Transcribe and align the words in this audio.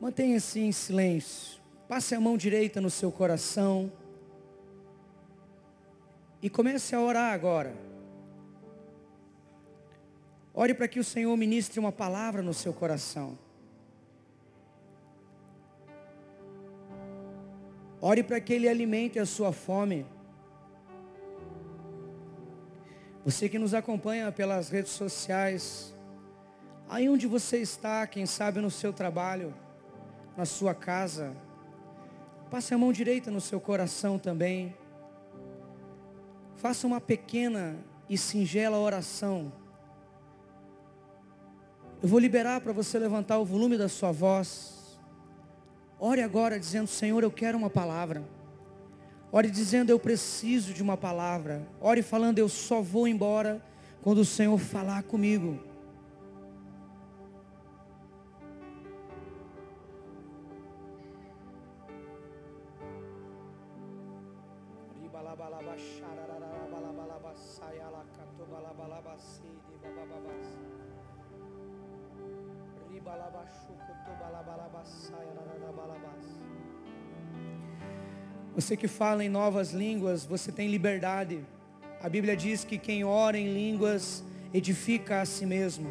Mantenha-se 0.00 0.60
em 0.60 0.72
silêncio. 0.72 1.60
Passe 1.88 2.14
a 2.14 2.20
mão 2.20 2.36
direita 2.36 2.80
no 2.80 2.90
seu 2.90 3.10
coração. 3.10 3.92
E 6.42 6.50
comece 6.50 6.94
a 6.94 7.00
orar 7.00 7.32
agora. 7.32 7.74
Ore 10.52 10.74
para 10.74 10.86
que 10.86 11.00
o 11.00 11.04
Senhor 11.04 11.36
ministre 11.36 11.80
uma 11.80 11.90
palavra 11.90 12.42
no 12.42 12.54
seu 12.54 12.72
coração. 12.72 13.38
Ore 18.00 18.22
para 18.22 18.38
que 18.40 18.52
Ele 18.52 18.68
alimente 18.68 19.18
a 19.18 19.26
sua 19.26 19.52
fome. 19.52 20.06
Você 23.24 23.48
que 23.48 23.58
nos 23.58 23.72
acompanha 23.72 24.30
pelas 24.30 24.68
redes 24.68 24.92
sociais, 24.92 25.94
aí 26.86 27.08
onde 27.08 27.26
você 27.26 27.56
está, 27.56 28.06
quem 28.06 28.26
sabe 28.26 28.60
no 28.60 28.70
seu 28.70 28.92
trabalho, 28.92 29.54
na 30.36 30.44
sua 30.44 30.74
casa, 30.74 31.34
passe 32.50 32.74
a 32.74 32.78
mão 32.78 32.92
direita 32.92 33.30
no 33.30 33.40
seu 33.40 33.60
coração 33.60 34.18
também. 34.18 34.74
Faça 36.56 36.86
uma 36.86 37.00
pequena 37.00 37.76
e 38.08 38.16
singela 38.16 38.78
oração. 38.78 39.52
Eu 42.02 42.08
vou 42.08 42.18
liberar 42.18 42.60
para 42.60 42.72
você 42.72 42.98
levantar 42.98 43.38
o 43.38 43.44
volume 43.44 43.78
da 43.78 43.88
sua 43.88 44.12
voz. 44.12 44.98
Ore 45.98 46.20
agora 46.20 46.58
dizendo: 46.58 46.86
Senhor, 46.86 47.22
eu 47.22 47.30
quero 47.30 47.56
uma 47.56 47.70
palavra. 47.70 48.22
Ore 49.32 49.50
dizendo: 49.50 49.90
Eu 49.90 49.98
preciso 49.98 50.74
de 50.74 50.82
uma 50.82 50.96
palavra. 50.96 51.66
Ore 51.80 52.02
falando: 52.02 52.38
Eu 52.38 52.48
só 52.48 52.82
vou 52.82 53.08
embora 53.08 53.62
quando 54.02 54.18
o 54.18 54.24
Senhor 54.24 54.58
falar 54.58 55.02
comigo. 55.04 55.58
Você 78.64 78.78
que 78.78 78.88
fala 78.88 79.22
em 79.22 79.28
novas 79.28 79.72
línguas, 79.72 80.24
você 80.24 80.50
tem 80.50 80.70
liberdade. 80.70 81.44
A 82.02 82.08
Bíblia 82.08 82.34
diz 82.34 82.64
que 82.64 82.78
quem 82.78 83.04
ora 83.04 83.36
em 83.36 83.52
línguas 83.52 84.24
edifica 84.54 85.20
a 85.20 85.26
si 85.26 85.44
mesmo. 85.44 85.86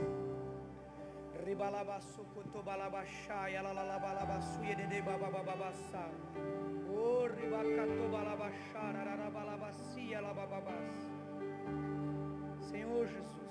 Senhor 12.71 13.05
Jesus. 13.05 13.42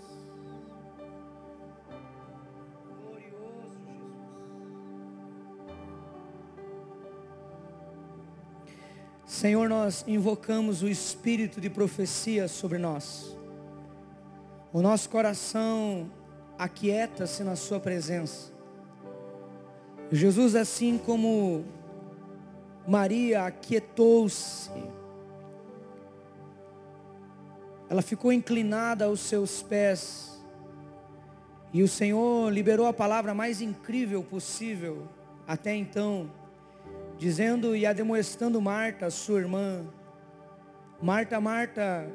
Senhor, 9.26 9.68
nós 9.68 10.04
invocamos 10.06 10.82
o 10.82 10.88
espírito 10.88 11.60
de 11.60 11.70
profecia 11.70 12.48
sobre 12.48 12.78
nós. 12.78 13.36
O 14.72 14.82
nosso 14.82 15.08
coração 15.08 16.10
aquieta-se 16.58 17.42
na 17.44 17.56
Sua 17.56 17.78
presença. 17.78 18.52
Jesus, 20.10 20.54
assim 20.54 20.98
como 20.98 21.64
Maria 22.86 23.46
aquietou-se, 23.46 24.70
ela 27.88 28.02
ficou 28.02 28.32
inclinada 28.32 29.04
aos 29.04 29.20
seus 29.20 29.62
pés, 29.62 30.42
e 31.72 31.82
o 31.82 31.88
Senhor 31.88 32.52
liberou 32.52 32.86
a 32.86 32.92
palavra 32.92 33.32
mais 33.32 33.62
incrível 33.62 34.22
possível 34.22 35.08
até 35.46 35.74
então 35.74 36.30
dizendo 37.18 37.76
e 37.76 37.86
ademoestando 37.86 38.60
Marta, 38.60 39.10
sua 39.10 39.40
irmã. 39.40 39.84
Marta, 41.00 41.40
Marta, 41.40 42.08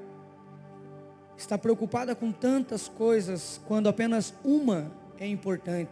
está 1.37 1.57
preocupada 1.57 2.15
com 2.15 2.31
tantas 2.31 2.87
coisas, 2.87 3.61
quando 3.67 3.87
apenas 3.87 4.33
uma 4.43 4.91
é 5.19 5.27
importante. 5.27 5.91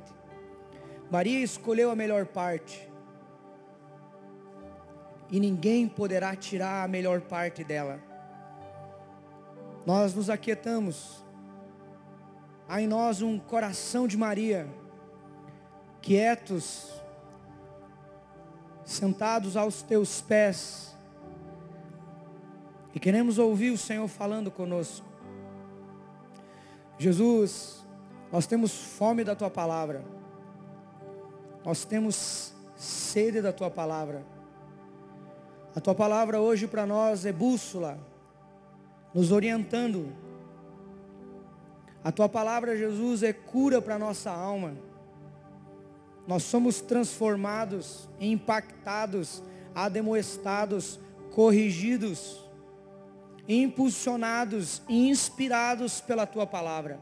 Maria 1.09 1.43
escolheu 1.43 1.91
a 1.91 1.95
melhor 1.95 2.25
parte. 2.25 2.89
E 5.29 5.39
ninguém 5.39 5.87
poderá 5.87 6.35
tirar 6.35 6.83
a 6.83 6.87
melhor 6.87 7.21
parte 7.21 7.63
dela. 7.63 7.99
Nós 9.85 10.13
nos 10.13 10.29
aquietamos. 10.29 11.23
Há 12.67 12.81
em 12.81 12.87
nós 12.87 13.21
um 13.21 13.37
coração 13.37 14.07
de 14.07 14.17
Maria, 14.17 14.67
quietos, 16.01 16.91
sentados 18.85 19.57
aos 19.57 19.81
teus 19.81 20.21
pés. 20.21 20.95
E 22.93 22.99
queremos 22.99 23.37
ouvir 23.37 23.71
o 23.71 23.77
Senhor 23.77 24.07
falando 24.07 24.49
conosco. 24.49 25.05
Jesus, 26.97 27.85
nós 28.31 28.45
temos 28.45 28.71
fome 28.71 29.23
da 29.23 29.35
tua 29.35 29.49
palavra. 29.49 30.05
Nós 31.65 31.83
temos 31.83 32.53
sede 32.77 33.41
da 33.41 33.51
tua 33.51 33.69
palavra. 33.69 34.23
A 35.75 35.81
tua 35.81 35.95
palavra 35.95 36.39
hoje 36.39 36.67
para 36.67 36.85
nós 36.85 37.25
é 37.25 37.33
bússola, 37.33 37.99
nos 39.13 39.31
orientando. 39.31 40.15
A 42.01 42.11
tua 42.11 42.29
palavra, 42.29 42.77
Jesus, 42.77 43.23
é 43.23 43.33
cura 43.33 43.81
para 43.81 43.99
nossa 43.99 44.31
alma. 44.31 44.73
Nós 46.27 46.43
somos 46.43 46.81
transformados, 46.81 48.09
impactados, 48.19 49.43
ademoestados, 49.73 50.99
corrigidos, 51.31 52.43
impulsionados 53.47 54.81
e 54.89 55.09
inspirados 55.09 56.01
pela 56.01 56.25
tua 56.25 56.47
palavra. 56.47 56.99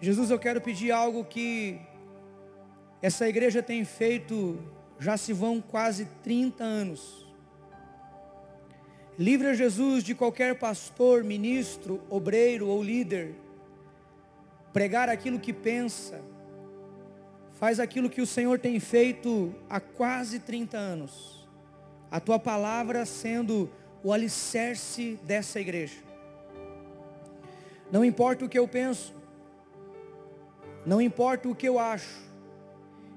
Jesus, 0.00 0.30
eu 0.30 0.38
quero 0.38 0.60
pedir 0.60 0.90
algo 0.90 1.24
que 1.24 1.80
essa 3.00 3.28
igreja 3.28 3.62
tem 3.62 3.84
feito, 3.84 4.58
já 4.98 5.16
se 5.16 5.32
vão 5.32 5.60
quase 5.60 6.06
30 6.22 6.64
anos. 6.64 7.26
Livra 9.18 9.54
Jesus 9.54 10.02
de 10.02 10.14
qualquer 10.14 10.58
pastor, 10.58 11.22
ministro, 11.22 12.00
obreiro 12.08 12.66
ou 12.66 12.82
líder 12.82 13.36
pregar 14.72 15.08
aquilo 15.08 15.38
que 15.38 15.52
pensa, 15.52 16.20
Faz 17.62 17.78
aquilo 17.78 18.10
que 18.10 18.20
o 18.20 18.26
Senhor 18.26 18.58
tem 18.58 18.80
feito 18.80 19.54
há 19.70 19.78
quase 19.78 20.40
30 20.40 20.76
anos. 20.76 21.48
A 22.10 22.18
tua 22.18 22.36
palavra 22.36 23.06
sendo 23.06 23.70
o 24.02 24.12
alicerce 24.12 25.16
dessa 25.22 25.60
igreja. 25.60 25.94
Não 27.88 28.04
importa 28.04 28.44
o 28.44 28.48
que 28.48 28.58
eu 28.58 28.66
penso, 28.66 29.14
não 30.84 31.00
importa 31.00 31.48
o 31.48 31.54
que 31.54 31.68
eu 31.68 31.78
acho, 31.78 32.24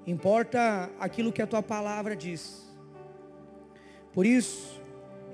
importa 0.05 0.91
aquilo 0.99 1.33
que 1.33 1.41
a 1.41 1.47
tua 1.47 1.63
palavra 1.63 2.15
diz. 2.15 2.71
Por 4.13 4.27
isso, 4.27 4.79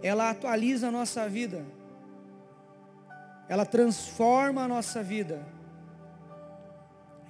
ela 0.02 0.30
atualiza 0.30 0.88
a 0.88 0.92
nossa 0.92 1.28
vida, 1.28 1.66
ela 3.50 3.66
transforma 3.66 4.64
a 4.64 4.70
nossa 4.70 5.04
vida 5.04 5.46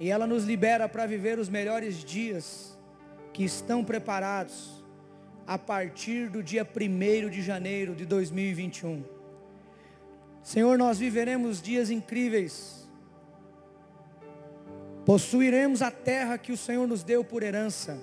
e 0.02 0.10
ela 0.10 0.26
nos 0.26 0.42
libera 0.42 0.88
para 0.88 1.06
viver 1.06 1.38
os 1.38 1.48
melhores 1.48 2.02
dias 2.02 2.76
que 3.32 3.44
estão 3.44 3.84
preparados 3.84 4.84
a 5.46 5.56
partir 5.56 6.28
do 6.28 6.42
dia 6.42 6.68
1 6.68 7.30
de 7.30 7.40
janeiro 7.40 7.94
de 7.94 8.04
2021. 8.04 9.04
Senhor, 10.42 10.76
nós 10.76 10.98
viveremos 10.98 11.62
dias 11.62 11.88
incríveis. 11.88 12.90
Possuiremos 15.06 15.82
a 15.82 15.90
terra 15.92 16.36
que 16.36 16.50
o 16.50 16.56
Senhor 16.56 16.88
nos 16.88 17.04
deu 17.04 17.22
por 17.22 17.44
herança. 17.44 17.96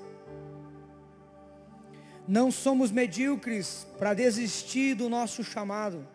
Não 2.25 2.49
somos 2.49 2.93
medíocres 2.93 3.85
para 3.97 4.13
desistir 4.13 4.95
do 4.95 5.09
nosso 5.09 5.43
chamado. 5.43 6.07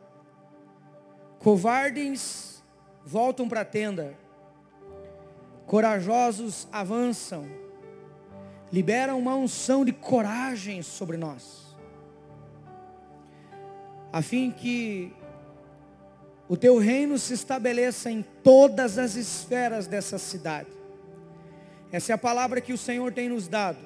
Covardes 1.40 2.64
voltam 3.04 3.46
para 3.46 3.60
a 3.60 3.66
tenda 3.66 4.23
Corajosos 5.66 6.68
avançam, 6.70 7.46
liberam 8.72 9.18
uma 9.18 9.34
unção 9.34 9.84
de 9.84 9.92
coragem 9.92 10.82
sobre 10.82 11.16
nós, 11.16 11.64
a 14.12 14.20
fim 14.22 14.50
que 14.50 15.12
o 16.48 16.56
teu 16.56 16.78
reino 16.78 17.18
se 17.18 17.32
estabeleça 17.32 18.10
em 18.10 18.22
todas 18.42 18.98
as 18.98 19.14
esferas 19.14 19.86
dessa 19.86 20.18
cidade. 20.18 20.68
Essa 21.90 22.12
é 22.12 22.14
a 22.14 22.18
palavra 22.18 22.60
que 22.60 22.72
o 22.72 22.78
Senhor 22.78 23.12
tem 23.12 23.28
nos 23.28 23.48
dado. 23.48 23.78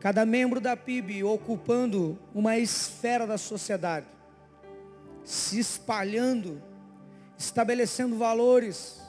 cada 0.00 0.26
membro 0.26 0.60
da 0.60 0.76
PIB 0.76 1.24
ocupando 1.24 2.18
uma 2.34 2.58
esfera 2.58 3.26
da 3.26 3.38
sociedade, 3.38 4.04
se 5.24 5.58
espalhando, 5.58 6.60
estabelecendo 7.38 8.18
valores, 8.18 9.00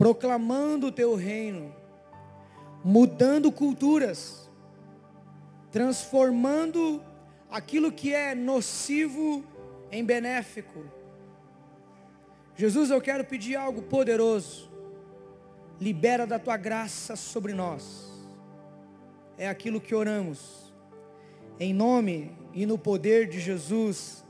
proclamando 0.00 0.86
o 0.86 0.92
teu 0.92 1.14
reino, 1.14 1.74
mudando 2.82 3.52
culturas, 3.52 4.48
transformando 5.70 7.04
aquilo 7.50 7.92
que 7.92 8.14
é 8.14 8.34
nocivo 8.34 9.44
em 9.92 10.02
benéfico. 10.02 10.82
Jesus, 12.56 12.88
eu 12.88 12.98
quero 12.98 13.26
pedir 13.26 13.56
algo 13.56 13.82
poderoso. 13.82 14.70
Libera 15.78 16.26
da 16.26 16.38
tua 16.38 16.56
graça 16.56 17.14
sobre 17.14 17.52
nós. 17.52 18.10
É 19.36 19.50
aquilo 19.50 19.82
que 19.82 19.94
oramos. 19.94 20.72
Em 21.58 21.74
nome 21.74 22.34
e 22.54 22.64
no 22.64 22.78
poder 22.78 23.28
de 23.28 23.38
Jesus. 23.38 24.24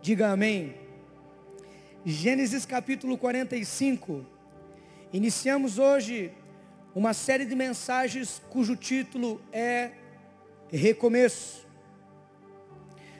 Diga 0.00 0.30
amém. 0.30 0.74
Gênesis 2.02 2.64
capítulo 2.64 3.18
45. 3.18 4.31
Iniciamos 5.12 5.78
hoje 5.78 6.32
uma 6.94 7.12
série 7.12 7.44
de 7.44 7.54
mensagens 7.54 8.40
cujo 8.48 8.74
título 8.74 9.42
é 9.52 9.90
Recomeço. 10.70 11.66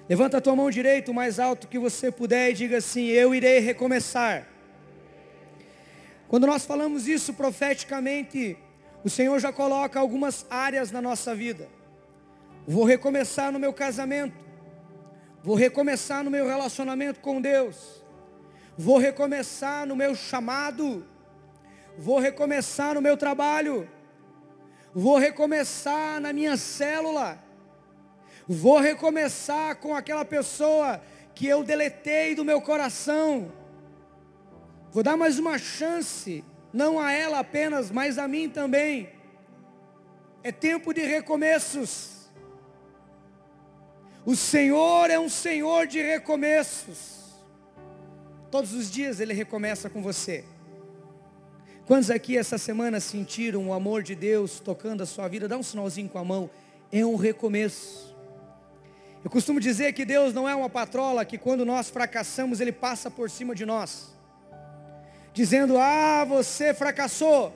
Levanta 0.09 0.39
a 0.39 0.41
tua 0.41 0.57
mão 0.57 0.71
direita 0.71 1.11
o 1.11 1.15
mais 1.15 1.39
alto 1.39 1.69
que 1.69 1.79
você 1.79 2.11
puder 2.11 2.51
e 2.51 2.55
diga 2.55 2.79
assim: 2.79 3.09
Eu 3.09 3.35
irei 3.35 3.59
recomeçar. 3.59 4.49
Quando 6.29 6.47
nós 6.47 6.65
falamos 6.65 7.07
isso 7.07 7.35
profeticamente, 7.35 8.57
o 9.05 9.11
Senhor 9.11 9.39
já 9.39 9.53
coloca 9.53 10.01
algumas 10.01 10.47
áreas 10.49 10.91
na 10.91 11.03
nossa 11.03 11.35
vida. 11.35 11.69
Vou 12.67 12.85
recomeçar 12.85 13.53
no 13.53 13.59
meu 13.59 13.73
casamento. 13.75 14.43
Vou 15.45 15.57
recomeçar 15.57 16.25
no 16.25 16.31
meu 16.31 16.47
relacionamento 16.47 17.21
com 17.21 17.39
Deus. 17.39 18.03
Vou 18.79 18.97
recomeçar 18.97 19.87
no 19.87 19.95
meu 19.95 20.15
chamado. 20.15 21.12
Vou 21.99 22.19
recomeçar 22.19 22.95
no 22.95 23.03
meu 23.03 23.17
trabalho. 23.17 23.89
Vou 24.95 25.19
recomeçar 25.19 26.21
na 26.21 26.33
minha 26.33 26.57
célula 26.57 27.43
Vou 28.47 28.81
recomeçar 28.81 29.77
com 29.77 29.95
aquela 29.95 30.25
pessoa 30.25 31.01
que 31.35 31.47
eu 31.47 31.63
deletei 31.63 32.35
do 32.35 32.45
meu 32.45 32.61
coração. 32.61 33.53
Vou 34.91 35.03
dar 35.03 35.17
mais 35.17 35.39
uma 35.39 35.59
chance, 35.59 36.45
não 36.73 36.99
a 36.99 37.13
ela 37.13 37.39
apenas, 37.39 37.91
mas 37.91 38.19
a 38.19 38.27
mim 38.27 38.49
também. 38.49 39.11
É 40.43 40.51
tempo 40.51 40.93
de 40.93 41.03
recomeços. 41.03 42.31
O 44.25 44.37
Senhor 44.37 45.09
é 45.11 45.19
um 45.19 45.29
Senhor 45.29 45.87
de 45.87 46.03
recomeços. 46.03 47.23
Todos 48.51 48.75
os 48.75 48.91
dias 48.91 49.21
Ele 49.21 49.33
recomeça 49.33 49.89
com 49.89 50.03
você. 50.03 50.45
Quantos 51.93 52.11
aqui 52.11 52.39
essa 52.39 52.57
semana 52.57 53.01
sentiram 53.01 53.69
o 53.69 53.73
amor 53.75 54.03
de 54.03 54.15
Deus 54.15 54.59
tocando 54.59 55.03
a 55.03 55.07
sua 55.07 55.29
vida? 55.29 55.47
Dá 55.47 55.59
um 55.59 55.63
sinalzinho 55.63 56.09
com 56.09 56.19
a 56.19 56.25
mão. 56.25 56.49
É 56.91 57.05
um 57.05 57.17
recomeço. 57.17 58.17
Eu 59.23 59.31
costumo 59.31 59.61
dizer 59.61 59.93
que 59.93 60.07
Deus 60.07 60.33
não 60.33 60.49
é 60.49 60.55
uma 60.55 60.71
patrola 60.71 61.23
que 61.23 61.37
quando 61.37 61.67
nós 61.67 61.91
fracassamos, 61.91 62.63
Ele 62.63 62.73
passa 62.73 63.11
por 63.11 63.29
cima 63.29 63.55
de 63.55 63.67
nós. 63.67 64.11
Dizendo, 65.35 65.77
ah, 65.77 66.25
você 66.25 66.73
fracassou. 66.73 67.55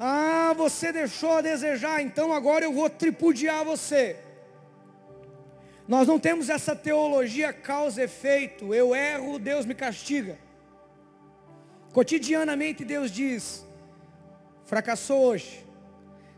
Ah, 0.00 0.52
você 0.56 0.90
deixou 0.90 1.34
a 1.34 1.42
desejar, 1.42 2.02
então 2.02 2.32
agora 2.32 2.64
eu 2.64 2.72
vou 2.72 2.90
tripudiar 2.90 3.64
você. 3.64 4.16
Nós 5.86 6.08
não 6.08 6.18
temos 6.18 6.48
essa 6.48 6.74
teologia 6.74 7.52
causa-efeito. 7.52 8.74
Eu 8.74 8.96
erro, 8.96 9.38
Deus 9.38 9.64
me 9.64 9.76
castiga. 9.76 10.36
Cotidianamente 11.92 12.84
Deus 12.84 13.10
diz: 13.10 13.66
fracassou 14.64 15.24
hoje, 15.24 15.64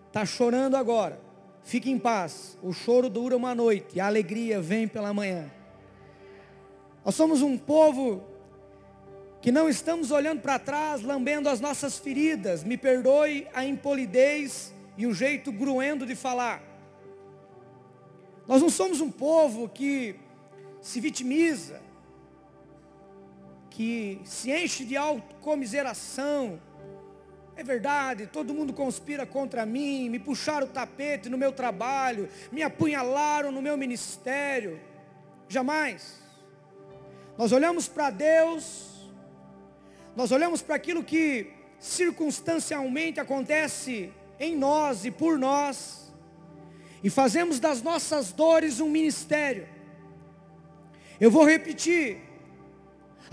está 0.08 0.24
chorando 0.26 0.76
agora, 0.76 1.20
Fique 1.64 1.90
em 1.90 1.98
paz. 1.98 2.58
O 2.62 2.72
choro 2.72 3.08
dura 3.08 3.36
uma 3.36 3.54
noite, 3.54 3.98
a 3.98 4.06
alegria 4.06 4.60
vem 4.60 4.86
pela 4.86 5.14
manhã. 5.14 5.50
Nós 7.04 7.14
somos 7.14 7.42
um 7.42 7.56
povo 7.56 8.22
que 9.40 9.50
não 9.50 9.68
estamos 9.68 10.10
olhando 10.10 10.40
para 10.40 10.58
trás, 10.58 11.02
lambendo 11.02 11.48
as 11.48 11.60
nossas 11.60 11.98
feridas. 11.98 12.62
Me 12.62 12.76
perdoe 12.76 13.48
a 13.54 13.64
impolidez 13.64 14.74
e 14.96 15.06
o 15.06 15.14
jeito 15.14 15.50
gruendo 15.50 16.06
de 16.06 16.14
falar. 16.14 16.62
Nós 18.46 18.60
não 18.60 18.68
somos 18.68 19.00
um 19.00 19.10
povo 19.10 19.66
que 19.68 20.16
se 20.82 21.00
vitimiza, 21.00 21.80
que 23.74 24.20
se 24.24 24.52
enche 24.52 24.84
de 24.84 24.96
autocomiseração, 24.96 26.60
é 27.56 27.64
verdade, 27.64 28.28
todo 28.28 28.54
mundo 28.54 28.72
conspira 28.72 29.26
contra 29.26 29.66
mim, 29.66 30.08
me 30.08 30.20
puxaram 30.20 30.68
o 30.68 30.70
tapete 30.70 31.28
no 31.28 31.36
meu 31.36 31.50
trabalho, 31.50 32.28
me 32.52 32.62
apunhalaram 32.62 33.50
no 33.50 33.60
meu 33.60 33.76
ministério. 33.76 34.80
Jamais. 35.48 36.22
Nós 37.36 37.50
olhamos 37.50 37.88
para 37.88 38.10
Deus, 38.10 39.10
nós 40.14 40.30
olhamos 40.30 40.62
para 40.62 40.76
aquilo 40.76 41.02
que 41.02 41.50
circunstancialmente 41.80 43.18
acontece 43.18 44.12
em 44.38 44.56
nós 44.56 45.04
e 45.04 45.10
por 45.10 45.36
nós, 45.36 46.14
e 47.02 47.10
fazemos 47.10 47.58
das 47.58 47.82
nossas 47.82 48.30
dores 48.30 48.78
um 48.78 48.88
ministério. 48.88 49.66
Eu 51.20 51.28
vou 51.28 51.44
repetir, 51.44 52.33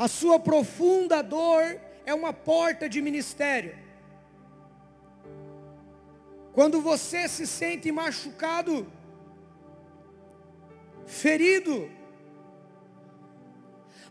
a 0.04 0.08
sua 0.08 0.40
profunda 0.40 1.22
dor 1.22 1.80
é 2.08 2.12
uma 2.12 2.34
porta 2.34 2.90
de 2.90 3.00
ministério. 3.00 3.78
Quando 6.54 6.82
você 6.82 7.28
se 7.28 7.46
sente 7.46 7.92
machucado, 7.92 8.92
ferido, 11.06 11.88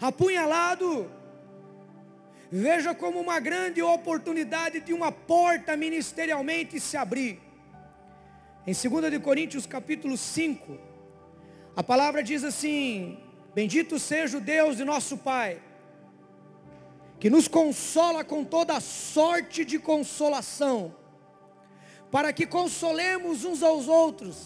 apunhalado, 0.01 1.11
veja 2.53 2.95
como 2.95 3.19
uma 3.19 3.41
grande 3.41 3.83
oportunidade 3.83 4.79
de 4.79 4.93
uma 4.95 5.11
porta 5.11 5.77
ministerialmente 5.77 6.79
se 6.79 6.97
abrir. 6.97 7.41
Em 8.65 8.73
2 8.73 9.11
de 9.11 9.19
Coríntios 9.19 9.67
capítulo 9.67 10.17
5, 10.17 10.79
a 11.75 11.83
palavra 11.83 12.23
diz 12.23 12.45
assim: 12.45 13.19
Bendito 13.53 13.99
seja 13.99 14.39
o 14.39 14.41
Deus 14.41 14.77
de 14.77 14.85
nosso 14.85 15.19
Pai, 15.19 15.61
que 17.21 17.29
nos 17.29 17.47
consola 17.47 18.25
com 18.25 18.43
toda 18.43 18.81
sorte 18.81 19.63
de 19.63 19.79
consolação 19.79 20.97
para 22.11 22.33
que 22.33 22.47
consolemos 22.47 23.45
uns 23.45 23.63
aos 23.63 23.87
outros. 23.87 24.37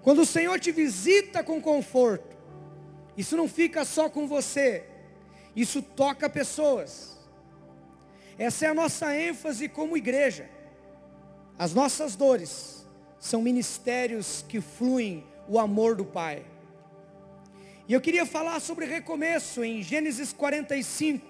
Quando 0.00 0.20
o 0.22 0.26
Senhor 0.26 0.60
te 0.60 0.70
visita 0.70 1.42
com 1.42 1.60
conforto, 1.60 2.38
isso 3.16 3.36
não 3.36 3.48
fica 3.48 3.84
só 3.84 4.08
com 4.08 4.28
você, 4.28 4.86
isso 5.54 5.82
toca 5.82 6.30
pessoas. 6.30 7.18
Essa 8.38 8.66
é 8.66 8.68
a 8.68 8.74
nossa 8.74 9.14
ênfase 9.14 9.68
como 9.68 9.96
igreja. 9.96 10.48
As 11.58 11.74
nossas 11.74 12.14
dores 12.14 12.86
são 13.18 13.42
ministérios 13.42 14.42
que 14.48 14.60
fluem 14.60 15.26
o 15.48 15.58
amor 15.58 15.96
do 15.96 16.04
Pai. 16.04 16.46
E 17.88 17.92
eu 17.92 18.00
queria 18.00 18.24
falar 18.24 18.60
sobre 18.60 18.86
recomeço 18.86 19.64
em 19.64 19.82
Gênesis 19.82 20.32
45. 20.32 21.29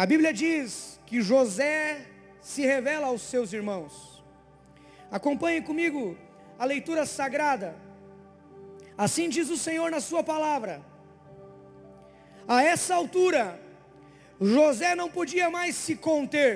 A 0.00 0.06
Bíblia 0.06 0.32
diz 0.32 0.98
que 1.04 1.20
José 1.20 2.06
se 2.40 2.62
revela 2.62 3.08
aos 3.08 3.20
seus 3.20 3.52
irmãos. 3.52 4.24
Acompanhe 5.10 5.60
comigo 5.60 6.16
a 6.58 6.64
leitura 6.64 7.04
sagrada. 7.04 7.76
Assim 8.96 9.28
diz 9.28 9.50
o 9.50 9.58
Senhor 9.58 9.90
na 9.90 10.00
sua 10.00 10.24
palavra. 10.24 10.80
A 12.48 12.62
essa 12.62 12.94
altura, 12.94 13.60
José 14.40 14.94
não 14.94 15.10
podia 15.10 15.50
mais 15.50 15.76
se 15.76 15.94
conter. 15.94 16.54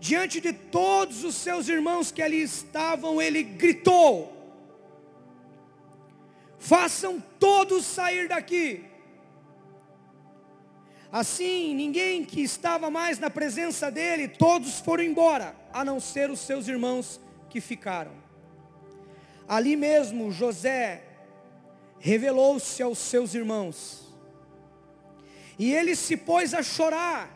Diante 0.00 0.40
de 0.40 0.54
todos 0.54 1.24
os 1.24 1.34
seus 1.34 1.68
irmãos 1.68 2.10
que 2.10 2.22
ali 2.22 2.40
estavam, 2.40 3.20
ele 3.20 3.42
gritou: 3.42 4.32
Façam 6.58 7.22
todos 7.38 7.84
sair 7.84 8.28
daqui. 8.28 8.91
Assim, 11.12 11.74
ninguém 11.74 12.24
que 12.24 12.40
estava 12.40 12.88
mais 12.88 13.18
na 13.18 13.28
presença 13.28 13.90
dele, 13.90 14.28
todos 14.28 14.80
foram 14.80 15.04
embora, 15.04 15.54
a 15.70 15.84
não 15.84 16.00
ser 16.00 16.30
os 16.30 16.40
seus 16.40 16.66
irmãos 16.66 17.20
que 17.50 17.60
ficaram. 17.60 18.12
Ali 19.46 19.76
mesmo, 19.76 20.32
José 20.32 21.02
revelou-se 21.98 22.82
aos 22.82 22.96
seus 22.96 23.34
irmãos, 23.34 24.10
e 25.58 25.70
ele 25.74 25.94
se 25.94 26.16
pôs 26.16 26.54
a 26.54 26.62
chorar, 26.62 27.30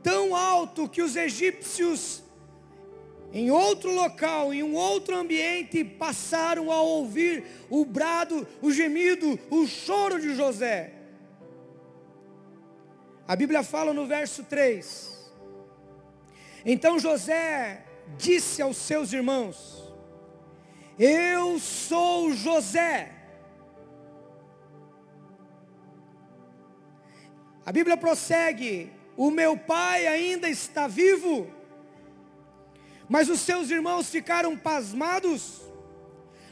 tão 0.00 0.36
alto 0.36 0.88
que 0.88 1.02
os 1.02 1.16
egípcios 1.16 2.22
em 3.32 3.50
outro 3.50 3.92
local, 3.92 4.54
em 4.54 4.62
um 4.62 4.76
outro 4.76 5.16
ambiente, 5.16 5.82
passaram 5.82 6.70
a 6.70 6.80
ouvir 6.80 7.44
o 7.68 7.84
brado, 7.84 8.46
o 8.62 8.70
gemido, 8.70 9.36
o 9.50 9.66
choro 9.66 10.20
de 10.20 10.36
José. 10.36 11.03
A 13.26 13.34
Bíblia 13.36 13.62
fala 13.62 13.92
no 13.92 14.06
verso 14.06 14.44
3: 14.44 15.32
Então 16.64 16.98
José 16.98 17.84
disse 18.16 18.60
aos 18.62 18.76
seus 18.76 19.12
irmãos: 19.12 19.92
Eu 20.98 21.58
sou 21.58 22.32
José. 22.32 23.12
A 27.64 27.72
Bíblia 27.72 27.96
prossegue: 27.96 28.92
O 29.16 29.30
meu 29.30 29.56
pai 29.56 30.06
ainda 30.06 30.48
está 30.48 30.86
vivo 30.86 31.50
mas 33.08 33.28
os 33.28 33.40
seus 33.40 33.70
irmãos 33.70 34.08
ficaram 34.08 34.56
pasmados, 34.56 35.62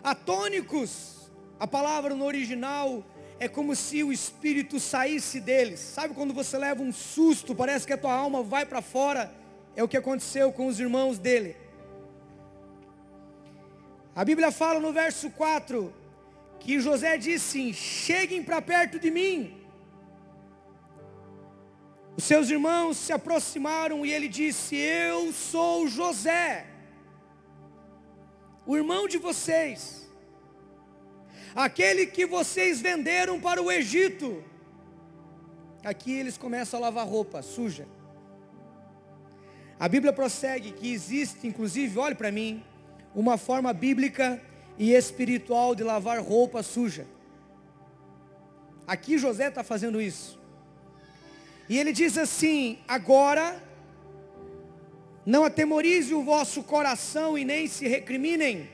atônicos. 0.02 1.30
A 1.58 1.66
palavra 1.66 2.14
no 2.14 2.24
original 2.24 3.04
é 3.44 3.48
como 3.48 3.74
se 3.74 4.04
o 4.04 4.12
espírito 4.12 4.78
saísse 4.78 5.40
deles. 5.40 5.80
Sabe 5.80 6.14
quando 6.14 6.32
você 6.32 6.56
leva 6.56 6.80
um 6.80 6.92
susto, 6.92 7.56
parece 7.56 7.84
que 7.84 7.92
a 7.92 7.98
tua 7.98 8.14
alma 8.14 8.40
vai 8.40 8.64
para 8.64 8.80
fora? 8.80 9.34
É 9.74 9.82
o 9.82 9.88
que 9.88 9.96
aconteceu 9.96 10.52
com 10.52 10.68
os 10.68 10.78
irmãos 10.78 11.18
dele. 11.18 11.56
A 14.14 14.24
Bíblia 14.24 14.52
fala 14.52 14.78
no 14.78 14.92
verso 14.92 15.28
4 15.30 15.92
que 16.60 16.78
José 16.78 17.18
disse: 17.18 17.74
Cheguem 17.74 18.44
para 18.44 18.62
perto 18.62 19.00
de 19.00 19.10
mim. 19.10 19.60
Os 22.16 22.22
seus 22.22 22.48
irmãos 22.48 22.96
se 22.96 23.12
aproximaram 23.12 24.06
e 24.06 24.12
ele 24.12 24.28
disse: 24.28 24.76
Eu 24.76 25.32
sou 25.32 25.88
José, 25.88 26.66
o 28.64 28.76
irmão 28.76 29.08
de 29.08 29.18
vocês, 29.18 30.01
aquele 31.54 32.06
que 32.06 32.26
vocês 32.26 32.80
venderam 32.80 33.40
para 33.40 33.62
o 33.62 33.70
Egito. 33.70 34.42
Aqui 35.84 36.12
eles 36.12 36.38
começam 36.38 36.78
a 36.78 36.82
lavar 36.82 37.06
roupa 37.06 37.42
suja. 37.42 37.86
A 39.78 39.88
Bíblia 39.88 40.12
prossegue 40.12 40.72
que 40.72 40.92
existe, 40.92 41.46
inclusive, 41.46 41.98
olhe 41.98 42.14
para 42.14 42.30
mim, 42.30 42.62
uma 43.14 43.36
forma 43.36 43.72
bíblica 43.72 44.40
e 44.78 44.92
espiritual 44.92 45.74
de 45.74 45.82
lavar 45.82 46.20
roupa 46.20 46.62
suja. 46.62 47.06
Aqui 48.86 49.18
José 49.18 49.48
está 49.48 49.64
fazendo 49.64 50.00
isso. 50.00 50.38
E 51.68 51.78
ele 51.78 51.92
diz 51.92 52.16
assim: 52.16 52.78
agora, 52.86 53.60
não 55.24 55.44
atemorize 55.44 56.14
o 56.14 56.22
vosso 56.22 56.62
coração 56.62 57.36
e 57.36 57.44
nem 57.44 57.66
se 57.66 57.86
recriminem, 57.88 58.68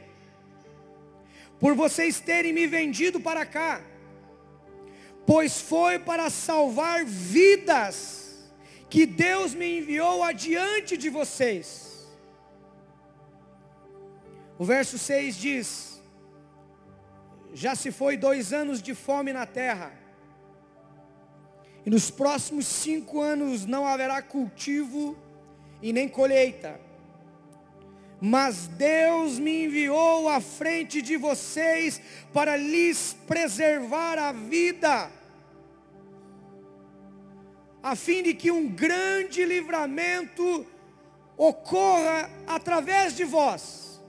por 1.61 1.75
vocês 1.75 2.21
terem 2.21 2.53
me 2.53 2.67
vendido 2.67 3.21
para 3.21 3.45
cá, 3.45 3.81
pois 5.27 5.61
foi 5.61 5.99
para 5.99 6.31
salvar 6.31 7.05
vidas 7.05 8.51
que 8.89 9.05
Deus 9.05 9.55
me 9.55 9.79
enviou 9.79 10.23
adiante 10.23 10.97
de 10.97 11.11
vocês. 11.11 12.07
O 14.59 14.65
verso 14.65 14.99
6 14.99 15.37
diz: 15.37 16.03
Já 17.53 17.75
se 17.75 17.91
foi 17.91 18.17
dois 18.17 18.53
anos 18.53 18.81
de 18.81 18.95
fome 18.95 19.33
na 19.33 19.47
terra, 19.47 19.93
e 21.85 21.91
nos 21.91 22.11
próximos 22.11 22.67
cinco 22.67 23.21
anos 23.21 23.65
não 23.65 23.87
haverá 23.87 24.21
cultivo 24.21 25.17
e 25.81 25.93
nem 25.93 26.09
colheita. 26.09 26.88
Mas 28.21 28.67
Deus 28.67 29.39
me 29.39 29.67
enviou 29.67 30.29
à 30.29 30.41
frente 30.41 31.01
de 31.01 31.17
vocês 31.17 32.01
para 32.33 32.57
lhes 32.57 33.17
preservar 33.27 34.19
a 34.19 34.33
vida, 34.33 35.11
a 37.81 37.95
fim 37.95 38.25
de 38.25 38.35
que 38.35 38.51
um 38.51 38.69
grande 38.69 39.45
livramento 39.45 40.67
ocorra 41.37 42.29
através 42.45 43.15
de 43.15 43.25
vós. 43.25 44.03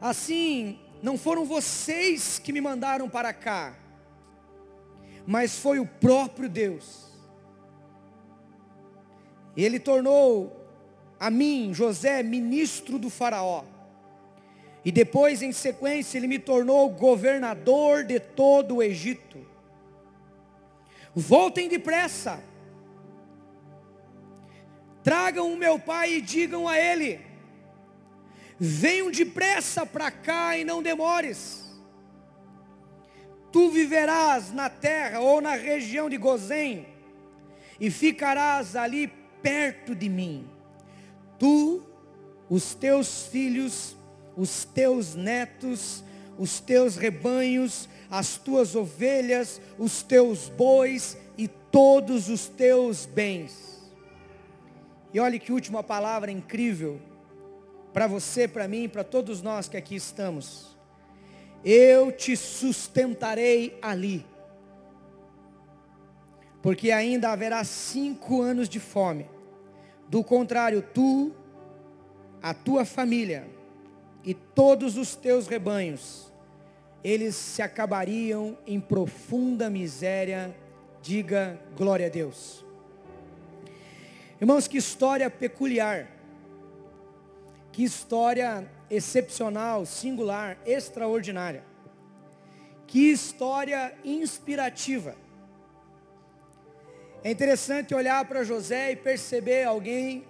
Assim, 0.00 0.78
não 1.02 1.18
foram 1.18 1.44
vocês 1.44 2.38
que 2.38 2.52
me 2.52 2.60
mandaram 2.60 3.08
para 3.08 3.32
cá, 3.32 3.74
mas 5.26 5.58
foi 5.58 5.80
o 5.80 5.86
próprio 5.86 6.48
Deus. 6.48 7.10
Ele 9.56 9.80
tornou 9.80 10.59
a 11.20 11.30
mim, 11.30 11.72
José, 11.72 12.22
ministro 12.22 12.98
do 12.98 13.08
Faraó. 13.08 13.62
E 14.82 14.90
depois, 14.90 15.42
em 15.42 15.52
sequência, 15.52 16.18
ele 16.18 16.26
me 16.26 16.38
tornou 16.38 16.88
governador 16.88 18.02
de 18.02 18.18
todo 18.18 18.76
o 18.76 18.82
Egito. 18.82 19.46
Voltem 21.14 21.68
depressa. 21.68 22.42
Tragam 25.04 25.52
o 25.52 25.56
meu 25.56 25.78
pai 25.78 26.14
e 26.14 26.20
digam 26.22 26.66
a 26.66 26.78
ele: 26.78 27.20
Venham 28.58 29.10
depressa 29.10 29.84
para 29.84 30.10
cá 30.10 30.56
e 30.56 30.64
não 30.64 30.82
demores 30.82 31.60
tu 33.52 33.70
viverás 33.70 34.52
na 34.52 34.68
terra 34.68 35.20
ou 35.20 35.40
na 35.40 35.54
região 35.54 36.08
de 36.08 36.16
Gozém, 36.16 36.86
e 37.78 37.90
ficarás 37.90 38.76
ali 38.76 39.08
perto 39.42 39.94
de 39.94 40.08
mim. 40.08 40.48
Tu, 41.40 41.82
os 42.48 42.72
teus 42.72 43.26
filhos, 43.26 43.96
os 44.36 44.64
teus 44.64 45.16
netos, 45.16 46.04
os 46.38 46.60
teus 46.60 46.94
rebanhos, 46.94 47.88
as 48.08 48.36
tuas 48.36 48.76
ovelhas, 48.76 49.60
os 49.76 50.04
teus 50.04 50.48
bois 50.48 51.18
e 51.36 51.48
todos 51.48 52.28
os 52.28 52.46
teus 52.46 53.06
bens. 53.06 53.90
E 55.12 55.18
olhe 55.18 55.40
que 55.40 55.52
última 55.52 55.82
palavra 55.82 56.30
incrível 56.30 57.00
para 57.92 58.06
você, 58.06 58.46
para 58.46 58.68
mim, 58.68 58.88
para 58.88 59.02
todos 59.02 59.42
nós 59.42 59.68
que 59.68 59.76
aqui 59.76 59.96
estamos 59.96 60.70
eu 61.64 62.10
te 62.10 62.36
sustentarei 62.36 63.78
ali. 63.82 64.24
Porque 66.62 66.90
ainda 66.90 67.30
haverá 67.30 67.64
cinco 67.64 68.42
anos 68.42 68.68
de 68.68 68.78
fome. 68.78 69.26
Do 70.10 70.24
contrário, 70.24 70.82
tu, 70.82 71.30
a 72.42 72.52
tua 72.52 72.84
família 72.84 73.46
e 74.24 74.34
todos 74.34 74.96
os 74.96 75.14
teus 75.14 75.46
rebanhos, 75.46 76.32
eles 77.04 77.36
se 77.36 77.62
acabariam 77.62 78.58
em 78.66 78.80
profunda 78.80 79.70
miséria. 79.70 80.52
Diga 81.00 81.60
glória 81.76 82.08
a 82.08 82.10
Deus. 82.10 82.64
Irmãos, 84.40 84.66
que 84.66 84.78
história 84.78 85.30
peculiar. 85.30 86.10
Que 87.70 87.84
história 87.84 88.68
excepcional, 88.90 89.86
singular, 89.86 90.58
extraordinária. 90.66 91.62
Que 92.84 93.12
história 93.12 93.94
inspirativa. 94.04 95.14
É 97.22 97.30
interessante 97.30 97.94
olhar 97.94 98.24
para 98.24 98.42
José 98.42 98.92
e 98.92 98.96
perceber 98.96 99.64
alguém 99.64 100.24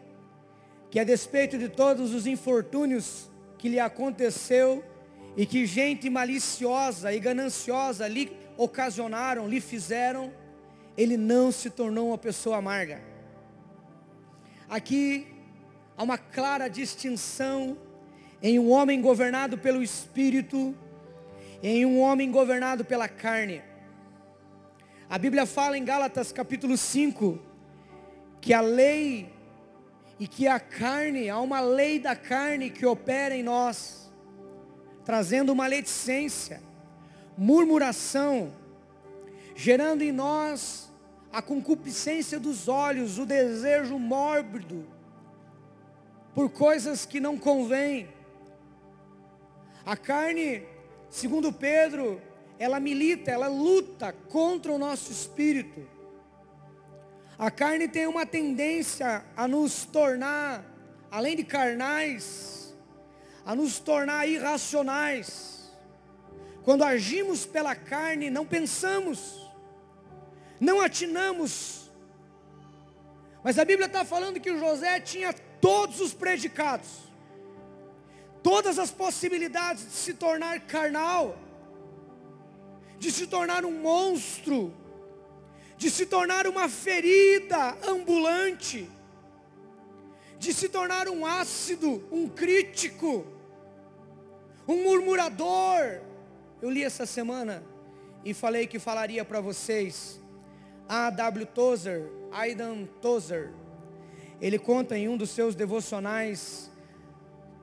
que 0.90 0.99
a 0.99 1.04
despeito 1.04 1.56
de 1.56 1.68
todos 1.68 2.12
os 2.12 2.26
infortúnios 2.26 3.30
que 3.56 3.68
lhe 3.68 3.78
aconteceu 3.78 4.85
e 5.37 5.47
que 5.47 5.66
gente 5.66 6.11
maliciosa 6.11 7.12
e 7.12 7.20
gananciosa 7.20 8.09
lhe 8.09 8.32
ocasionaram, 8.56 9.47
lhe 9.47 9.61
fizeram, 9.61 10.32
ele 10.97 11.16
não 11.16 11.52
se 11.52 11.70
tornou 11.70 12.09
uma 12.09 12.18
pessoa 12.18 12.56
amarga. 12.56 13.00
Aqui 14.68 15.28
há 15.97 16.02
uma 16.02 16.18
clara 16.18 16.66
distinção 16.66 17.78
em 18.42 18.59
um 18.59 18.68
homem 18.68 19.00
governado 19.00 19.56
pelo 19.56 19.80
Espírito, 19.80 20.75
em 21.62 21.87
um 21.87 22.00
homem 22.00 22.32
governado 22.32 22.85
pela 22.85 23.09
carne. 23.09 23.62
A 25.10 25.18
Bíblia 25.18 25.44
fala 25.44 25.76
em 25.76 25.84
Gálatas 25.84 26.30
capítulo 26.30 26.76
5 26.76 27.36
que 28.40 28.54
a 28.54 28.60
lei 28.60 29.34
e 30.20 30.28
que 30.28 30.46
a 30.46 30.60
carne, 30.60 31.28
há 31.28 31.40
uma 31.40 31.58
lei 31.60 31.98
da 31.98 32.14
carne 32.14 32.70
que 32.70 32.86
opera 32.86 33.34
em 33.34 33.42
nós, 33.42 34.08
trazendo 35.04 35.52
maledicência, 35.52 36.62
murmuração, 37.36 38.52
gerando 39.56 40.02
em 40.02 40.12
nós 40.12 40.92
a 41.32 41.42
concupiscência 41.42 42.38
dos 42.38 42.68
olhos, 42.68 43.18
o 43.18 43.26
desejo 43.26 43.98
mórbido 43.98 44.86
por 46.32 46.50
coisas 46.50 47.04
que 47.04 47.18
não 47.18 47.36
convêm. 47.36 48.08
A 49.84 49.96
carne, 49.96 50.62
segundo 51.08 51.52
Pedro, 51.52 52.22
ela 52.60 52.78
milita, 52.78 53.30
ela 53.30 53.48
luta 53.48 54.12
contra 54.28 54.70
o 54.70 54.76
nosso 54.76 55.10
espírito. 55.10 55.88
A 57.38 57.50
carne 57.50 57.88
tem 57.88 58.06
uma 58.06 58.26
tendência 58.26 59.24
a 59.34 59.48
nos 59.48 59.86
tornar 59.86 60.62
além 61.10 61.34
de 61.34 61.42
carnais, 61.42 62.74
a 63.46 63.54
nos 63.54 63.78
tornar 63.78 64.28
irracionais. 64.28 65.72
Quando 66.62 66.84
agimos 66.84 67.46
pela 67.46 67.74
carne, 67.74 68.28
não 68.28 68.44
pensamos, 68.44 69.50
não 70.60 70.82
atinamos. 70.82 71.90
Mas 73.42 73.58
a 73.58 73.64
Bíblia 73.64 73.86
está 73.86 74.04
falando 74.04 74.38
que 74.38 74.50
o 74.50 74.58
José 74.58 75.00
tinha 75.00 75.32
todos 75.62 75.98
os 75.98 76.12
predicados, 76.12 76.90
todas 78.42 78.78
as 78.78 78.90
possibilidades 78.90 79.86
de 79.86 79.92
se 79.92 80.12
tornar 80.12 80.60
carnal, 80.60 81.38
de 83.00 83.11
se 83.11 83.26
tornar 83.26 83.64
um 83.64 83.73
monstro, 83.80 84.75
de 85.78 85.90
se 85.90 86.04
tornar 86.04 86.47
uma 86.47 86.69
ferida 86.69 87.75
ambulante, 87.83 88.90
de 90.38 90.52
se 90.52 90.69
tornar 90.69 91.09
um 91.09 91.25
ácido, 91.25 92.07
um 92.12 92.28
crítico, 92.28 93.26
um 94.69 94.83
murmurador. 94.83 96.02
Eu 96.61 96.69
li 96.69 96.85
essa 96.85 97.07
semana 97.07 97.64
e 98.23 98.35
falei 98.35 98.66
que 98.66 98.78
falaria 98.78 99.25
para 99.25 99.40
vocês. 99.40 100.21
A. 100.87 101.09
W. 101.09 101.47
Tozer, 101.47 102.02
Aidan 102.30 102.85
Tozer, 103.00 103.50
ele 104.42 104.59
conta 104.59 104.99
em 104.99 105.09
um 105.09 105.16
dos 105.16 105.30
seus 105.30 105.54
devocionais 105.54 106.71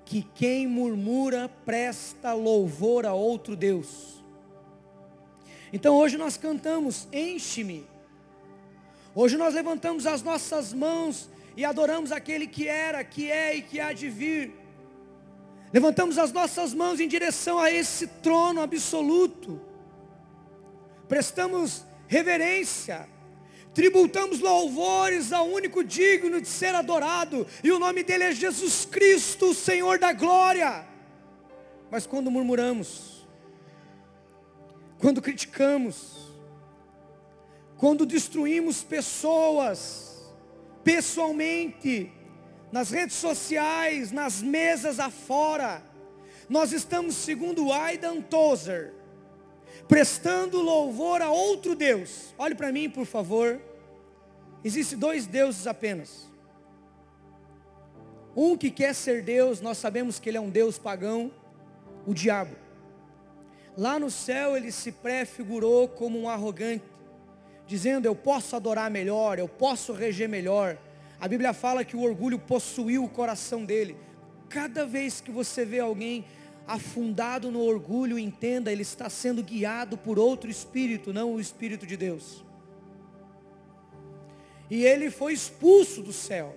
que 0.03 0.23
quem 0.33 0.65
murmura 0.65 1.47
presta 1.63 2.33
louvor 2.33 3.05
a 3.05 3.13
outro 3.13 3.55
Deus. 3.55 4.16
Então 5.71 5.95
hoje 5.95 6.17
nós 6.17 6.37
cantamos, 6.37 7.07
enche-me 7.11 7.85
Hoje 9.19 9.35
nós 9.35 9.55
levantamos 9.55 10.05
as 10.05 10.21
nossas 10.21 10.71
mãos 10.71 11.27
e 11.55 11.65
adoramos 11.65 12.11
aquele 12.11 12.45
que 12.45 12.67
era, 12.67 13.03
que 13.03 13.31
é 13.31 13.55
e 13.55 13.63
que 13.63 13.79
há 13.79 13.91
de 13.91 14.11
vir. 14.11 14.53
Levantamos 15.73 16.19
as 16.19 16.31
nossas 16.31 16.71
mãos 16.71 16.99
em 16.99 17.07
direção 17.07 17.57
a 17.57 17.71
esse 17.71 18.05
trono 18.05 18.61
absoluto. 18.61 19.59
Prestamos 21.07 21.83
reverência. 22.07 23.09
Tributamos 23.73 24.39
louvores 24.39 25.33
ao 25.33 25.47
único 25.47 25.83
digno 25.83 26.39
de 26.39 26.47
ser 26.47 26.75
adorado. 26.75 27.47
E 27.63 27.71
o 27.71 27.79
nome 27.79 28.03
dele 28.03 28.25
é 28.25 28.31
Jesus 28.33 28.85
Cristo, 28.85 29.47
o 29.47 29.55
Senhor 29.55 29.97
da 29.97 30.13
glória. 30.13 30.85
Mas 31.89 32.05
quando 32.05 32.29
murmuramos, 32.29 33.16
quando 34.99 35.21
criticamos, 35.21 36.33
quando 37.77 38.05
destruímos 38.05 38.83
pessoas, 38.83 40.33
pessoalmente, 40.83 42.11
nas 42.71 42.89
redes 42.89 43.15
sociais, 43.15 44.11
nas 44.11 44.41
mesas 44.41 44.99
afora, 44.99 45.83
nós 46.49 46.71
estamos, 46.71 47.15
segundo 47.15 47.71
Aidan 47.71 48.21
Tozer, 48.21 48.93
prestando 49.87 50.61
louvor 50.61 51.21
a 51.21 51.29
outro 51.29 51.75
Deus. 51.75 52.33
Olhe 52.37 52.55
para 52.55 52.71
mim, 52.71 52.89
por 52.89 53.05
favor. 53.05 53.61
Existem 54.63 54.97
dois 54.97 55.27
deuses 55.27 55.67
apenas. 55.67 56.27
Um 58.35 58.57
que 58.57 58.69
quer 58.71 58.93
ser 58.93 59.23
Deus, 59.23 59.61
nós 59.61 59.77
sabemos 59.77 60.19
que 60.19 60.29
ele 60.29 60.37
é 60.37 60.41
um 60.41 60.49
Deus 60.49 60.77
pagão, 60.77 61.31
o 62.05 62.13
diabo. 62.13 62.66
Lá 63.77 63.99
no 63.99 64.09
céu 64.09 64.57
ele 64.57 64.71
se 64.71 64.91
prefigurou 64.91 65.87
como 65.87 66.19
um 66.19 66.27
arrogante, 66.27 66.83
dizendo: 67.67 68.07
Eu 68.07 68.15
posso 68.15 68.55
adorar 68.55 68.89
melhor, 68.89 69.37
eu 69.37 69.47
posso 69.47 69.93
reger 69.93 70.27
melhor. 70.27 70.79
A 71.19 71.27
Bíblia 71.27 71.53
fala 71.53 71.85
que 71.85 71.95
o 71.95 72.01
orgulho 72.01 72.39
possuiu 72.39 73.03
o 73.03 73.09
coração 73.09 73.63
dele. 73.63 73.95
Cada 74.49 74.83
vez 74.83 75.21
que 75.21 75.29
você 75.29 75.63
vê 75.63 75.79
alguém 75.79 76.25
afundado 76.65 77.51
no 77.51 77.61
orgulho, 77.61 78.17
entenda, 78.17 78.71
ele 78.71 78.81
está 78.81 79.09
sendo 79.09 79.43
guiado 79.43 79.95
por 79.95 80.17
outro 80.17 80.49
espírito, 80.49 81.13
não 81.13 81.35
o 81.35 81.39
espírito 81.39 81.85
de 81.85 81.95
Deus. 81.95 82.43
E 84.71 84.83
ele 84.83 85.11
foi 85.11 85.33
expulso 85.33 86.01
do 86.01 86.11
céu. 86.11 86.55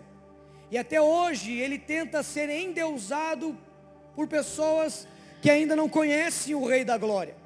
E 0.71 0.79
até 0.79 1.01
hoje 1.03 1.53
ele 1.53 1.79
tenta 1.79 2.23
ser 2.23 2.49
endeusado 2.49 3.57
por 4.17 4.27
pessoas 4.27 5.07
que 5.41 5.51
ainda 5.51 5.75
não 5.75 5.89
conhecem 5.89 6.55
o 6.55 6.67
Rei 6.67 6.85
da 6.85 6.99
Glória. 6.99 7.37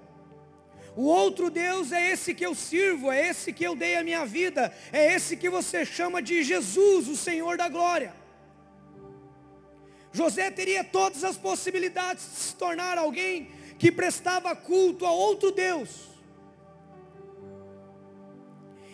O 0.96 1.02
outro 1.02 1.50
Deus 1.50 1.90
é 1.90 2.12
esse 2.12 2.34
que 2.34 2.46
eu 2.46 2.54
sirvo, 2.54 3.10
é 3.10 3.28
esse 3.28 3.52
que 3.52 3.64
eu 3.64 3.74
dei 3.74 3.96
a 3.96 4.04
minha 4.04 4.24
vida, 4.24 4.72
é 4.92 5.14
esse 5.14 5.36
que 5.36 5.50
você 5.50 5.84
chama 5.84 6.22
de 6.22 6.42
Jesus, 6.42 7.08
o 7.08 7.16
Senhor 7.16 7.56
da 7.56 7.68
glória. 7.68 8.14
José 10.12 10.48
teria 10.52 10.84
todas 10.84 11.24
as 11.24 11.36
possibilidades 11.36 12.24
de 12.24 12.36
se 12.36 12.54
tornar 12.54 12.96
alguém 12.96 13.50
que 13.76 13.90
prestava 13.90 14.54
culto 14.54 15.04
a 15.04 15.10
outro 15.10 15.50
Deus. 15.50 16.14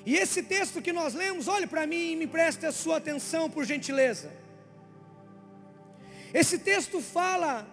E 0.06 0.16
esse 0.16 0.42
texto 0.42 0.80
que 0.80 0.94
nós 0.94 1.12
lemos, 1.12 1.46
olhe 1.46 1.66
para 1.66 1.86
mim 1.86 2.12
e 2.12 2.16
me 2.16 2.26
preste 2.26 2.64
a 2.64 2.72
sua 2.72 2.96
atenção, 2.96 3.50
por 3.50 3.66
gentileza. 3.66 4.32
Esse 6.32 6.58
texto 6.58 7.02
fala 7.02 7.68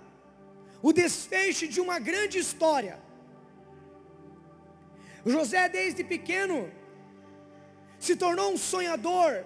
o 0.82 0.94
desfecho 0.94 1.68
de 1.68 1.82
uma 1.82 2.00
grande 2.00 2.38
história. 2.38 3.00
José, 5.26 5.68
desde 5.68 6.04
pequeno, 6.04 6.72
se 8.00 8.16
tornou 8.16 8.54
um 8.54 8.58
sonhador. 8.58 9.44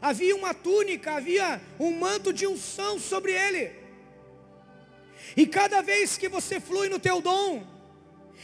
Havia 0.00 0.34
uma 0.36 0.52
túnica, 0.52 1.12
havia 1.12 1.60
um 1.78 1.98
manto 1.98 2.32
de 2.32 2.46
unção 2.46 2.98
sobre 2.98 3.32
ele. 3.32 3.72
E 5.36 5.46
cada 5.46 5.80
vez 5.80 6.16
que 6.18 6.28
você 6.28 6.60
flui 6.60 6.88
no 6.88 6.98
teu 6.98 7.20
dom, 7.20 7.64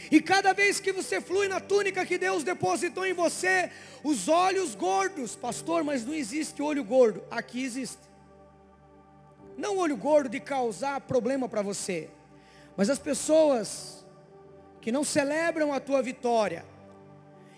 e 0.09 0.21
cada 0.21 0.53
vez 0.53 0.79
que 0.79 0.91
você 0.91 1.19
flui 1.19 1.47
na 1.47 1.59
túnica 1.59 2.05
que 2.05 2.17
Deus 2.17 2.43
depositou 2.43 3.05
em 3.05 3.13
você, 3.13 3.69
os 4.03 4.27
olhos 4.27 4.73
gordos, 4.73 5.35
pastor, 5.35 5.83
mas 5.83 6.05
não 6.05 6.13
existe 6.13 6.61
olho 6.61 6.83
gordo, 6.83 7.23
aqui 7.29 7.63
existe. 7.63 8.08
Não 9.59 9.77
olho 9.77 9.97
gordo 9.97 10.29
de 10.29 10.39
causar 10.39 11.01
problema 11.01 11.49
para 11.49 11.61
você, 11.61 12.09
mas 12.77 12.89
as 12.89 12.97
pessoas 12.97 14.05
que 14.79 14.89
não 14.89 15.03
celebram 15.03 15.73
a 15.73 15.81
tua 15.81 16.01
vitória 16.01 16.65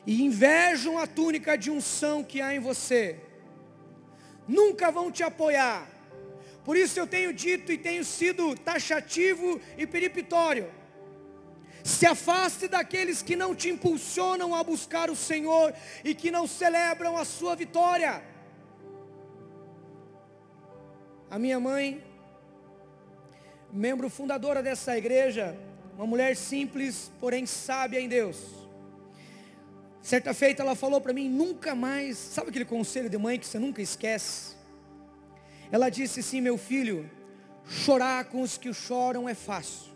e 0.04 0.24
invejam 0.24 0.98
a 0.98 1.06
túnica 1.06 1.56
de 1.56 1.70
unção 1.70 2.24
que 2.24 2.42
há 2.42 2.56
em 2.56 2.60
você, 2.60 3.20
nunca 4.48 4.90
vão 4.90 5.12
te 5.12 5.22
apoiar. 5.22 5.88
Por 6.64 6.76
isso 6.76 7.00
eu 7.00 7.06
tenho 7.06 7.32
dito 7.32 7.72
e 7.72 7.78
tenho 7.78 8.04
sido 8.04 8.56
taxativo 8.56 9.62
e 9.78 9.86
peripitório. 9.86 10.72
Se 11.84 12.08
afaste 12.08 12.68
daqueles 12.68 13.22
que 13.22 13.36
não 13.36 13.54
te 13.54 13.70
impulsionam 13.70 14.56
a 14.56 14.64
buscar 14.64 15.12
o 15.12 15.16
Senhor 15.16 15.72
e 16.04 16.16
que 16.16 16.32
não 16.32 16.48
celebram 16.48 17.16
a 17.16 17.24
sua 17.24 17.56
vitória. 17.56 18.24
A 21.32 21.40
minha 21.40 21.62
mãe, 21.62 22.04
membro 23.72 24.10
fundadora 24.10 24.62
dessa 24.62 24.98
igreja, 24.98 25.58
uma 25.96 26.06
mulher 26.06 26.36
simples, 26.36 27.10
porém 27.22 27.46
sábia 27.46 28.02
em 28.02 28.10
Deus. 28.10 28.38
Certa 30.02 30.34
feita 30.34 30.62
ela 30.62 30.76
falou 30.76 31.00
para 31.00 31.14
mim, 31.14 31.30
nunca 31.30 31.74
mais, 31.74 32.18
sabe 32.18 32.50
aquele 32.50 32.66
conselho 32.66 33.10
de 33.10 33.18
mãe 33.18 33.40
que 33.40 33.46
você 33.46 33.58
nunca 33.58 33.82
esquece? 33.82 34.58
Ela 35.72 35.88
disse 35.88 36.20
assim, 36.20 36.42
meu 36.42 36.58
filho, 36.58 37.10
chorar 37.66 38.26
com 38.26 38.42
os 38.42 38.58
que 38.58 38.74
choram 38.74 39.30
é 39.30 39.34
fácil. 39.34 39.90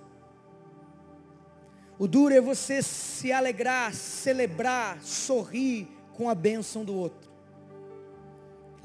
O 1.99 2.07
duro 2.07 2.33
é 2.33 2.39
você 2.39 2.81
se 2.81 3.33
alegrar, 3.33 3.93
celebrar, 3.93 5.01
sorrir 5.01 5.85
com 6.13 6.29
a 6.29 6.33
bênção 6.33 6.85
do 6.85 6.95
outro. 6.95 7.24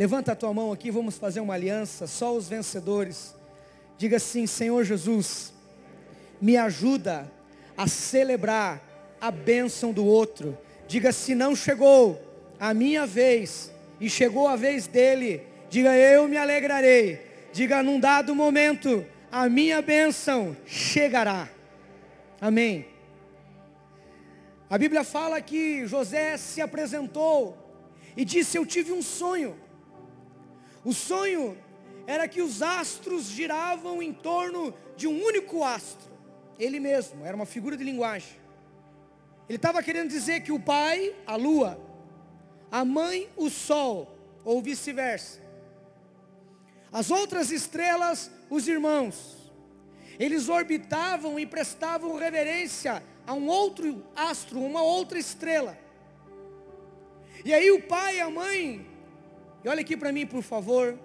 Levanta 0.00 0.32
a 0.32 0.34
tua 0.34 0.54
mão 0.54 0.72
aqui, 0.72 0.90
vamos 0.90 1.18
fazer 1.18 1.40
uma 1.40 1.52
aliança, 1.52 2.06
só 2.06 2.34
os 2.34 2.48
vencedores. 2.48 3.36
Diga 3.98 4.16
assim, 4.16 4.46
Senhor 4.46 4.82
Jesus, 4.82 5.52
me 6.40 6.56
ajuda 6.56 7.30
a 7.76 7.86
celebrar 7.86 8.82
a 9.20 9.30
bênção 9.30 9.92
do 9.92 10.06
outro. 10.06 10.56
Diga, 10.88 11.12
se 11.12 11.34
não 11.34 11.54
chegou 11.54 12.18
a 12.58 12.72
minha 12.72 13.06
vez 13.06 13.70
e 14.00 14.08
chegou 14.08 14.48
a 14.48 14.56
vez 14.56 14.86
dele, 14.86 15.42
diga, 15.68 15.94
eu 15.94 16.26
me 16.26 16.38
alegrarei. 16.38 17.20
Diga, 17.52 17.82
num 17.82 18.00
dado 18.00 18.34
momento, 18.34 19.04
a 19.30 19.50
minha 19.50 19.82
bênção 19.82 20.56
chegará. 20.64 21.46
Amém. 22.40 22.86
A 24.70 24.78
Bíblia 24.78 25.04
fala 25.04 25.42
que 25.42 25.86
José 25.86 26.38
se 26.38 26.62
apresentou 26.62 27.54
e 28.16 28.24
disse: 28.24 28.56
Eu 28.56 28.64
tive 28.64 28.92
um 28.92 29.02
sonho. 29.02 29.59
O 30.84 30.92
sonho 30.92 31.56
era 32.06 32.26
que 32.26 32.40
os 32.40 32.62
astros 32.62 33.24
giravam 33.24 34.02
em 34.02 34.12
torno 34.12 34.74
de 34.96 35.06
um 35.06 35.22
único 35.22 35.62
astro 35.62 36.10
ele 36.60 36.78
mesmo, 36.78 37.24
era 37.24 37.34
uma 37.34 37.46
figura 37.46 37.74
de 37.74 37.82
linguagem. 37.82 38.38
Ele 39.48 39.56
estava 39.56 39.82
querendo 39.82 40.10
dizer 40.10 40.42
que 40.42 40.52
o 40.52 40.60
pai, 40.60 41.16
a 41.26 41.34
lua, 41.34 41.80
a 42.70 42.84
mãe, 42.84 43.30
o 43.34 43.48
sol, 43.48 44.14
ou 44.44 44.60
vice-versa. 44.60 45.40
As 46.92 47.10
outras 47.10 47.50
estrelas, 47.50 48.30
os 48.50 48.68
irmãos. 48.68 49.50
Eles 50.18 50.50
orbitavam 50.50 51.38
e 51.38 51.46
prestavam 51.46 52.16
reverência 52.16 53.02
a 53.26 53.32
um 53.32 53.48
outro 53.48 54.04
astro, 54.14 54.60
uma 54.60 54.82
outra 54.82 55.18
estrela. 55.18 55.78
E 57.42 57.54
aí 57.54 57.70
o 57.70 57.82
pai 57.82 58.18
e 58.18 58.20
a 58.20 58.28
mãe, 58.28 58.86
e 59.64 59.68
olha 59.68 59.80
aqui 59.80 59.96
para 59.96 60.12
mim, 60.12 60.26
por 60.26 60.42
favor. 60.42 60.98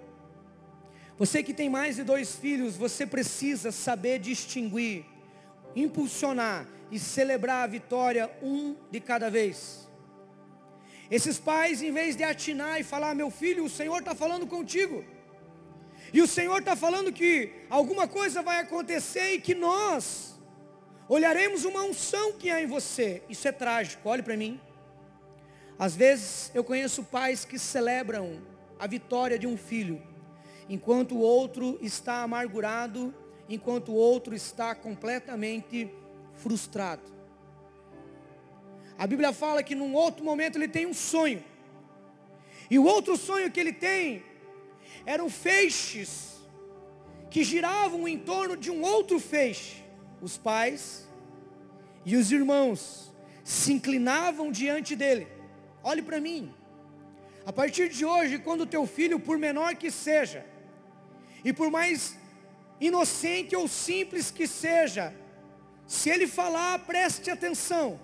Você 1.18 1.42
que 1.42 1.54
tem 1.54 1.68
mais 1.68 1.96
de 1.96 2.04
dois 2.04 2.36
filhos, 2.36 2.76
você 2.76 3.06
precisa 3.06 3.72
saber 3.72 4.18
distinguir, 4.18 5.04
impulsionar 5.74 6.66
e 6.90 6.98
celebrar 6.98 7.64
a 7.64 7.66
vitória 7.66 8.30
um 8.42 8.76
de 8.90 9.00
cada 9.00 9.30
vez. 9.30 9.88
Esses 11.10 11.38
pais, 11.38 11.82
em 11.82 11.92
vez 11.92 12.16
de 12.16 12.24
atinar 12.24 12.80
e 12.80 12.84
falar, 12.84 13.14
meu 13.14 13.30
filho, 13.30 13.64
o 13.64 13.70
Senhor 13.70 13.98
está 13.98 14.14
falando 14.14 14.46
contigo. 14.46 15.04
E 16.12 16.20
o 16.20 16.26
Senhor 16.26 16.58
está 16.58 16.76
falando 16.76 17.12
que 17.12 17.52
alguma 17.70 18.06
coisa 18.08 18.42
vai 18.42 18.60
acontecer 18.60 19.34
e 19.34 19.40
que 19.40 19.54
nós 19.54 20.38
olharemos 21.08 21.64
uma 21.64 21.82
unção 21.82 22.32
que 22.32 22.50
há 22.50 22.60
em 22.60 22.66
você. 22.66 23.22
Isso 23.28 23.46
é 23.46 23.52
trágico, 23.52 24.08
olhe 24.08 24.22
para 24.22 24.36
mim. 24.36 24.60
Às 25.78 25.94
vezes 25.94 26.50
eu 26.54 26.64
conheço 26.64 27.02
pais 27.04 27.44
que 27.44 27.58
celebram 27.58 28.40
a 28.78 28.86
vitória 28.86 29.38
de 29.38 29.46
um 29.46 29.56
filho, 29.56 30.02
enquanto 30.68 31.14
o 31.14 31.20
outro 31.20 31.78
está 31.82 32.22
amargurado, 32.22 33.14
enquanto 33.48 33.92
o 33.92 33.94
outro 33.94 34.34
está 34.34 34.74
completamente 34.74 35.90
frustrado. 36.34 37.02
A 38.98 39.06
Bíblia 39.06 39.32
fala 39.32 39.62
que 39.62 39.74
num 39.74 39.94
outro 39.94 40.24
momento 40.24 40.56
ele 40.56 40.68
tem 40.68 40.86
um 40.86 40.94
sonho. 40.94 41.44
E 42.70 42.78
o 42.78 42.84
outro 42.84 43.16
sonho 43.16 43.50
que 43.50 43.60
ele 43.60 43.72
tem 43.72 44.24
eram 45.04 45.28
feixes 45.28 46.36
que 47.30 47.44
giravam 47.44 48.08
em 48.08 48.18
torno 48.18 48.56
de 48.56 48.70
um 48.70 48.82
outro 48.82 49.20
feixe. 49.20 49.84
Os 50.22 50.38
pais 50.38 51.06
e 52.04 52.16
os 52.16 52.32
irmãos 52.32 53.12
se 53.44 53.72
inclinavam 53.72 54.50
diante 54.50 54.96
dele. 54.96 55.35
Olhe 55.90 56.02
para 56.02 56.20
mim. 56.20 56.52
A 57.50 57.52
partir 57.52 57.88
de 57.96 58.04
hoje, 58.04 58.40
quando 58.40 58.62
o 58.62 58.70
teu 58.74 58.84
filho, 58.88 59.20
por 59.20 59.38
menor 59.38 59.76
que 59.76 59.88
seja, 59.88 60.44
e 61.44 61.52
por 61.52 61.70
mais 61.70 62.16
inocente 62.80 63.54
ou 63.54 63.68
simples 63.68 64.28
que 64.28 64.48
seja, 64.48 65.14
se 65.86 66.10
ele 66.10 66.26
falar, 66.26 66.80
preste 66.80 67.30
atenção. 67.30 68.00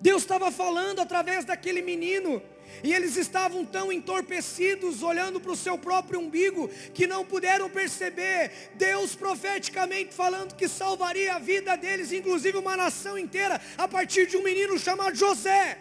Deus 0.00 0.22
estava 0.22 0.52
falando 0.52 1.00
através 1.00 1.44
daquele 1.44 1.82
menino, 1.82 2.40
e 2.82 2.92
eles 2.92 3.16
estavam 3.16 3.64
tão 3.64 3.92
entorpecidos, 3.92 5.02
olhando 5.02 5.40
para 5.40 5.52
o 5.52 5.56
seu 5.56 5.76
próprio 5.76 6.20
umbigo, 6.20 6.68
que 6.94 7.06
não 7.06 7.24
puderam 7.24 7.68
perceber 7.68 8.70
Deus 8.74 9.14
profeticamente 9.14 10.14
falando 10.14 10.54
que 10.54 10.68
salvaria 10.68 11.34
a 11.34 11.38
vida 11.38 11.76
deles, 11.76 12.12
inclusive 12.12 12.58
uma 12.58 12.76
nação 12.76 13.18
inteira, 13.18 13.60
a 13.76 13.86
partir 13.86 14.26
de 14.26 14.36
um 14.36 14.42
menino 14.42 14.78
chamado 14.78 15.14
José. 15.14 15.78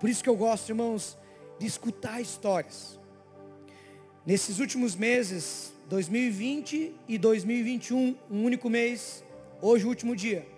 Por 0.00 0.08
isso 0.08 0.22
que 0.22 0.28
eu 0.28 0.36
gosto, 0.36 0.68
irmãos, 0.68 1.16
de 1.58 1.66
escutar 1.66 2.20
histórias. 2.20 2.98
Nesses 4.26 4.58
últimos 4.58 4.94
meses, 4.94 5.72
2020 5.88 6.94
e 7.08 7.18
2021, 7.18 8.16
um 8.30 8.44
único 8.44 8.70
mês, 8.70 9.24
hoje 9.60 9.84
o 9.84 9.88
último 9.88 10.16
dia. 10.16 10.53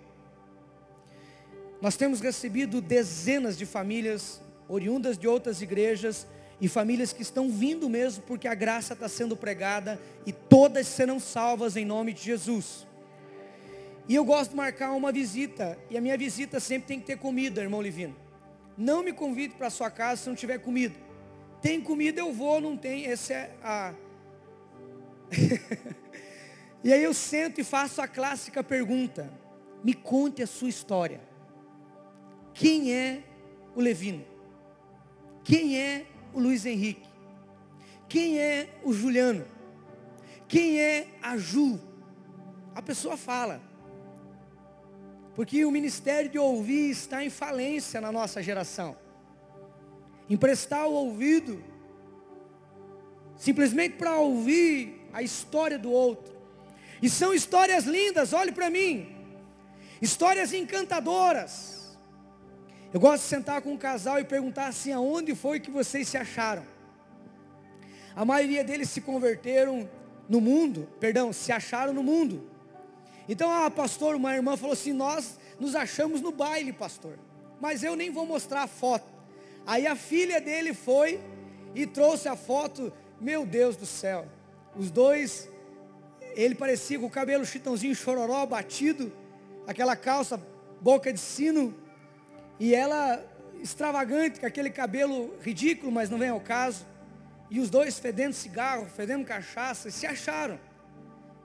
Nós 1.80 1.96
temos 1.96 2.20
recebido 2.20 2.80
dezenas 2.80 3.56
de 3.56 3.66
famílias 3.66 4.40
oriundas 4.68 5.18
de 5.18 5.28
outras 5.28 5.62
igrejas 5.62 6.26
e 6.60 6.68
famílias 6.68 7.12
que 7.12 7.22
estão 7.22 7.50
vindo 7.50 7.88
mesmo 7.88 8.22
porque 8.24 8.48
a 8.48 8.54
graça 8.54 8.94
está 8.94 9.08
sendo 9.08 9.36
pregada 9.36 10.00
e 10.24 10.32
todas 10.32 10.86
serão 10.86 11.20
salvas 11.20 11.76
em 11.76 11.84
nome 11.84 12.12
de 12.12 12.22
Jesus. 12.22 12.86
E 14.08 14.14
eu 14.14 14.24
gosto 14.24 14.50
de 14.50 14.56
marcar 14.56 14.92
uma 14.92 15.12
visita 15.12 15.78
e 15.90 15.98
a 15.98 16.00
minha 16.00 16.16
visita 16.16 16.60
sempre 16.60 16.88
tem 16.88 17.00
que 17.00 17.06
ter 17.06 17.18
comida, 17.18 17.60
irmão 17.60 17.82
Livino. 17.82 18.16
Não 18.76 19.02
me 19.02 19.12
convide 19.12 19.54
para 19.54 19.70
sua 19.70 19.90
casa 19.90 20.22
se 20.22 20.28
não 20.28 20.36
tiver 20.36 20.58
comida. 20.58 20.94
Tem 21.60 21.80
comida 21.80 22.20
eu 22.20 22.32
vou, 22.32 22.60
não 22.60 22.76
tem, 22.76 23.06
essa 23.06 23.32
é 23.32 23.50
a 23.62 23.94
e 26.84 26.92
aí 26.92 27.02
eu 27.02 27.12
sento 27.12 27.60
e 27.60 27.64
faço 27.64 28.00
a 28.00 28.06
clássica 28.06 28.62
pergunta: 28.62 29.28
me 29.82 29.92
conte 29.92 30.42
a 30.42 30.46
sua 30.46 30.68
história. 30.68 31.20
Quem 32.56 32.94
é 32.94 33.22
o 33.74 33.80
Levino? 33.82 34.24
Quem 35.44 35.78
é 35.78 36.06
o 36.32 36.40
Luiz 36.40 36.64
Henrique? 36.64 37.06
Quem 38.08 38.40
é 38.40 38.70
o 38.82 38.94
Juliano? 38.94 39.46
Quem 40.48 40.80
é 40.80 41.08
a 41.20 41.36
Ju? 41.36 41.78
A 42.74 42.80
pessoa 42.80 43.16
fala. 43.16 43.60
Porque 45.34 45.66
o 45.66 45.70
ministério 45.70 46.30
de 46.30 46.38
ouvir 46.38 46.90
está 46.90 47.22
em 47.22 47.28
falência 47.28 48.00
na 48.00 48.10
nossa 48.10 48.42
geração. 48.42 48.96
Emprestar 50.28 50.86
o 50.86 50.92
ouvido, 50.92 51.62
simplesmente 53.36 53.96
para 53.96 54.16
ouvir 54.16 55.06
a 55.12 55.22
história 55.22 55.78
do 55.78 55.90
outro. 55.90 56.34
E 57.02 57.10
são 57.10 57.34
histórias 57.34 57.84
lindas, 57.84 58.32
olhe 58.32 58.50
para 58.50 58.70
mim. 58.70 59.14
Histórias 60.00 60.54
encantadoras. 60.54 61.75
Eu 62.96 63.00
gosto 63.00 63.24
de 63.24 63.28
sentar 63.28 63.60
com 63.60 63.72
um 63.72 63.76
casal 63.76 64.18
e 64.18 64.24
perguntar 64.24 64.68
assim, 64.68 64.90
aonde 64.90 65.34
foi 65.34 65.60
que 65.60 65.70
vocês 65.70 66.08
se 66.08 66.16
acharam? 66.16 66.64
A 68.14 68.24
maioria 68.24 68.64
deles 68.64 68.88
se 68.88 69.02
converteram 69.02 69.86
no 70.26 70.40
mundo, 70.40 70.88
perdão, 70.98 71.30
se 71.30 71.52
acharam 71.52 71.92
no 71.92 72.02
mundo. 72.02 72.48
Então, 73.28 73.50
ah, 73.50 73.70
pastor, 73.70 74.14
uma 74.14 74.34
irmã 74.34 74.56
falou 74.56 74.72
assim: 74.72 74.94
Nós 74.94 75.38
nos 75.60 75.76
achamos 75.76 76.22
no 76.22 76.32
baile, 76.32 76.72
pastor. 76.72 77.18
Mas 77.60 77.82
eu 77.82 77.94
nem 77.94 78.10
vou 78.10 78.24
mostrar 78.24 78.62
a 78.62 78.66
foto. 78.66 79.12
Aí 79.66 79.86
a 79.86 79.94
filha 79.94 80.40
dele 80.40 80.72
foi 80.72 81.20
e 81.74 81.86
trouxe 81.86 82.30
a 82.30 82.34
foto. 82.34 82.90
Meu 83.20 83.44
Deus 83.44 83.76
do 83.76 83.84
céu. 83.84 84.26
Os 84.74 84.90
dois, 84.90 85.50
ele 86.34 86.54
parecia 86.54 86.98
com 86.98 87.04
o 87.04 87.10
cabelo 87.10 87.44
chitãozinho 87.44 87.94
chororó, 87.94 88.46
batido, 88.46 89.12
aquela 89.66 89.96
calça, 89.96 90.40
boca 90.80 91.12
de 91.12 91.20
sino, 91.20 91.74
e 92.58 92.74
ela 92.74 93.24
extravagante, 93.60 94.40
com 94.40 94.46
aquele 94.46 94.70
cabelo 94.70 95.34
ridículo, 95.40 95.90
mas 95.90 96.10
não 96.10 96.18
vem 96.18 96.28
ao 96.28 96.40
caso. 96.40 96.86
E 97.50 97.60
os 97.60 97.70
dois 97.70 97.98
fedendo 97.98 98.32
cigarro, 98.32 98.86
fedendo 98.86 99.24
cachaça, 99.24 99.90
se 99.90 100.06
acharam. 100.06 100.58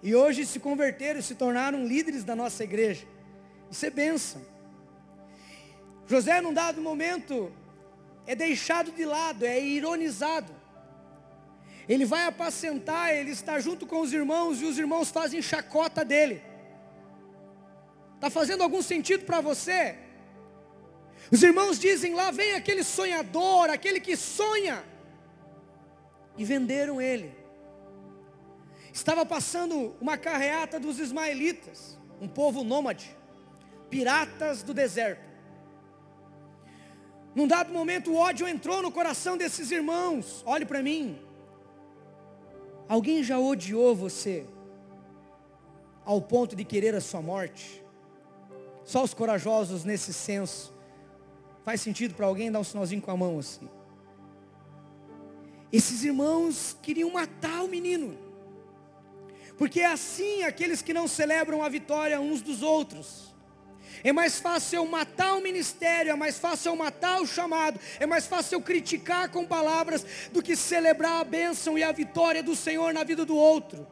E 0.03 0.15
hoje 0.15 0.45
se 0.45 0.59
converteram 0.59 1.21
se 1.21 1.35
tornaram 1.35 1.85
líderes 1.85 2.23
da 2.23 2.35
nossa 2.35 2.63
igreja. 2.63 3.05
Isso 3.69 3.85
é 3.85 3.89
bênção. 3.89 4.41
José, 6.07 6.41
num 6.41 6.53
dado 6.53 6.81
momento, 6.81 7.51
é 8.25 8.35
deixado 8.35 8.91
de 8.91 9.05
lado, 9.05 9.45
é 9.45 9.59
ironizado. 9.59 10.53
Ele 11.87 12.05
vai 12.05 12.25
apacentar, 12.25 13.13
ele 13.13 13.31
está 13.31 13.59
junto 13.59 13.85
com 13.85 14.01
os 14.01 14.13
irmãos 14.13 14.61
e 14.61 14.65
os 14.65 14.77
irmãos 14.77 15.09
fazem 15.09 15.41
chacota 15.41 16.03
dele. 16.03 16.41
Está 18.15 18.29
fazendo 18.29 18.63
algum 18.63 18.81
sentido 18.81 19.25
para 19.25 19.41
você? 19.41 19.95
Os 21.31 21.41
irmãos 21.41 21.79
dizem 21.79 22.13
lá, 22.13 22.29
vem 22.29 22.53
aquele 22.53 22.83
sonhador, 22.83 23.69
aquele 23.69 24.01
que 24.01 24.17
sonha. 24.17 24.83
E 26.37 26.43
venderam 26.43 27.01
ele. 27.01 27.33
Estava 28.93 29.25
passando 29.25 29.95
uma 30.01 30.17
carreata 30.17 30.77
dos 30.77 30.99
ismaelitas, 30.99 31.97
um 32.19 32.27
povo 32.27 32.63
nômade, 32.63 33.15
piratas 33.89 34.61
do 34.61 34.73
deserto. 34.73 35.31
Num 37.33 37.47
dado 37.47 37.71
momento 37.71 38.11
o 38.11 38.15
ódio 38.17 38.45
entrou 38.45 38.81
no 38.81 38.91
coração 38.91 39.37
desses 39.37 39.71
irmãos. 39.71 40.43
Olhe 40.45 40.65
para 40.65 40.83
mim. 40.83 41.17
Alguém 42.89 43.23
já 43.23 43.39
odiou 43.39 43.95
você 43.95 44.45
ao 46.03 46.21
ponto 46.21 46.57
de 46.57 46.65
querer 46.65 46.93
a 46.93 46.99
sua 46.99 47.21
morte? 47.21 47.81
Só 48.83 49.01
os 49.01 49.13
corajosos 49.13 49.85
nesse 49.85 50.13
senso. 50.13 50.73
Faz 51.63 51.81
sentido 51.81 52.15
para 52.15 52.25
alguém 52.25 52.51
dar 52.51 52.59
um 52.59 52.63
sinalzinho 52.63 53.01
com 53.01 53.11
a 53.11 53.17
mão 53.17 53.37
assim? 53.39 53.69
Esses 55.71 56.03
irmãos 56.03 56.75
queriam 56.81 57.11
matar 57.11 57.63
o 57.63 57.67
menino. 57.67 58.17
Porque 59.57 59.81
é 59.81 59.85
assim 59.85 60.43
aqueles 60.43 60.81
que 60.81 60.93
não 60.93 61.07
celebram 61.07 61.63
a 61.63 61.69
vitória 61.69 62.19
uns 62.19 62.41
dos 62.41 62.61
outros. 62.61 63.31
É 64.03 64.11
mais 64.11 64.39
fácil 64.39 64.77
eu 64.77 64.85
matar 64.85 65.35
o 65.35 65.41
ministério, 65.41 66.11
é 66.11 66.15
mais 66.15 66.39
fácil 66.39 66.71
eu 66.71 66.75
matar 66.75 67.21
o 67.21 67.27
chamado, 67.27 67.79
é 67.99 68.05
mais 68.05 68.25
fácil 68.25 68.55
eu 68.55 68.61
criticar 68.61 69.29
com 69.29 69.45
palavras 69.45 70.05
do 70.31 70.41
que 70.41 70.55
celebrar 70.55 71.21
a 71.21 71.23
bênção 71.23 71.77
e 71.77 71.83
a 71.83 71.91
vitória 71.91 72.41
do 72.41 72.55
Senhor 72.55 72.93
na 72.93 73.03
vida 73.03 73.23
do 73.23 73.35
outro. 73.35 73.85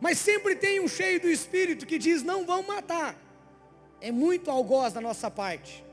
Mas 0.00 0.18
sempre 0.18 0.54
tem 0.54 0.78
um 0.80 0.86
cheio 0.86 1.20
do 1.20 1.28
Espírito 1.28 1.86
que 1.86 1.98
diz: 1.98 2.22
não 2.22 2.46
vão 2.46 2.62
matar. 2.62 3.16
É 4.00 4.12
muito 4.12 4.50
algoz 4.50 4.92
da 4.92 5.00
nossa 5.00 5.28
parte. 5.28 5.87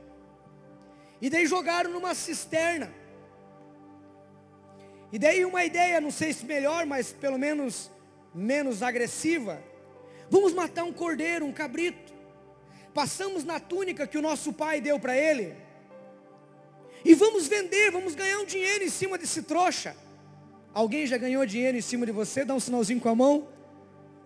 E 1.20 1.30
daí 1.30 1.46
jogaram 1.46 1.90
numa 1.90 2.14
cisterna. 2.14 2.92
E 5.12 5.18
daí 5.18 5.44
uma 5.44 5.64
ideia, 5.64 6.00
não 6.00 6.10
sei 6.10 6.32
se 6.32 6.44
melhor, 6.44 6.84
mas 6.84 7.12
pelo 7.12 7.38
menos 7.38 7.90
menos 8.34 8.82
agressiva. 8.82 9.62
Vamos 10.28 10.52
matar 10.52 10.84
um 10.84 10.92
cordeiro, 10.92 11.46
um 11.46 11.52
cabrito. 11.52 12.12
Passamos 12.92 13.44
na 13.44 13.58
túnica 13.58 14.06
que 14.06 14.18
o 14.18 14.22
nosso 14.22 14.52
pai 14.52 14.80
deu 14.80 14.98
para 14.98 15.16
ele. 15.16 15.54
E 17.04 17.14
vamos 17.14 17.46
vender, 17.46 17.90
vamos 17.90 18.14
ganhar 18.14 18.38
um 18.38 18.44
dinheiro 18.44 18.84
em 18.84 18.90
cima 18.90 19.16
desse 19.16 19.42
trouxa. 19.42 19.96
Alguém 20.74 21.06
já 21.06 21.16
ganhou 21.16 21.46
dinheiro 21.46 21.78
em 21.78 21.80
cima 21.80 22.04
de 22.04 22.12
você? 22.12 22.44
Dá 22.44 22.54
um 22.54 22.60
sinalzinho 22.60 23.00
com 23.00 23.08
a 23.08 23.14
mão. 23.14 23.48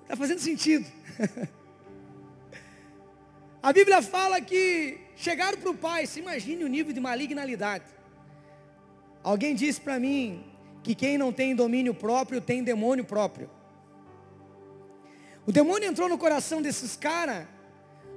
Está 0.02 0.16
fazendo 0.16 0.40
sentido. 0.40 0.86
a 3.62 3.72
Bíblia 3.72 4.02
fala 4.02 4.40
que 4.40 4.98
chegaram 5.20 5.58
para 5.58 5.70
o 5.70 5.74
pai, 5.74 6.06
se 6.06 6.18
imagine 6.18 6.64
o 6.64 6.68
nível 6.68 6.92
de 6.92 7.00
malignalidade. 7.00 7.84
Alguém 9.22 9.54
disse 9.54 9.80
para 9.80 10.00
mim 10.00 10.42
que 10.82 10.94
quem 10.94 11.18
não 11.18 11.30
tem 11.30 11.54
domínio 11.54 11.92
próprio 11.92 12.40
tem 12.40 12.64
demônio 12.64 13.04
próprio. 13.04 13.50
O 15.46 15.52
demônio 15.52 15.88
entrou 15.88 16.08
no 16.08 16.16
coração 16.16 16.62
desses 16.62 16.96
caras 16.96 17.46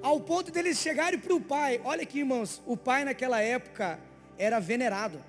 ao 0.01 0.19
ponto 0.19 0.49
deles 0.51 0.77
chegarem 0.77 1.19
para 1.19 1.33
o 1.33 1.41
pai. 1.41 1.81
Olha 1.83 2.03
aqui, 2.03 2.19
irmãos, 2.19 2.61
o 2.65 2.77
pai 2.77 3.03
naquela 3.03 3.41
época 3.41 3.99
era 4.37 4.59
venerado. 4.59 5.21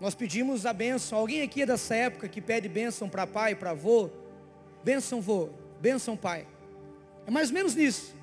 Nós 0.00 0.14
pedimos 0.14 0.64
a 0.64 0.72
bênção. 0.72 1.18
Alguém 1.18 1.42
aqui 1.42 1.62
é 1.62 1.66
dessa 1.66 1.94
época 1.94 2.28
que 2.28 2.40
pede 2.40 2.68
bênção 2.68 3.08
para 3.08 3.26
pai, 3.26 3.54
para 3.54 3.70
avô? 3.70 4.08
Bênção, 4.82 5.20
vô. 5.20 5.50
Bênção, 5.80 6.16
pai. 6.16 6.46
É 7.26 7.30
mais 7.30 7.48
ou 7.48 7.54
menos 7.54 7.74
nisso. 7.74 8.15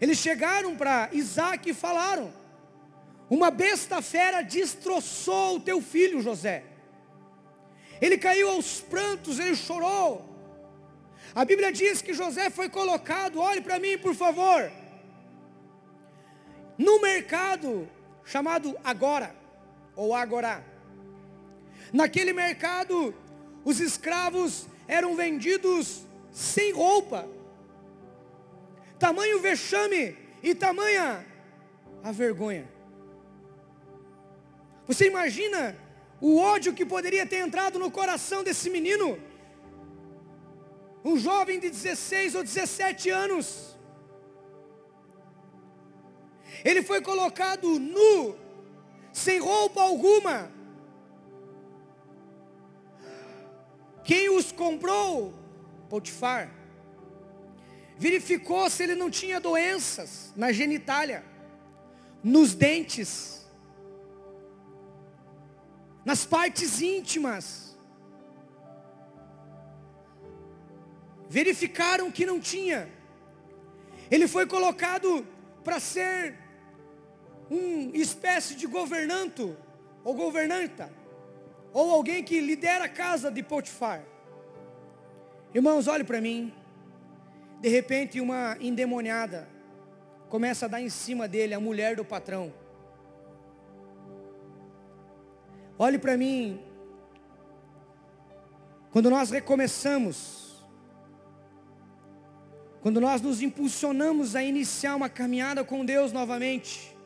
Eles 0.00 0.18
chegaram 0.18 0.76
para 0.76 1.10
Isaac 1.12 1.68
e 1.68 1.74
falaram: 1.74 2.32
Uma 3.28 3.50
besta 3.50 4.00
fera 4.00 4.42
destroçou 4.42 5.56
o 5.56 5.60
teu 5.60 5.80
filho 5.80 6.22
José. 6.22 6.64
Ele 8.00 8.16
caiu 8.16 8.48
aos 8.50 8.80
prantos, 8.80 9.38
ele 9.38 9.54
chorou. 9.54 10.26
A 11.34 11.44
Bíblia 11.44 11.70
diz 11.70 12.00
que 12.02 12.14
José 12.14 12.50
foi 12.50 12.68
colocado, 12.68 13.40
olhe 13.40 13.60
para 13.60 13.78
mim 13.78 13.96
por 13.98 14.14
favor, 14.14 14.72
no 16.76 17.00
mercado 17.00 17.88
chamado 18.24 18.76
Agora, 18.82 19.34
ou 19.94 20.14
Agora. 20.14 20.64
Naquele 21.92 22.32
mercado, 22.32 23.14
os 23.64 23.80
escravos 23.80 24.66
eram 24.88 25.14
vendidos 25.14 26.06
sem 26.32 26.72
roupa. 26.72 27.28
Tamanho 29.00 29.40
vexame 29.40 30.14
e 30.42 30.54
tamanha 30.54 31.26
a 32.04 32.12
vergonha. 32.12 32.70
Você 34.86 35.06
imagina 35.06 35.74
o 36.20 36.38
ódio 36.38 36.74
que 36.74 36.84
poderia 36.84 37.24
ter 37.24 37.38
entrado 37.38 37.78
no 37.78 37.90
coração 37.90 38.44
desse 38.44 38.68
menino? 38.68 39.18
Um 41.02 41.16
jovem 41.16 41.58
de 41.58 41.70
16 41.70 42.34
ou 42.34 42.42
17 42.42 43.08
anos. 43.08 43.74
Ele 46.62 46.82
foi 46.82 47.00
colocado 47.00 47.78
nu, 47.78 48.36
sem 49.14 49.38
roupa 49.38 49.80
alguma. 49.80 50.52
Quem 54.04 54.28
os 54.28 54.52
comprou? 54.52 55.32
Potifar. 55.88 56.59
Verificou 58.00 58.70
se 58.70 58.82
ele 58.82 58.94
não 58.94 59.10
tinha 59.10 59.38
doenças 59.38 60.32
na 60.34 60.50
genitália, 60.52 61.22
nos 62.24 62.54
dentes, 62.54 63.46
nas 66.02 66.24
partes 66.24 66.80
íntimas. 66.80 67.76
Verificaram 71.28 72.10
que 72.10 72.24
não 72.24 72.40
tinha. 72.40 72.88
Ele 74.10 74.26
foi 74.26 74.46
colocado 74.46 75.26
para 75.62 75.78
ser 75.78 76.38
um 77.50 77.90
espécie 77.92 78.54
de 78.54 78.66
governanto 78.66 79.54
ou 80.02 80.14
governanta, 80.14 80.90
ou 81.70 81.90
alguém 81.90 82.24
que 82.24 82.40
lidera 82.40 82.84
a 82.86 82.88
casa 82.88 83.30
de 83.30 83.42
Potifar. 83.42 84.02
Irmãos, 85.52 85.86
olhe 85.86 86.02
para 86.02 86.18
mim. 86.18 86.50
De 87.60 87.68
repente 87.68 88.20
uma 88.20 88.56
endemoniada 88.60 89.48
começa 90.28 90.64
a 90.64 90.68
dar 90.68 90.80
em 90.80 90.88
cima 90.88 91.28
dele, 91.28 91.52
a 91.52 91.60
mulher 91.60 91.94
do 91.96 92.04
patrão. 92.04 92.52
Olhe 95.78 95.98
para 95.98 96.16
mim. 96.16 96.60
Quando 98.90 99.10
nós 99.10 99.30
recomeçamos, 99.30 100.64
quando 102.80 103.00
nós 103.00 103.20
nos 103.20 103.42
impulsionamos 103.42 104.34
a 104.34 104.42
iniciar 104.42 104.96
uma 104.96 105.08
caminhada 105.08 105.62
com 105.62 105.84
Deus 105.84 106.12
novamente, 106.12 106.96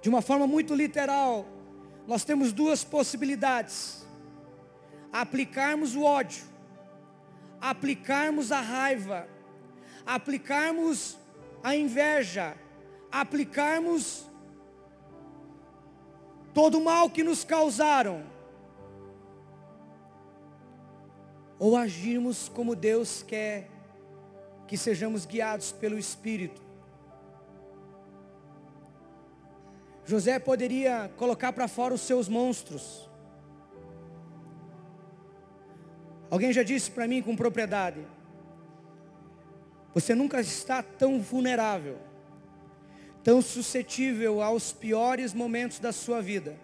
de 0.00 0.08
uma 0.08 0.22
forma 0.22 0.46
muito 0.46 0.74
literal, 0.74 1.46
nós 2.06 2.24
temos 2.24 2.52
duas 2.52 2.82
possibilidades: 2.82 4.06
aplicarmos 5.12 5.94
o 5.94 6.02
ódio, 6.02 6.44
aplicarmos 7.60 8.50
a 8.50 8.60
raiva, 8.60 9.28
aplicarmos 10.06 11.18
a 11.62 11.76
inveja, 11.76 12.56
aplicarmos 13.12 14.26
todo 16.54 16.78
o 16.78 16.84
mal 16.84 17.10
que 17.10 17.22
nos 17.22 17.44
causaram, 17.44 18.24
ou 21.58 21.76
agirmos 21.76 22.48
como 22.48 22.74
Deus 22.74 23.22
quer 23.22 23.68
que 24.66 24.78
sejamos 24.78 25.26
guiados 25.26 25.72
pelo 25.72 25.98
Espírito. 25.98 26.62
José 30.06 30.38
poderia 30.38 31.10
colocar 31.16 31.52
para 31.52 31.68
fora 31.68 31.92
os 31.92 32.00
seus 32.00 32.28
monstros. 32.28 33.09
Alguém 36.30 36.52
já 36.52 36.62
disse 36.62 36.90
para 36.90 37.08
mim 37.08 37.22
com 37.22 37.34
propriedade: 37.34 38.06
você 39.92 40.14
nunca 40.14 40.40
está 40.40 40.82
tão 40.82 41.20
vulnerável 41.20 42.10
tão 43.22 43.42
suscetível 43.42 44.40
aos 44.42 44.72
piores 44.72 45.34
momentos 45.34 45.78
da 45.78 45.92
sua 45.92 46.20
vida, 46.20 46.58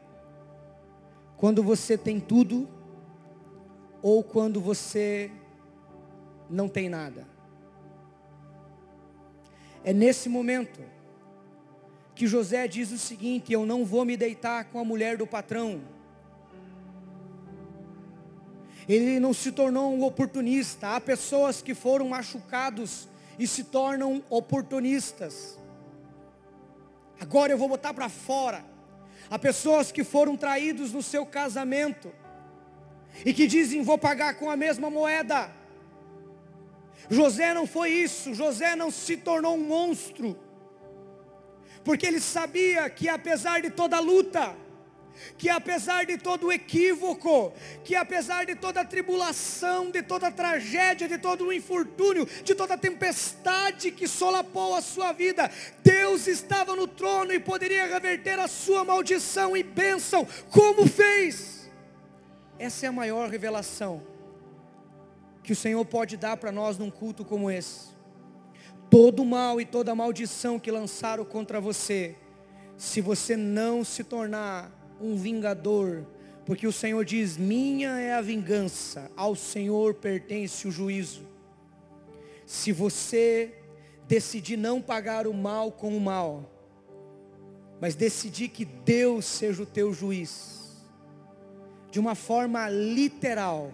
quando 1.37 1.63
você 1.63 1.99
tem 1.99 2.19
tudo 2.19 2.69
ou 4.03 4.23
quando 4.23 4.61
você 4.61 5.31
não 6.49 6.69
tem 6.69 6.89
nada. 6.89 7.27
É 9.85 9.93
nesse 9.93 10.29
momento 10.29 10.81
que 12.15 12.27
José 12.27 12.67
diz 12.67 12.91
o 12.91 12.99
seguinte: 12.99 13.53
Eu 13.53 13.67
não 13.67 13.85
vou 13.85 14.05
me 14.05 14.17
deitar 14.17 14.65
com 14.67 14.79
a 14.79 14.85
mulher 14.85 15.17
do 15.17 15.27
patrão. 15.27 15.83
Ele 18.89 19.19
não 19.19 19.35
se 19.35 19.51
tornou 19.51 19.93
um 19.93 20.05
oportunista. 20.05 20.95
Há 20.95 21.01
pessoas 21.01 21.61
que 21.61 21.75
foram 21.75 22.09
machucados 22.09 23.09
e 23.39 23.47
se 23.47 23.65
tornam 23.65 24.23
oportunistas. 24.31 25.59
Agora 27.21 27.53
eu 27.53 27.59
vou 27.59 27.69
botar 27.69 27.93
para 27.93 28.09
fora. 28.09 28.65
Há 29.29 29.39
pessoas 29.39 29.91
que 29.91 30.05
foram 30.05 30.37
traídos 30.37 30.93
no 30.93 31.03
seu 31.03 31.27
casamento 31.27 32.13
e 33.25 33.33
que 33.35 33.47
dizem: 33.47 33.83
Vou 33.83 33.99
pagar 33.99 34.35
com 34.35 34.51
a 34.51 34.57
mesma 34.57 34.89
moeda. 34.89 35.51
José 37.09 37.55
não 37.55 37.67
foi 37.67 37.91
isso, 37.91 38.35
José 38.35 38.75
não 38.75 38.91
se 38.91 39.17
tornou 39.17 39.55
um 39.55 39.65
monstro, 39.65 40.37
porque 41.85 42.05
ele 42.05 42.21
sabia 42.21 42.91
que 42.91 43.09
apesar 43.09 43.63
de 43.63 43.71
toda 43.71 44.01
luta, 44.01 44.57
que 45.37 45.49
apesar 45.49 46.05
de 46.05 46.19
todo 46.19 46.47
o 46.47 46.53
equívoco, 46.53 47.53
que 47.85 47.95
apesar 47.95 48.45
de 48.47 48.55
toda 48.55 48.85
tribulação, 48.85 49.91
de 49.91 50.03
toda 50.03 50.31
tragédia, 50.31 51.09
de 51.09 51.19
todo 51.19 51.47
o 51.47 51.53
infortúnio, 51.53 52.27
de 52.45 52.55
toda 52.55 52.79
tempestade 52.79 53.91
que 53.91 54.09
solapou 54.09 54.75
a 54.75 54.81
sua 54.81 55.13
vida, 55.13 55.51
Deus 55.83 56.27
estava 56.27 56.75
no 56.75 56.87
trono 56.87 57.33
e 57.33 57.41
poderia 57.41 57.87
reverter 57.87 58.39
a 58.39 58.49
sua 58.49 58.85
maldição 58.85 59.57
e 59.57 59.63
bênção, 59.63 60.27
como 60.51 60.87
fez. 60.87 61.71
Essa 62.59 62.87
é 62.87 62.89
a 62.89 62.93
maior 62.93 63.29
revelação 63.29 64.17
que 65.47 65.53
o 65.53 65.57
Senhor 65.57 65.85
pode 65.85 66.17
dar 66.17 66.37
para 66.37 66.51
nós 66.51 66.77
num 66.77 66.91
culto 66.91 67.25
como 67.25 67.49
esse. 67.49 67.95
Todo 68.91 69.25
mal 69.25 69.61
e 69.61 69.65
toda 69.65 69.95
maldição 69.95 70.59
que 70.59 70.73
lançaram 70.73 71.25
contra 71.25 71.61
você, 71.61 72.17
se 72.77 73.01
você 73.01 73.37
não 73.37 73.85
se 73.85 74.03
tornar 74.03 74.73
um 75.01 75.17
vingador, 75.17 76.07
porque 76.45 76.67
o 76.67 76.73
Senhor 76.73 77.05
diz: 77.05 77.37
Minha 77.37 77.99
é 77.99 78.15
a 78.15 78.21
vingança, 78.21 79.11
ao 79.17 79.35
Senhor 79.35 79.95
pertence 79.95 80.67
o 80.67 80.71
juízo. 80.71 81.23
Se 82.47 82.73
você 82.73 83.55
decidir 84.07 84.57
não 84.57 84.81
pagar 84.81 85.27
o 85.27 85.35
mal 85.35 85.73
com 85.73 85.97
o 85.97 86.01
mal, 86.01 86.49
mas 87.81 87.95
decidir 87.97 88.49
que 88.49 88.65
Deus 88.65 89.25
seja 89.25 89.65
o 89.65 89.67
teu 89.67 89.93
juiz, 89.93 90.87
de 91.91 91.99
uma 91.99 92.15
forma 92.15 92.69
literal, 92.69 93.73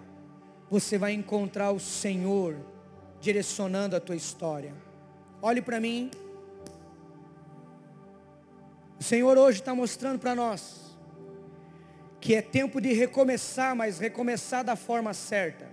você 0.70 0.96
vai 0.96 1.12
encontrar 1.12 1.70
o 1.70 1.78
Senhor 1.78 2.56
direcionando 3.20 3.94
a 3.94 4.00
tua 4.00 4.16
história. 4.16 4.74
Olhe 5.42 5.60
para 5.60 5.78
mim. 5.78 6.10
O 8.98 9.02
Senhor 9.02 9.36
hoje 9.36 9.60
está 9.60 9.74
mostrando 9.74 10.18
para 10.18 10.34
nós 10.34 10.81
que 12.22 12.36
é 12.36 12.40
tempo 12.40 12.80
de 12.80 12.92
recomeçar, 12.92 13.74
mas 13.74 13.98
recomeçar 13.98 14.62
da 14.62 14.76
forma 14.76 15.12
certa. 15.12 15.68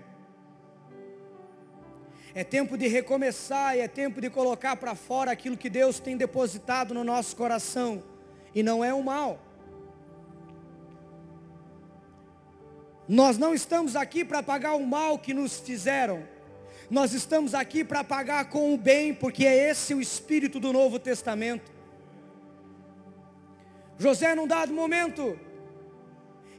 É 2.34 2.44
tempo 2.44 2.76
de 2.76 2.88
recomeçar 2.88 3.78
e 3.78 3.82
é 3.82 3.88
tempo 3.88 4.20
de 4.20 4.32
colocar 4.32 4.76
para 4.76 4.96
fora 4.96 5.30
aquilo 5.30 5.56
que 5.56 5.70
Deus 5.70 6.00
tem 6.00 6.18
depositado 6.18 6.92
no 6.92 7.04
nosso 7.04 7.36
coração. 7.36 8.04
E 8.56 8.64
não 8.64 8.84
é 8.84 8.92
o 8.92 9.04
mal. 9.04 9.40
Nós 13.08 13.38
não 13.38 13.54
estamos 13.54 13.96
aqui 13.96 14.26
para 14.26 14.42
pagar 14.42 14.74
o 14.74 14.84
mal 14.84 15.20
que 15.20 15.36
nos 15.36 15.60
fizeram. 15.60 16.28
Nós 16.90 17.14
estamos 17.14 17.54
aqui 17.54 17.84
para 17.84 18.04
pagar 18.04 18.50
com 18.50 18.74
o 18.74 18.78
bem, 18.78 19.14
porque 19.14 19.46
é 19.46 19.70
esse 19.70 19.94
o 19.94 20.02
espírito 20.02 20.60
do 20.60 20.74
Novo 20.74 20.98
Testamento. 20.98 21.72
José, 24.00 24.34
num 24.34 24.48
dado 24.48 24.74
momento, 24.74 25.40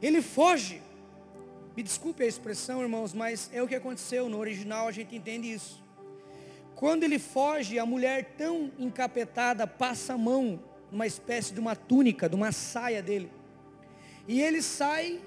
ele 0.01 0.21
foge. 0.21 0.81
Me 1.75 1.83
desculpe 1.83 2.23
a 2.23 2.27
expressão, 2.27 2.81
irmãos, 2.81 3.13
mas 3.13 3.49
é 3.53 3.61
o 3.61 3.67
que 3.67 3.75
aconteceu. 3.75 4.27
No 4.27 4.39
original 4.39 4.87
a 4.87 4.91
gente 4.91 5.15
entende 5.15 5.51
isso. 5.51 5.81
Quando 6.75 7.03
ele 7.03 7.19
foge, 7.19 7.77
a 7.77 7.85
mulher 7.85 8.33
tão 8.37 8.71
encapetada 8.79 9.67
passa 9.67 10.13
a 10.13 10.17
mão 10.17 10.59
numa 10.91 11.05
espécie 11.05 11.53
de 11.53 11.59
uma 11.59 11.75
túnica, 11.75 12.27
de 12.27 12.35
uma 12.35 12.51
saia 12.51 13.01
dele. 13.01 13.31
E 14.27 14.41
ele 14.41 14.61
sai 14.61 15.21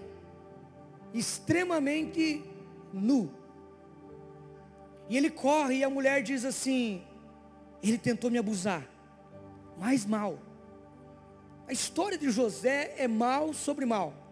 extremamente 1.12 2.42
nu. 2.92 3.30
E 5.08 5.16
ele 5.16 5.30
corre 5.30 5.76
e 5.76 5.84
a 5.84 5.90
mulher 5.90 6.22
diz 6.22 6.44
assim: 6.44 7.02
Ele 7.82 7.98
tentou 7.98 8.30
me 8.30 8.38
abusar. 8.38 8.88
Mais 9.78 10.04
mal. 10.04 10.38
A 11.66 11.72
história 11.72 12.18
de 12.18 12.30
José 12.30 12.94
é 12.98 13.08
mal 13.08 13.52
sobre 13.52 13.86
mal. 13.86 14.23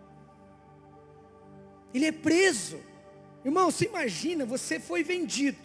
Ele 1.95 2.07
é 2.07 2.13
preso. 2.13 2.81
Irmão, 3.45 3.71
você 3.71 3.87
imagina, 3.87 4.45
você 4.45 4.79
foi 4.79 5.03
vendido. 5.03 5.59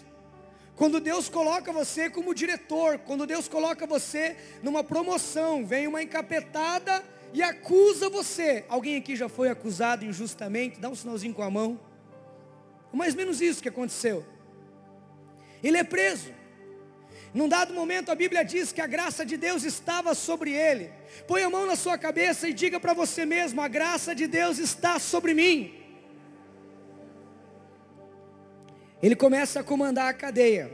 Quando 0.75 0.99
Deus 0.99 1.27
coloca 1.27 1.71
você 1.71 2.09
como 2.09 2.35
diretor, 2.35 2.99
quando 2.99 3.25
Deus 3.25 3.47
coloca 3.47 3.87
você 3.87 4.35
numa 4.61 4.83
promoção, 4.83 5.65
vem 5.65 5.87
uma 5.87 6.03
encapetada 6.03 7.03
e 7.33 7.41
acusa 7.41 8.09
você. 8.09 8.63
Alguém 8.69 8.95
aqui 8.97 9.15
já 9.15 9.27
foi 9.27 9.49
acusado 9.49 10.05
injustamente? 10.05 10.79
Dá 10.79 10.89
um 10.89 10.95
sinalzinho 10.95 11.33
com 11.33 11.41
a 11.41 11.49
mão. 11.49 11.79
Mais 12.93 13.13
ou 13.13 13.17
menos 13.17 13.41
isso 13.41 13.61
que 13.61 13.69
aconteceu. 13.69 14.25
Ele 15.63 15.77
é 15.77 15.83
preso. 15.83 16.31
Num 17.33 17.49
dado 17.49 17.73
momento 17.73 18.11
a 18.11 18.15
Bíblia 18.15 18.43
diz 18.43 18.71
que 18.71 18.81
a 18.81 18.87
graça 18.87 19.25
de 19.25 19.35
Deus 19.35 19.63
estava 19.63 20.15
sobre 20.15 20.51
ele. 20.51 20.91
Põe 21.27 21.43
a 21.43 21.49
mão 21.49 21.65
na 21.65 21.75
sua 21.75 21.97
cabeça 21.97 22.47
e 22.47 22.53
diga 22.53 22.79
para 22.79 22.93
você 22.93 23.25
mesmo: 23.25 23.61
a 23.61 23.67
graça 23.67 24.15
de 24.15 24.27
Deus 24.27 24.57
está 24.59 24.97
sobre 24.99 25.33
mim. 25.33 25.73
Ele 29.01 29.15
começa 29.15 29.59
a 29.59 29.63
comandar 29.63 30.09
a 30.09 30.13
cadeia. 30.13 30.71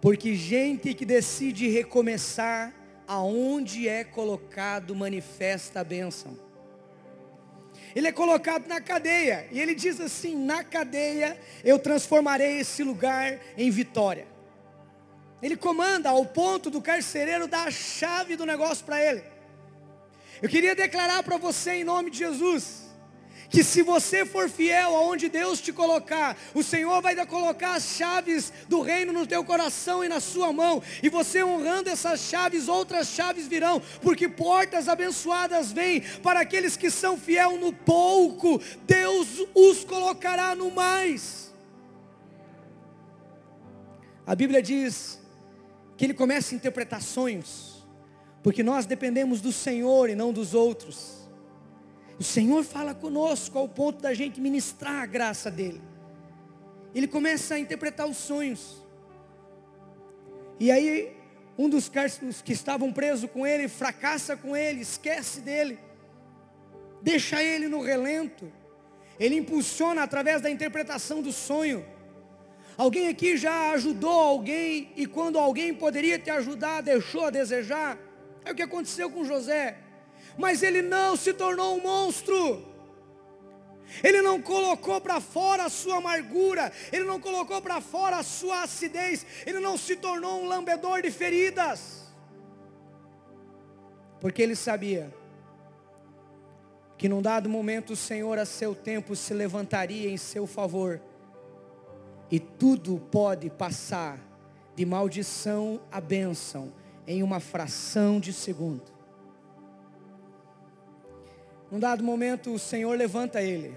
Porque 0.00 0.34
gente 0.34 0.94
que 0.94 1.04
decide 1.04 1.68
recomeçar, 1.68 2.72
aonde 3.06 3.88
é 3.88 4.04
colocado, 4.04 4.94
manifesta 4.94 5.80
a 5.80 5.84
bênção. 5.84 6.38
Ele 7.94 8.08
é 8.08 8.12
colocado 8.12 8.66
na 8.66 8.80
cadeia. 8.80 9.48
E 9.50 9.60
ele 9.60 9.74
diz 9.74 10.00
assim: 10.00 10.36
na 10.36 10.62
cadeia 10.62 11.38
eu 11.64 11.78
transformarei 11.78 12.58
esse 12.58 12.82
lugar 12.82 13.40
em 13.56 13.70
vitória. 13.70 14.26
Ele 15.42 15.56
comanda 15.56 16.10
ao 16.10 16.24
ponto 16.24 16.70
do 16.70 16.80
carcereiro 16.80 17.46
dar 17.46 17.68
a 17.68 17.70
chave 17.70 18.36
do 18.36 18.46
negócio 18.46 18.84
para 18.84 19.02
ele. 19.02 19.22
Eu 20.40 20.48
queria 20.48 20.74
declarar 20.74 21.22
para 21.22 21.36
você 21.36 21.72
em 21.72 21.84
nome 21.84 22.10
de 22.10 22.18
Jesus 22.18 22.83
que 23.54 23.62
se 23.62 23.82
você 23.82 24.26
for 24.26 24.50
fiel 24.50 24.96
aonde 24.96 25.28
Deus 25.28 25.60
te 25.60 25.72
colocar, 25.72 26.36
o 26.52 26.60
Senhor 26.60 27.00
vai 27.00 27.14
colocar 27.24 27.74
as 27.74 27.84
chaves 27.84 28.52
do 28.68 28.80
reino 28.80 29.12
no 29.12 29.28
teu 29.28 29.44
coração 29.44 30.02
e 30.04 30.08
na 30.08 30.18
sua 30.18 30.52
mão, 30.52 30.82
e 31.00 31.08
você 31.08 31.44
honrando 31.44 31.88
essas 31.88 32.18
chaves, 32.18 32.66
outras 32.66 33.06
chaves 33.10 33.46
virão, 33.46 33.80
porque 34.02 34.28
portas 34.28 34.88
abençoadas 34.88 35.70
vêm 35.70 36.00
para 36.20 36.40
aqueles 36.40 36.76
que 36.76 36.90
são 36.90 37.16
fiel 37.16 37.56
no 37.56 37.72
pouco, 37.72 38.60
Deus 38.88 39.28
os 39.54 39.84
colocará 39.84 40.56
no 40.56 40.72
mais. 40.72 41.54
A 44.26 44.34
Bíblia 44.34 44.60
diz 44.60 45.20
que 45.96 46.04
ele 46.04 46.14
começa 46.14 46.52
a 46.52 46.56
interpretar 46.56 47.00
sonhos, 47.00 47.86
porque 48.42 48.64
nós 48.64 48.84
dependemos 48.84 49.40
do 49.40 49.52
Senhor 49.52 50.10
e 50.10 50.16
não 50.16 50.32
dos 50.32 50.54
outros. 50.54 51.23
O 52.18 52.22
Senhor 52.22 52.62
fala 52.62 52.94
conosco 52.94 53.58
ao 53.58 53.68
ponto 53.68 54.00
da 54.00 54.14
gente 54.14 54.40
ministrar 54.40 55.02
a 55.02 55.06
graça 55.06 55.50
dele. 55.50 55.80
Ele 56.94 57.08
começa 57.08 57.54
a 57.54 57.58
interpretar 57.58 58.06
os 58.06 58.16
sonhos. 58.16 58.84
E 60.60 60.70
aí, 60.70 61.12
um 61.58 61.68
dos 61.68 61.90
que 62.44 62.52
estavam 62.52 62.92
presos 62.92 63.28
com 63.30 63.44
ele, 63.44 63.66
fracassa 63.66 64.36
com 64.36 64.56
ele, 64.56 64.80
esquece 64.80 65.40
dele, 65.40 65.78
deixa 67.02 67.42
ele 67.42 67.68
no 67.68 67.82
relento. 67.82 68.50
Ele 69.18 69.36
impulsiona 69.36 70.02
através 70.02 70.40
da 70.40 70.50
interpretação 70.50 71.20
do 71.20 71.32
sonho. 71.32 71.84
Alguém 72.76 73.08
aqui 73.08 73.36
já 73.36 73.70
ajudou 73.72 74.10
alguém 74.10 74.92
e 74.96 75.06
quando 75.06 75.38
alguém 75.38 75.74
poderia 75.74 76.18
te 76.18 76.30
ajudar, 76.30 76.80
deixou 76.80 77.26
a 77.26 77.30
desejar? 77.30 77.98
É 78.44 78.52
o 78.52 78.54
que 78.54 78.62
aconteceu 78.62 79.10
com 79.10 79.24
José 79.24 79.78
mas 80.38 80.62
ele 80.62 80.82
não 80.82 81.16
se 81.16 81.32
tornou 81.32 81.76
um 81.76 81.82
monstro. 81.82 82.74
Ele 84.02 84.22
não 84.22 84.40
colocou 84.40 85.00
para 85.00 85.20
fora 85.20 85.64
a 85.64 85.68
sua 85.68 85.96
amargura, 85.98 86.72
ele 86.92 87.04
não 87.04 87.20
colocou 87.20 87.60
para 87.60 87.80
fora 87.80 88.16
a 88.16 88.22
sua 88.22 88.62
acidez, 88.62 89.24
ele 89.46 89.60
não 89.60 89.76
se 89.76 89.96
tornou 89.96 90.42
um 90.42 90.48
lambedor 90.48 91.02
de 91.02 91.10
feridas. 91.10 92.02
Porque 94.20 94.42
ele 94.42 94.56
sabia 94.56 95.12
que 96.96 97.08
num 97.08 97.20
dado 97.20 97.48
momento 97.48 97.92
o 97.92 97.96
Senhor 97.96 98.38
a 98.38 98.46
seu 98.46 98.74
tempo 98.74 99.14
se 99.14 99.34
levantaria 99.34 100.08
em 100.08 100.16
seu 100.16 100.46
favor. 100.46 101.00
E 102.30 102.40
tudo 102.40 102.98
pode 103.10 103.50
passar 103.50 104.18
de 104.74 104.86
maldição 104.86 105.80
a 105.92 106.00
bênção 106.00 106.72
em 107.06 107.22
uma 107.22 107.38
fração 107.38 108.18
de 108.18 108.32
segundo. 108.32 108.93
Num 111.70 111.78
dado 111.78 112.04
momento, 112.04 112.52
o 112.52 112.58
Senhor 112.58 112.96
levanta 112.96 113.42
ele. 113.42 113.74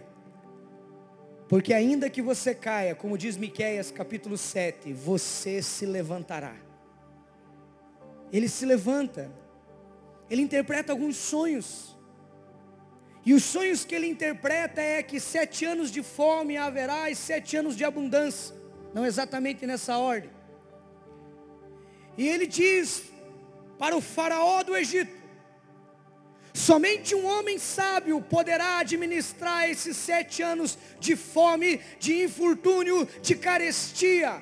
Porque 1.47 1.73
ainda 1.73 2.10
que 2.10 2.21
você 2.21 2.54
caia, 2.54 2.93
como 2.93 3.17
diz 3.17 3.38
Miqueias 3.38 3.89
capítulo 3.89 4.38
7, 4.38 4.91
você 4.91 5.62
se 5.62 5.86
levantará. 5.86 6.56
Ele 8.32 8.50
se 8.50 8.65
levanta. 8.65 9.32
Ele 10.30 10.41
interpreta 10.41 10.91
alguns 10.91 11.15
sonhos. 11.15 11.97
E 13.26 13.34
os 13.34 13.43
sonhos 13.43 13.86
que 13.86 13.95
ele 13.95 14.08
interpreta 14.08 14.82
é 14.82 15.02
que 15.02 15.19
sete 15.19 15.65
anos 15.65 15.91
de 15.91 16.04
fome 16.04 16.58
haverá 16.58 17.10
e 17.10 17.15
sete 17.15 17.56
anos 17.56 17.76
de 17.76 17.84
abundância. 17.84 18.56
Não 18.93 19.06
exatamente 19.06 19.65
nessa 19.65 19.97
ordem. 19.97 20.30
E 22.17 22.27
ele 22.27 22.48
diz 22.48 23.04
para 23.77 23.96
o 23.96 24.02
faraó 24.02 24.63
do 24.63 24.75
Egito, 24.75 25.15
Somente 26.58 27.14
um 27.14 27.24
homem 27.28 27.60
sábio 27.60 28.20
poderá 28.20 28.80
administrar 28.80 29.70
esses 29.70 29.96
sete 29.96 30.42
anos 30.42 30.76
de 31.00 31.16
fome, 31.16 31.80
de 32.00 32.24
infortúnio, 32.24 33.08
de 33.22 33.36
carestia. 33.36 34.42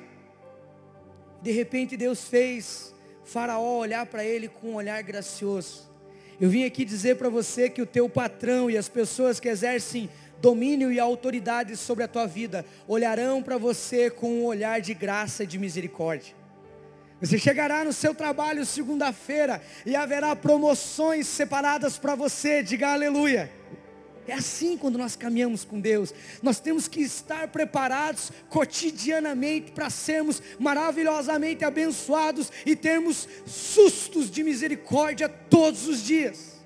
De 1.42 1.52
repente 1.52 1.94
Deus 1.94 2.24
fez 2.24 2.94
Faraó 3.22 3.76
olhar 3.76 4.06
para 4.06 4.24
ele 4.24 4.48
com 4.48 4.68
um 4.70 4.74
olhar 4.76 5.02
gracioso. 5.02 5.86
Eu 6.40 6.48
vim 6.48 6.64
aqui 6.64 6.86
dizer 6.86 7.16
para 7.16 7.28
você 7.28 7.68
que 7.68 7.82
o 7.82 7.86
teu 7.86 8.08
patrão 8.08 8.70
e 8.70 8.78
as 8.78 8.88
pessoas 8.88 9.38
que 9.38 9.50
exercem 9.50 10.08
domínio 10.40 10.90
e 10.90 10.98
autoridade 10.98 11.76
sobre 11.76 12.02
a 12.02 12.08
tua 12.08 12.26
vida 12.26 12.64
olharão 12.88 13.42
para 13.42 13.58
você 13.58 14.08
com 14.08 14.40
um 14.40 14.44
olhar 14.46 14.80
de 14.80 14.94
graça 14.94 15.44
e 15.44 15.46
de 15.46 15.58
misericórdia. 15.58 16.34
Você 17.20 17.38
chegará 17.38 17.84
no 17.84 17.92
seu 17.92 18.14
trabalho 18.14 18.66
segunda-feira 18.66 19.62
e 19.86 19.96
haverá 19.96 20.36
promoções 20.36 21.26
separadas 21.26 21.98
para 21.98 22.14
você, 22.14 22.62
diga 22.62 22.92
aleluia. 22.92 23.50
É 24.28 24.34
assim 24.34 24.76
quando 24.76 24.98
nós 24.98 25.14
caminhamos 25.14 25.64
com 25.64 25.80
Deus. 25.80 26.12
Nós 26.42 26.58
temos 26.58 26.88
que 26.88 27.00
estar 27.00 27.48
preparados 27.48 28.32
cotidianamente 28.48 29.70
para 29.70 29.88
sermos 29.88 30.42
maravilhosamente 30.58 31.64
abençoados 31.64 32.50
e 32.66 32.74
termos 32.74 33.28
sustos 33.46 34.30
de 34.30 34.42
misericórdia 34.42 35.28
todos 35.28 35.86
os 35.86 36.02
dias. 36.02 36.60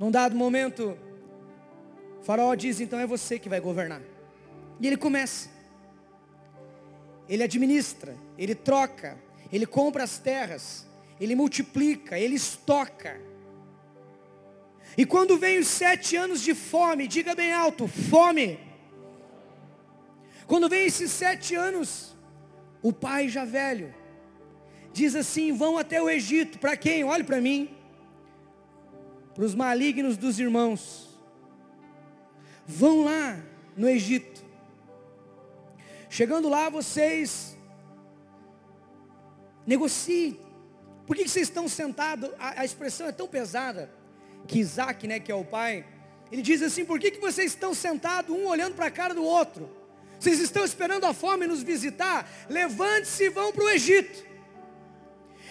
Num 0.00 0.10
dado 0.10 0.34
momento, 0.34 0.96
faraó 2.22 2.54
diz: 2.54 2.80
então 2.80 2.98
é 2.98 3.06
você 3.06 3.38
que 3.38 3.48
vai 3.48 3.60
governar. 3.60 4.00
E 4.80 4.86
ele 4.86 4.96
começa. 4.96 5.50
Ele 7.28 7.42
administra, 7.42 8.16
ele 8.38 8.54
troca, 8.54 9.18
ele 9.52 9.66
compra 9.66 10.04
as 10.04 10.18
terras, 10.18 10.86
ele 11.20 11.34
multiplica, 11.34 12.18
ele 12.18 12.36
estoca. 12.36 13.20
E 14.96 15.04
quando 15.04 15.36
vem 15.36 15.58
os 15.58 15.68
sete 15.68 16.16
anos 16.16 16.40
de 16.40 16.54
fome, 16.54 17.06
diga 17.06 17.34
bem 17.34 17.52
alto: 17.52 17.86
fome. 17.86 18.58
Quando 20.46 20.68
vem 20.68 20.86
esses 20.86 21.10
sete 21.10 21.54
anos, 21.54 22.16
o 22.80 22.92
pai 22.92 23.28
já 23.28 23.44
velho 23.44 23.94
diz 24.98 25.14
assim: 25.14 25.52
vão 25.52 25.78
até 25.78 26.02
o 26.02 26.08
Egito. 26.08 26.58
Para 26.58 26.76
quem? 26.76 27.04
Olhe 27.04 27.24
para 27.24 27.40
mim. 27.40 27.70
Para 29.34 29.44
os 29.44 29.54
malignos 29.54 30.16
dos 30.16 30.38
irmãos. 30.38 31.08
Vão 32.66 33.04
lá 33.04 33.40
no 33.76 33.88
Egito. 33.88 34.44
Chegando 36.10 36.48
lá, 36.48 36.68
vocês 36.68 37.56
negociem. 39.68 40.40
Por 41.06 41.14
que 41.14 41.28
vocês 41.28 41.46
estão 41.46 41.68
sentados? 41.68 42.30
A, 42.38 42.62
a, 42.62 42.64
expressão 42.64 43.06
é 43.06 43.12
tão 43.12 43.28
pesada 43.28 43.90
que 44.46 44.58
Isaac, 44.58 45.06
né, 45.06 45.20
que 45.20 45.30
é 45.30 45.34
o 45.34 45.44
pai, 45.44 45.84
ele 46.32 46.40
diz 46.40 46.62
assim: 46.62 46.86
por 46.86 46.98
que, 46.98 47.10
que 47.10 47.20
vocês 47.20 47.52
estão 47.52 47.74
sentados, 47.74 48.34
um 48.34 48.46
olhando 48.46 48.74
para 48.74 48.86
a 48.86 48.90
cara 48.90 49.14
do 49.14 49.22
outro? 49.22 49.70
Vocês 50.18 50.40
estão 50.40 50.64
esperando 50.64 51.04
a 51.04 51.12
fome 51.12 51.46
nos 51.46 51.62
visitar? 51.62 52.28
Levante-se 52.48 53.24
e 53.24 53.28
vão 53.28 53.52
para 53.52 53.64
o 53.64 53.68
Egito. 53.68 54.26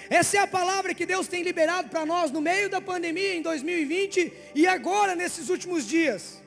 Essa 0.09 0.37
é 0.37 0.39
a 0.39 0.47
palavra 0.47 0.93
que 0.93 1.05
Deus 1.05 1.27
tem 1.27 1.43
liberado 1.43 1.89
para 1.89 2.05
nós 2.05 2.31
no 2.31 2.41
meio 2.41 2.69
da 2.69 2.81
pandemia 2.81 3.35
em 3.35 3.41
2020 3.41 4.33
e 4.55 4.65
agora 4.65 5.15
nesses 5.15 5.49
últimos 5.49 5.87
dias. 5.87 6.41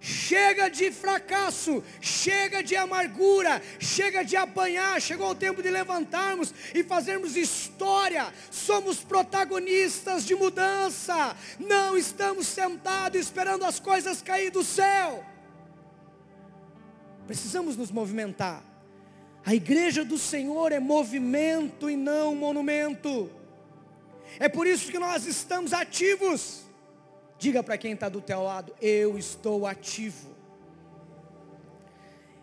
Chega 0.00 0.68
de 0.68 0.92
fracasso, 0.92 1.82
chega 2.00 2.62
de 2.62 2.76
amargura, 2.76 3.60
chega 3.80 4.22
de 4.22 4.36
apanhar, 4.36 5.00
chegou 5.02 5.30
o 5.30 5.34
tempo 5.34 5.60
de 5.60 5.70
levantarmos 5.70 6.54
e 6.72 6.84
fazermos 6.84 7.36
história. 7.36 8.32
Somos 8.50 8.98
protagonistas 8.98 10.24
de 10.24 10.36
mudança. 10.36 11.36
Não 11.58 11.96
estamos 11.96 12.46
sentados 12.46 13.20
esperando 13.20 13.64
as 13.64 13.80
coisas 13.80 14.22
cair 14.22 14.50
do 14.50 14.62
céu. 14.62 15.24
Precisamos 17.26 17.76
nos 17.76 17.90
movimentar. 17.90 18.62
A 19.44 19.54
igreja 19.54 20.04
do 20.04 20.16
Senhor 20.16 20.70
é 20.70 20.78
movimento 20.78 21.90
e 21.90 21.96
não 21.96 22.36
monumento. 22.36 23.30
É 24.38 24.48
por 24.48 24.66
isso 24.66 24.92
que 24.92 24.98
nós 24.98 25.26
estamos 25.26 25.72
ativos. 25.72 26.67
Diga 27.38 27.62
para 27.62 27.78
quem 27.78 27.92
está 27.92 28.08
do 28.08 28.20
teu 28.20 28.42
lado, 28.42 28.74
eu 28.82 29.16
estou 29.16 29.64
ativo. 29.64 30.34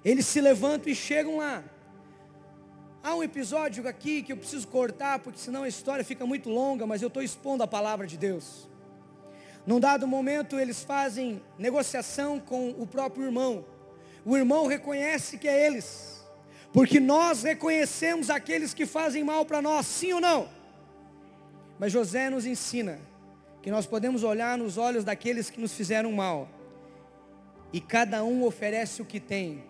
Eles 0.05 0.25
se 0.25 0.39
levantam 0.39 0.89
e 0.89 0.95
chegam 0.95 1.37
lá. 1.37 1.63
Há 3.03 3.13
um 3.13 3.21
episódio 3.21 3.85
aqui 3.87 4.23
que 4.23 4.31
eu 4.31 4.37
preciso 4.37 4.67
cortar, 4.69 5.19
porque 5.19 5.37
senão 5.37 5.63
a 5.63 5.67
história 5.67 6.03
fica 6.03 6.25
muito 6.25 6.49
longa, 6.49 6.87
mas 6.87 7.01
eu 7.01 7.09
estou 7.09 7.21
expondo 7.21 7.61
a 7.61 7.67
palavra 7.67 8.07
de 8.07 8.17
Deus. 8.17 8.69
Num 9.67 9.81
dado 9.81 10.07
momento, 10.07 10.57
eles 10.57 10.81
fazem 10.81 11.41
negociação 11.59 12.39
com 12.39 12.69
o 12.69 12.87
próprio 12.87 13.25
irmão. 13.25 13.65
O 14.23 14.37
irmão 14.37 14.65
reconhece 14.65 15.37
que 15.37 15.47
é 15.47 15.67
eles, 15.67 16.23
porque 16.71 16.99
nós 17.01 17.43
reconhecemos 17.43 18.29
aqueles 18.29 18.73
que 18.73 18.85
fazem 18.85 19.23
mal 19.23 19.45
para 19.45 19.61
nós, 19.61 19.85
sim 19.85 20.13
ou 20.13 20.21
não? 20.21 20.47
Mas 21.77 21.91
José 21.91 22.29
nos 22.29 22.45
ensina 22.45 22.99
que 23.65 23.71
nós 23.71 23.87
podemos 23.87 24.21
olhar 24.21 24.59
nos 24.59 24.77
olhos 24.77 25.03
daqueles 25.03 25.49
que 25.49 25.59
nos 25.59 25.73
fizeram 25.73 26.11
mal, 26.11 26.47
e 27.73 27.81
cada 27.81 28.23
um 28.23 28.43
oferece 28.43 29.01
o 29.01 29.05
que 29.05 29.19
tem. 29.19 29.63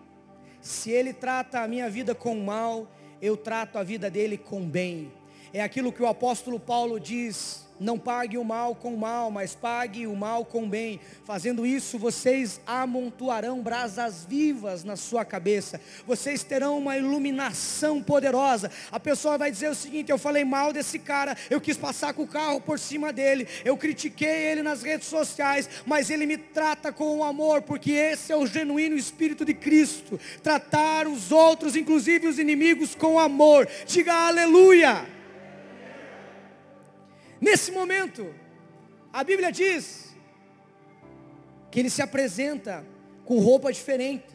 Se 0.60 0.90
ele 0.90 1.14
trata 1.14 1.62
a 1.62 1.66
minha 1.66 1.88
vida 1.88 2.14
com 2.14 2.38
mal, 2.38 2.92
eu 3.22 3.38
trato 3.38 3.78
a 3.78 3.82
vida 3.82 4.10
dele 4.10 4.36
com 4.36 4.68
bem. 4.68 5.10
É 5.50 5.62
aquilo 5.62 5.90
que 5.90 6.02
o 6.02 6.06
apóstolo 6.06 6.60
Paulo 6.60 7.00
diz 7.00 7.65
não 7.78 7.98
pague 7.98 8.38
o 8.38 8.44
mal 8.44 8.74
com 8.74 8.94
o 8.94 8.98
mal, 8.98 9.30
mas 9.30 9.54
pague 9.54 10.06
o 10.06 10.16
mal 10.16 10.44
com 10.44 10.64
o 10.64 10.68
bem. 10.68 11.00
Fazendo 11.24 11.66
isso, 11.66 11.98
vocês 11.98 12.60
amontoarão 12.66 13.60
brasas 13.60 14.24
vivas 14.28 14.84
na 14.84 14.96
sua 14.96 15.24
cabeça. 15.24 15.80
Vocês 16.06 16.42
terão 16.42 16.78
uma 16.78 16.96
iluminação 16.96 18.02
poderosa. 18.02 18.70
A 18.90 18.98
pessoa 18.98 19.38
vai 19.38 19.50
dizer 19.50 19.68
o 19.68 19.74
seguinte: 19.74 20.10
eu 20.10 20.18
falei 20.18 20.44
mal 20.44 20.72
desse 20.72 20.98
cara, 20.98 21.36
eu 21.50 21.60
quis 21.60 21.76
passar 21.76 22.14
com 22.14 22.22
o 22.22 22.28
carro 22.28 22.60
por 22.60 22.78
cima 22.78 23.12
dele, 23.12 23.46
eu 23.64 23.76
critiquei 23.76 24.46
ele 24.46 24.62
nas 24.62 24.82
redes 24.82 25.08
sociais, 25.08 25.68
mas 25.84 26.10
ele 26.10 26.26
me 26.26 26.36
trata 26.36 26.92
com 26.92 27.22
amor, 27.22 27.62
porque 27.62 27.92
esse 27.92 28.32
é 28.32 28.36
o 28.36 28.46
genuíno 28.46 28.96
espírito 28.96 29.44
de 29.44 29.54
Cristo. 29.54 30.18
Tratar 30.42 31.06
os 31.06 31.32
outros, 31.32 31.76
inclusive 31.76 32.26
os 32.26 32.38
inimigos, 32.38 32.94
com 32.94 33.18
amor. 33.18 33.68
Diga 33.86 34.12
aleluia. 34.12 35.15
Nesse 37.46 37.70
momento, 37.70 38.34
a 39.12 39.22
Bíblia 39.22 39.52
diz 39.52 40.16
que 41.70 41.78
ele 41.78 41.88
se 41.88 42.02
apresenta 42.02 42.84
com 43.24 43.38
roupa 43.38 43.72
diferente. 43.72 44.34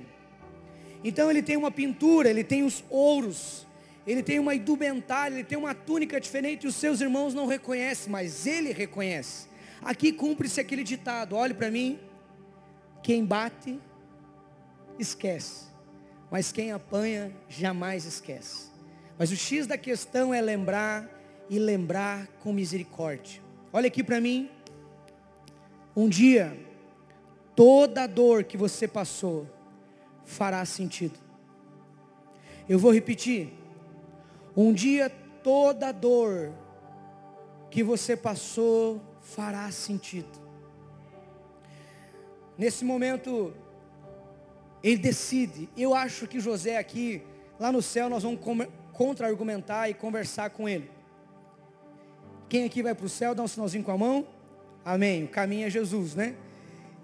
Então 1.03 1.29
ele 1.29 1.43
tem 1.43 1.57
uma 1.57 1.69
pintura, 1.69 2.29
ele 2.29 2.41
tem 2.41 2.63
os 2.63 2.81
ouros, 2.89 3.67
ele 4.07 4.23
tem 4.23 4.39
uma 4.39 4.55
indumentária, 4.55 5.35
ele 5.35 5.43
tem 5.43 5.57
uma 5.57 5.75
túnica 5.75 6.21
diferente, 6.21 6.63
e 6.63 6.67
os 6.67 6.75
seus 6.75 7.01
irmãos 7.01 7.33
não 7.33 7.47
reconhecem, 7.47 8.09
mas 8.09 8.47
ele 8.47 8.71
reconhece. 8.71 9.49
Aqui 9.81 10.13
cumpre-se 10.13 10.61
aquele 10.61 10.83
ditado: 10.83 11.35
olhe 11.35 11.53
para 11.53 11.69
mim, 11.69 11.99
quem 13.03 13.25
bate, 13.25 13.77
esquece, 14.97 15.65
mas 16.31 16.49
quem 16.53 16.71
apanha, 16.71 17.29
jamais 17.49 18.05
esquece. 18.05 18.71
Mas 19.19 19.33
o 19.33 19.35
X 19.35 19.67
da 19.67 19.77
questão 19.77 20.33
é 20.33 20.39
lembrar 20.39 21.20
e 21.51 21.59
lembrar 21.59 22.27
com 22.39 22.53
misericórdia. 22.53 23.41
Olha 23.73 23.87
aqui 23.87 24.01
para 24.01 24.21
mim. 24.21 24.49
Um 25.93 26.07
dia, 26.07 26.57
toda 27.53 28.03
a 28.03 28.07
dor 28.07 28.45
que 28.45 28.55
você 28.55 28.87
passou 28.87 29.45
fará 30.23 30.63
sentido. 30.63 31.19
Eu 32.69 32.79
vou 32.79 32.93
repetir. 32.93 33.51
Um 34.55 34.71
dia, 34.71 35.09
toda 35.43 35.89
a 35.89 35.91
dor 35.91 36.53
que 37.69 37.83
você 37.83 38.15
passou 38.15 39.01
fará 39.19 39.69
sentido. 39.71 40.39
Nesse 42.57 42.85
momento, 42.85 43.53
ele 44.81 44.97
decide. 44.97 45.67
Eu 45.75 45.93
acho 45.93 46.27
que 46.27 46.39
José 46.39 46.77
aqui, 46.77 47.21
lá 47.59 47.73
no 47.73 47.81
céu, 47.81 48.07
nós 48.07 48.23
vamos 48.23 48.39
contra-argumentar 48.93 49.89
e 49.89 49.93
conversar 49.93 50.51
com 50.51 50.69
ele. 50.69 51.00
Quem 52.51 52.65
aqui 52.65 52.83
vai 52.83 52.93
para 52.93 53.05
o 53.05 53.07
céu, 53.07 53.33
dá 53.33 53.41
um 53.41 53.47
sinalzinho 53.47 53.81
com 53.81 53.91
a 53.93 53.97
mão. 53.97 54.27
Amém. 54.83 55.23
O 55.23 55.27
caminho 55.29 55.67
é 55.67 55.69
Jesus, 55.69 56.15
né? 56.15 56.35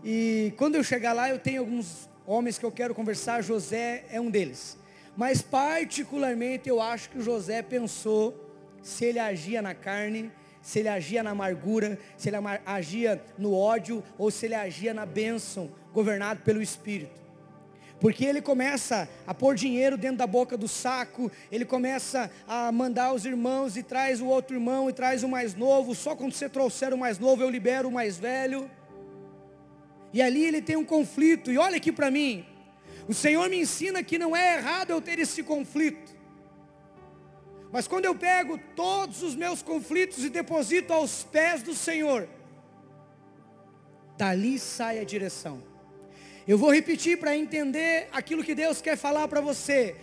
E 0.04 0.54
quando 0.58 0.76
eu 0.76 0.84
chegar 0.84 1.14
lá, 1.14 1.30
eu 1.30 1.40
tenho 1.40 1.62
alguns 1.62 2.10
homens 2.26 2.58
que 2.58 2.66
eu 2.66 2.72
quero 2.72 2.94
conversar. 2.94 3.42
José 3.42 4.04
é 4.12 4.20
um 4.20 4.30
deles. 4.30 4.78
Mas 5.16 5.42
particularmente 5.42 6.68
eu 6.68 6.82
acho 6.82 7.10
que 7.10 7.22
José 7.22 7.62
pensou 7.62 8.36
se 8.82 9.06
ele 9.06 9.20
agia 9.20 9.62
na 9.62 9.74
carne, 9.74 10.34
se 10.62 10.80
ele 10.80 10.90
agia 10.90 11.24
na 11.24 11.30
amargura, 11.30 11.98
se 12.18 12.28
ele 12.28 12.36
agia 12.66 13.24
no 13.38 13.54
ódio 13.54 14.04
ou 14.18 14.30
se 14.30 14.48
ele 14.48 14.56
agia 14.56 14.94
na 14.94 15.06
bênção, 15.06 15.72
governado 15.94 16.42
pelo 16.42 16.62
Espírito. 16.62 17.22
Porque 18.00 18.26
ele 18.26 18.42
começa 18.42 19.10
a 19.26 19.34
pôr 19.34 19.56
dinheiro 19.56 19.98
dentro 19.98 20.18
da 20.18 20.28
boca 20.28 20.56
do 20.56 20.68
saco, 20.68 21.32
ele 21.52 21.66
começa 21.66 22.32
a 22.48 22.72
mandar 22.72 23.14
os 23.14 23.26
irmãos 23.26 23.76
e 23.76 23.82
traz 23.82 24.22
o 24.22 24.28
outro 24.28 24.56
irmão 24.56 24.90
e 24.90 24.94
traz 24.94 25.24
o 25.24 25.28
mais 25.28 25.56
novo, 25.56 25.96
só 25.96 26.16
quando 26.16 26.34
você 26.34 26.48
trouxer 26.48 26.94
o 26.94 26.98
mais 26.98 27.18
novo 27.18 27.42
eu 27.42 27.50
libero 27.50 27.90
o 27.90 27.92
mais 27.92 28.18
velho. 28.18 28.70
E 30.14 30.22
ali 30.22 30.46
ele 30.46 30.62
tem 30.62 30.76
um 30.76 30.86
conflito, 30.86 31.52
e 31.52 31.58
olha 31.58 31.78
aqui 31.78 31.92
para 31.92 32.12
mim, 32.12 32.46
o 33.08 33.14
Senhor 33.14 33.50
me 33.50 33.60
ensina 33.60 34.04
que 34.04 34.20
não 34.20 34.36
é 34.36 34.58
errado 34.58 34.92
eu 34.92 35.02
ter 35.02 35.18
esse 35.18 35.42
conflito. 35.42 36.16
Mas 37.72 37.88
quando 37.88 38.06
eu 38.06 38.16
pego 38.16 38.60
todos 38.76 39.24
os 39.24 39.36
meus 39.36 39.62
conflitos 39.62 40.24
e 40.24 40.30
deposito 40.30 40.94
aos 40.94 41.24
pés 41.24 41.64
do 41.64 41.74
Senhor, 41.74 42.28
dali 44.18 44.58
sai 44.60 45.00
a 45.00 45.04
direção. 45.04 45.67
Eu 46.48 46.58
vou 46.58 46.72
repetir 46.72 47.18
para 47.18 47.36
entender 47.36 48.08
aquilo 48.12 48.44
que 48.44 48.56
Deus 48.56 48.82
quer 48.82 48.96
falar 48.96 49.28
para 49.28 49.42
você. 49.42 49.96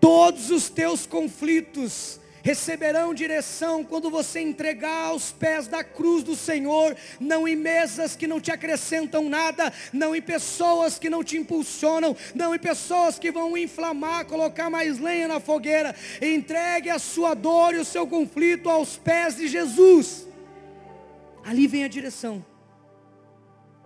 Todos 0.00 0.50
os 0.50 0.68
teus 0.68 1.06
conflitos 1.06 2.18
receberão 2.42 3.14
direção 3.14 3.84
quando 3.84 4.10
você 4.10 4.40
entregar 4.40 5.06
aos 5.06 5.30
pés 5.30 5.68
da 5.68 5.84
cruz 5.84 6.24
do 6.24 6.34
Senhor, 6.34 6.96
não 7.20 7.46
em 7.46 7.54
mesas 7.54 8.16
que 8.16 8.26
não 8.26 8.40
te 8.40 8.50
acrescentam 8.50 9.28
nada, 9.28 9.72
não 9.92 10.12
em 10.12 10.20
pessoas 10.20 10.98
que 10.98 11.08
não 11.08 11.22
te 11.22 11.36
impulsionam, 11.36 12.16
não 12.34 12.52
em 12.52 12.58
pessoas 12.58 13.16
que 13.16 13.30
vão 13.30 13.56
inflamar, 13.56 14.26
colocar 14.26 14.68
mais 14.68 14.98
lenha 14.98 15.28
na 15.28 15.38
fogueira. 15.38 15.94
Entregue 16.20 16.90
a 16.90 16.98
sua 16.98 17.32
dor 17.34 17.74
e 17.74 17.78
o 17.78 17.84
seu 17.84 18.08
conflito 18.08 18.68
aos 18.68 18.96
pés 18.96 19.36
de 19.36 19.46
Jesus. 19.46 20.26
Ali 21.44 21.68
vem 21.68 21.84
a 21.84 21.88
direção. 21.88 22.44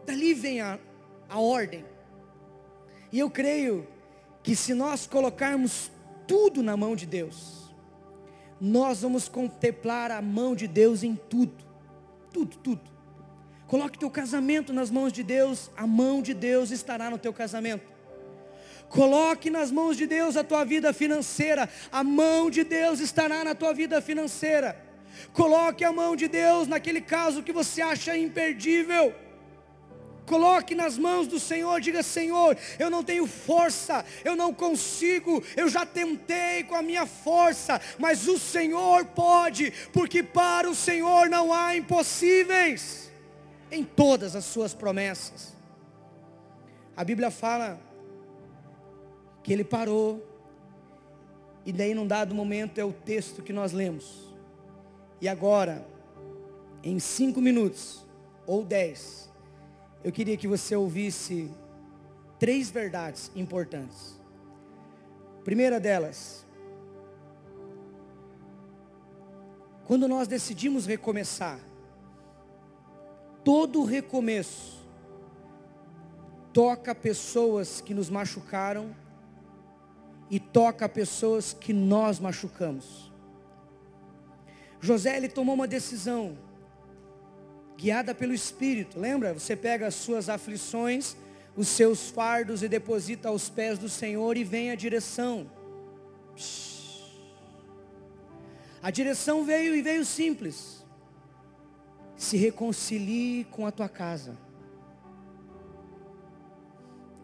Dali 0.06 0.32
vem 0.32 0.62
a, 0.62 0.78
a 1.28 1.38
ordem. 1.38 1.84
E 3.16 3.18
eu 3.18 3.30
creio 3.30 3.88
que 4.42 4.54
se 4.54 4.74
nós 4.74 5.06
colocarmos 5.06 5.90
tudo 6.26 6.62
na 6.62 6.76
mão 6.76 6.94
de 6.94 7.06
Deus, 7.06 7.74
nós 8.60 9.00
vamos 9.00 9.26
contemplar 9.26 10.10
a 10.10 10.20
mão 10.20 10.54
de 10.54 10.68
Deus 10.68 11.02
em 11.02 11.16
tudo. 11.16 11.64
Tudo, 12.30 12.58
tudo. 12.58 12.82
Coloque 13.66 13.98
teu 13.98 14.10
casamento 14.10 14.70
nas 14.70 14.90
mãos 14.90 15.14
de 15.14 15.22
Deus, 15.22 15.70
a 15.74 15.86
mão 15.86 16.20
de 16.20 16.34
Deus 16.34 16.70
estará 16.70 17.08
no 17.08 17.16
teu 17.16 17.32
casamento. 17.32 17.90
Coloque 18.90 19.48
nas 19.48 19.70
mãos 19.70 19.96
de 19.96 20.06
Deus 20.06 20.36
a 20.36 20.44
tua 20.44 20.62
vida 20.62 20.92
financeira, 20.92 21.70
a 21.90 22.04
mão 22.04 22.50
de 22.50 22.64
Deus 22.64 23.00
estará 23.00 23.42
na 23.42 23.54
tua 23.54 23.72
vida 23.72 24.02
financeira. 24.02 24.76
Coloque 25.32 25.86
a 25.86 25.90
mão 25.90 26.14
de 26.14 26.28
Deus 26.28 26.68
naquele 26.68 27.00
caso 27.00 27.42
que 27.42 27.50
você 27.50 27.80
acha 27.80 28.14
imperdível. 28.14 29.14
Coloque 30.26 30.74
nas 30.74 30.98
mãos 30.98 31.26
do 31.26 31.38
Senhor, 31.38 31.80
diga: 31.80 32.02
Senhor, 32.02 32.58
eu 32.78 32.90
não 32.90 33.02
tenho 33.02 33.26
força, 33.26 34.04
eu 34.24 34.34
não 34.34 34.52
consigo, 34.52 35.42
eu 35.56 35.68
já 35.68 35.86
tentei 35.86 36.64
com 36.64 36.74
a 36.74 36.82
minha 36.82 37.06
força, 37.06 37.80
mas 37.98 38.26
o 38.26 38.38
Senhor 38.38 39.04
pode, 39.06 39.72
porque 39.92 40.22
para 40.22 40.68
o 40.68 40.74
Senhor 40.74 41.28
não 41.28 41.52
há 41.52 41.76
impossíveis 41.76 43.10
em 43.70 43.84
todas 43.84 44.34
as 44.34 44.44
suas 44.44 44.74
promessas. 44.74 45.54
A 46.96 47.04
Bíblia 47.04 47.30
fala 47.30 47.78
que 49.42 49.52
ele 49.52 49.64
parou, 49.64 50.26
e 51.64 51.72
daí 51.72 51.94
num 51.94 52.06
dado 52.06 52.34
momento 52.34 52.78
é 52.78 52.84
o 52.84 52.92
texto 52.92 53.42
que 53.42 53.52
nós 53.52 53.72
lemos. 53.72 54.34
E 55.20 55.28
agora, 55.28 55.86
em 56.82 56.98
cinco 56.98 57.40
minutos, 57.40 58.04
ou 58.46 58.64
dez, 58.64 59.30
eu 60.06 60.12
queria 60.12 60.36
que 60.36 60.46
você 60.46 60.76
ouvisse 60.76 61.50
três 62.38 62.70
verdades 62.70 63.28
importantes. 63.34 64.14
Primeira 65.42 65.80
delas, 65.80 66.46
quando 69.84 70.06
nós 70.06 70.28
decidimos 70.28 70.86
recomeçar, 70.86 71.58
todo 73.42 73.82
recomeço 73.82 74.86
toca 76.52 76.94
pessoas 76.94 77.80
que 77.80 77.92
nos 77.92 78.08
machucaram 78.08 78.94
e 80.30 80.38
toca 80.38 80.88
pessoas 80.88 81.52
que 81.52 81.72
nós 81.72 82.20
machucamos. 82.20 83.12
José 84.80 85.16
ele 85.16 85.28
tomou 85.28 85.56
uma 85.56 85.66
decisão 85.66 86.38
guiada 87.76 88.14
pelo 88.14 88.32
Espírito. 88.32 88.98
Lembra? 88.98 89.34
Você 89.34 89.54
pega 89.54 89.86
as 89.86 89.94
suas 89.94 90.28
aflições, 90.28 91.16
os 91.56 91.68
seus 91.68 92.10
fardos 92.10 92.62
e 92.62 92.68
deposita 92.68 93.28
aos 93.28 93.48
pés 93.48 93.78
do 93.78 93.88
Senhor 93.88 94.36
e 94.36 94.44
vem 94.44 94.70
a 94.70 94.74
direção. 94.74 95.50
A 98.82 98.90
direção 98.90 99.44
veio 99.44 99.74
e 99.74 99.82
veio 99.82 100.04
simples. 100.04 100.84
Se 102.16 102.36
reconcilie 102.36 103.44
com 103.44 103.66
a 103.66 103.70
tua 103.70 103.88
casa. 103.88 104.38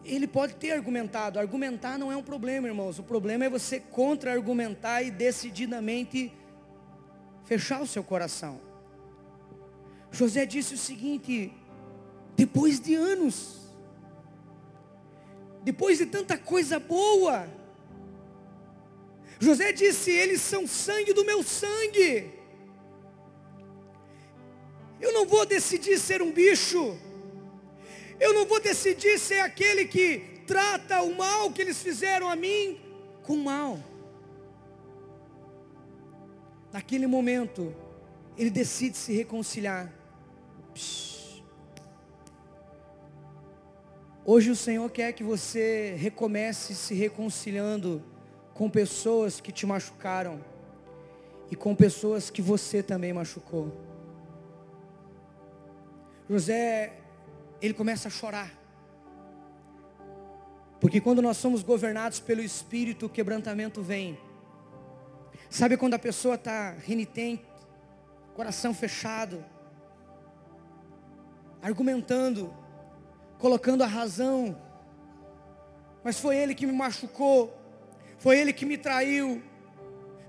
Ele 0.03 0.27
pode 0.27 0.55
ter 0.55 0.71
argumentado. 0.71 1.39
Argumentar 1.39 1.97
não 1.97 2.11
é 2.11 2.17
um 2.17 2.23
problema, 2.23 2.67
irmãos. 2.67 2.99
O 2.99 3.03
problema 3.03 3.45
é 3.45 3.49
você 3.49 3.79
contra-argumentar 3.79 5.01
e 5.01 5.09
decididamente 5.09 6.31
fechar 7.45 7.81
o 7.81 7.87
seu 7.87 8.03
coração. 8.03 8.72
José 10.13 10.45
disse 10.45 10.75
o 10.75 10.77
seguinte: 10.77 11.51
depois 12.35 12.79
de 12.79 12.93
anos, 12.93 13.61
depois 15.63 15.97
de 15.97 16.05
tanta 16.05 16.37
coisa 16.37 16.79
boa, 16.79 17.47
José 19.39 19.73
disse: 19.73 20.11
eles 20.11 20.39
são 20.41 20.67
sangue 20.67 21.13
do 21.13 21.25
meu 21.25 21.41
sangue. 21.41 22.31
Eu 25.01 25.11
não 25.11 25.25
vou 25.25 25.45
decidir 25.45 25.99
ser 25.99 26.21
um 26.21 26.31
bicho. 26.31 26.97
Eu 28.19 28.33
não 28.33 28.45
vou 28.45 28.61
decidir 28.61 29.19
ser 29.19 29.39
aquele 29.39 29.85
que 29.85 30.43
trata 30.45 31.01
o 31.01 31.15
mal 31.15 31.51
que 31.51 31.61
eles 31.61 31.81
fizeram 31.81 32.29
a 32.29 32.35
mim 32.35 32.79
com 33.23 33.35
mal. 33.35 33.79
Naquele 36.71 37.07
momento, 37.07 37.75
ele 38.37 38.49
decide 38.49 38.95
se 38.95 39.11
reconciliar. 39.13 40.02
Hoje 44.25 44.49
o 44.49 44.55
Senhor 44.55 44.89
quer 44.89 45.11
que 45.13 45.23
você 45.23 45.95
recomece 45.97 46.73
se 46.73 46.93
reconciliando 46.93 48.01
com 48.53 48.69
pessoas 48.69 49.41
que 49.41 49.51
te 49.51 49.65
machucaram 49.65 50.39
e 51.51 51.55
com 51.55 51.75
pessoas 51.75 52.29
que 52.29 52.41
você 52.41 52.81
também 52.81 53.11
machucou. 53.11 53.71
José, 56.29 56.93
ele 57.61 57.73
começa 57.73 58.07
a 58.07 58.11
chorar. 58.11 58.51
Porque 60.79 60.99
quando 60.99 61.21
nós 61.21 61.37
somos 61.37 61.63
governados 61.63 62.19
pelo 62.19 62.41
Espírito, 62.41 63.05
o 63.05 63.09
quebrantamento 63.09 63.81
vem. 63.81 64.17
Sabe 65.49 65.77
quando 65.77 65.93
a 65.93 65.99
pessoa 65.99 66.35
está 66.35 66.71
renitente, 66.71 67.45
coração 68.33 68.73
fechado, 68.73 69.43
argumentando, 71.63 72.53
colocando 73.39 73.83
a 73.83 73.87
razão, 73.87 74.61
mas 76.03 76.19
foi 76.19 76.35
ele 76.35 76.53
que 76.53 76.65
me 76.65 76.73
machucou, 76.73 77.57
foi 78.19 78.37
ele 78.37 78.51
que 78.51 78.65
me 78.65 78.77
traiu, 78.77 79.41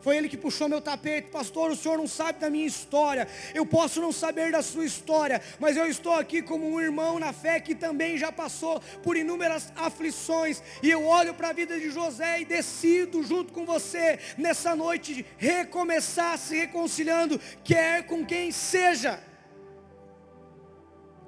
foi 0.00 0.16
ele 0.16 0.28
que 0.28 0.36
puxou 0.36 0.68
meu 0.68 0.80
tapete, 0.80 1.30
pastor. 1.30 1.70
O 1.70 1.76
senhor 1.76 1.96
não 1.98 2.06
sabe 2.06 2.38
da 2.38 2.48
minha 2.48 2.66
história, 2.66 3.26
eu 3.52 3.66
posso 3.66 4.00
não 4.00 4.12
saber 4.12 4.52
da 4.52 4.62
sua 4.62 4.84
história, 4.84 5.42
mas 5.58 5.76
eu 5.76 5.86
estou 5.86 6.12
aqui 6.12 6.40
como 6.40 6.68
um 6.68 6.80
irmão 6.80 7.18
na 7.18 7.32
fé 7.32 7.58
que 7.58 7.74
também 7.74 8.16
já 8.16 8.30
passou 8.30 8.80
por 9.02 9.16
inúmeras 9.16 9.72
aflições, 9.74 10.62
e 10.82 10.88
eu 10.88 11.04
olho 11.04 11.34
para 11.34 11.48
a 11.48 11.52
vida 11.52 11.80
de 11.80 11.90
José 11.90 12.42
e 12.42 12.44
decido, 12.44 13.24
junto 13.24 13.52
com 13.52 13.66
você, 13.66 14.20
nessa 14.38 14.76
noite, 14.76 15.26
recomeçar 15.36 16.38
se 16.38 16.54
reconciliando, 16.54 17.40
quer 17.64 18.06
com 18.06 18.24
quem 18.24 18.52
seja. 18.52 19.33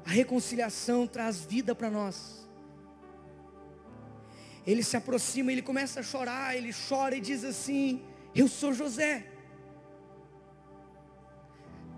A 0.06 0.10
reconciliação 0.10 1.04
traz 1.04 1.40
vida 1.44 1.74
para 1.74 1.90
nós. 1.90 2.16
Ele 4.64 4.82
se 4.82 4.96
aproxima, 4.96 5.50
ele 5.50 5.62
começa 5.62 5.98
a 5.98 6.02
chorar, 6.02 6.56
ele 6.56 6.72
chora 6.88 7.16
e 7.16 7.20
diz 7.20 7.42
assim: 7.42 8.02
Eu 8.32 8.46
sou 8.46 8.72
José. 8.72 9.26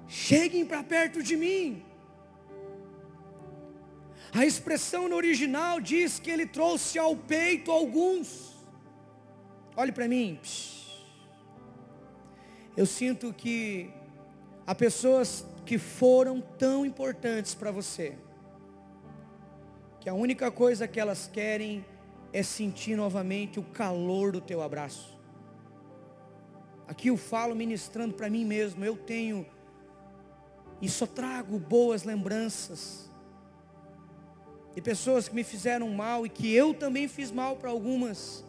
Cheguem 0.06 0.64
para 0.64 0.82
perto 0.82 1.22
de 1.22 1.36
mim. 1.36 1.84
A 4.32 4.46
expressão 4.46 5.06
no 5.08 5.16
original 5.16 5.78
diz 5.78 6.18
que 6.18 6.30
ele 6.30 6.46
trouxe 6.46 6.98
ao 6.98 7.14
peito 7.14 7.70
alguns. 7.70 8.56
Olhe 9.76 9.92
para 9.92 10.08
mim. 10.08 10.40
Eu 12.76 12.86
sinto 12.86 13.34
que 13.34 13.90
há 14.66 14.74
pessoas 14.74 15.44
que 15.68 15.76
foram 15.76 16.40
tão 16.40 16.86
importantes 16.86 17.54
para 17.54 17.70
você, 17.70 18.16
que 20.00 20.08
a 20.08 20.14
única 20.14 20.50
coisa 20.50 20.88
que 20.88 20.98
elas 20.98 21.26
querem 21.30 21.84
é 22.32 22.42
sentir 22.42 22.96
novamente 22.96 23.60
o 23.60 23.62
calor 23.62 24.32
do 24.32 24.40
teu 24.40 24.62
abraço. 24.62 25.20
Aqui 26.86 27.08
eu 27.08 27.18
falo 27.18 27.54
ministrando 27.54 28.14
para 28.14 28.30
mim 28.30 28.46
mesmo, 28.46 28.82
eu 28.82 28.96
tenho 28.96 29.44
e 30.80 30.88
só 30.88 31.06
trago 31.06 31.58
boas 31.58 32.02
lembranças 32.02 33.10
de 34.74 34.80
pessoas 34.80 35.28
que 35.28 35.34
me 35.34 35.44
fizeram 35.44 35.90
mal 35.90 36.24
e 36.24 36.30
que 36.30 36.50
eu 36.50 36.72
também 36.72 37.06
fiz 37.06 37.30
mal 37.30 37.56
para 37.56 37.68
algumas. 37.68 38.42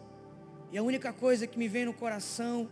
E 0.72 0.78
a 0.78 0.84
única 0.84 1.12
coisa 1.12 1.46
que 1.46 1.60
me 1.60 1.68
vem 1.68 1.84
no 1.84 1.94
coração 1.94 2.70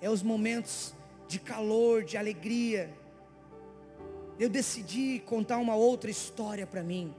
é 0.00 0.08
os 0.08 0.22
momentos 0.22 0.94
de 1.26 1.40
calor, 1.40 2.04
de 2.04 2.16
alegria, 2.16 2.96
eu 4.38 4.48
decidi 4.48 5.20
contar 5.26 5.58
uma 5.58 5.74
outra 5.74 6.10
história 6.10 6.66
para 6.66 6.82
mim. 6.82 7.14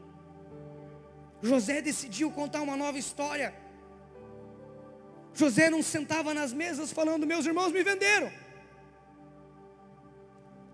José 1.41 1.81
decidiu 1.81 2.31
contar 2.31 2.61
uma 2.61 2.77
nova 2.77 2.97
história. 2.97 3.53
José 5.33 5.69
não 5.69 5.83
sentava 5.83 6.33
nas 6.33 6.53
mesas 6.53 6.91
falando: 6.91 7.27
Meus 7.27 7.45
irmãos 7.45 7.71
me 7.71 7.83
venderam, 7.83 8.31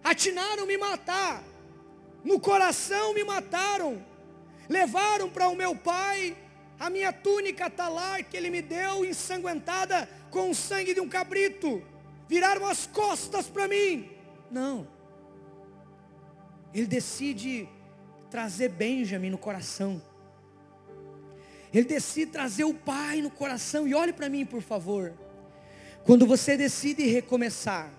atinaram 0.03 0.65
me 0.65 0.77
matar, 0.77 1.43
no 2.23 2.39
coração 2.39 3.13
me 3.13 3.23
mataram, 3.23 4.03
levaram 4.69 5.29
para 5.29 5.47
o 5.49 5.55
meu 5.55 5.75
pai 5.75 6.35
a 6.79 6.89
minha 6.89 7.13
túnica 7.13 7.69
talar 7.69 8.23
que 8.23 8.35
ele 8.35 8.49
me 8.49 8.61
deu 8.61 9.05
ensanguentada 9.05 10.09
com 10.29 10.49
o 10.49 10.55
sangue 10.55 10.93
de 10.93 10.99
um 10.99 11.07
cabrito, 11.07 11.81
viraram 12.27 12.67
as 12.67 12.85
costas 12.85 13.47
para 13.47 13.67
mim. 13.67 14.09
Não, 14.51 14.87
ele 16.75 16.87
decide 16.87 17.69
trazer 18.29 18.67
Benjamin 18.67 19.29
no 19.29 19.37
coração. 19.37 20.01
Ele 21.73 21.87
decide 21.87 22.31
trazer 22.31 22.65
o 22.65 22.73
pai 22.73 23.21
no 23.21 23.31
coração. 23.31 23.87
E 23.87 23.95
olhe 23.95 24.11
para 24.11 24.27
mim, 24.27 24.45
por 24.45 24.61
favor. 24.61 25.13
Quando 26.03 26.27
você 26.27 26.57
decide 26.57 27.05
recomeçar, 27.05 27.89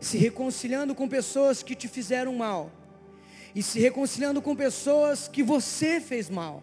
se 0.00 0.18
reconciliando 0.18 0.96
com 0.96 1.08
pessoas 1.08 1.62
que 1.62 1.76
te 1.76 1.86
fizeram 1.86 2.34
mal, 2.34 2.72
e 3.54 3.62
se 3.62 3.78
reconciliando 3.78 4.42
com 4.42 4.56
pessoas 4.56 5.28
que 5.28 5.42
você 5.42 6.00
fez 6.00 6.28
mal, 6.28 6.60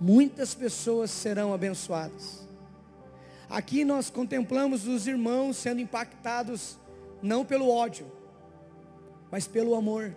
muitas 0.00 0.52
pessoas 0.52 1.12
serão 1.12 1.54
abençoadas. 1.54 2.48
Aqui 3.48 3.84
nós 3.84 4.10
contemplamos 4.10 4.88
os 4.88 5.06
irmãos 5.06 5.56
sendo 5.58 5.80
impactados 5.80 6.76
não 7.22 7.44
pelo 7.44 7.68
ódio, 7.68 8.17
mas 9.30 9.46
pelo 9.46 9.74
amor. 9.74 10.14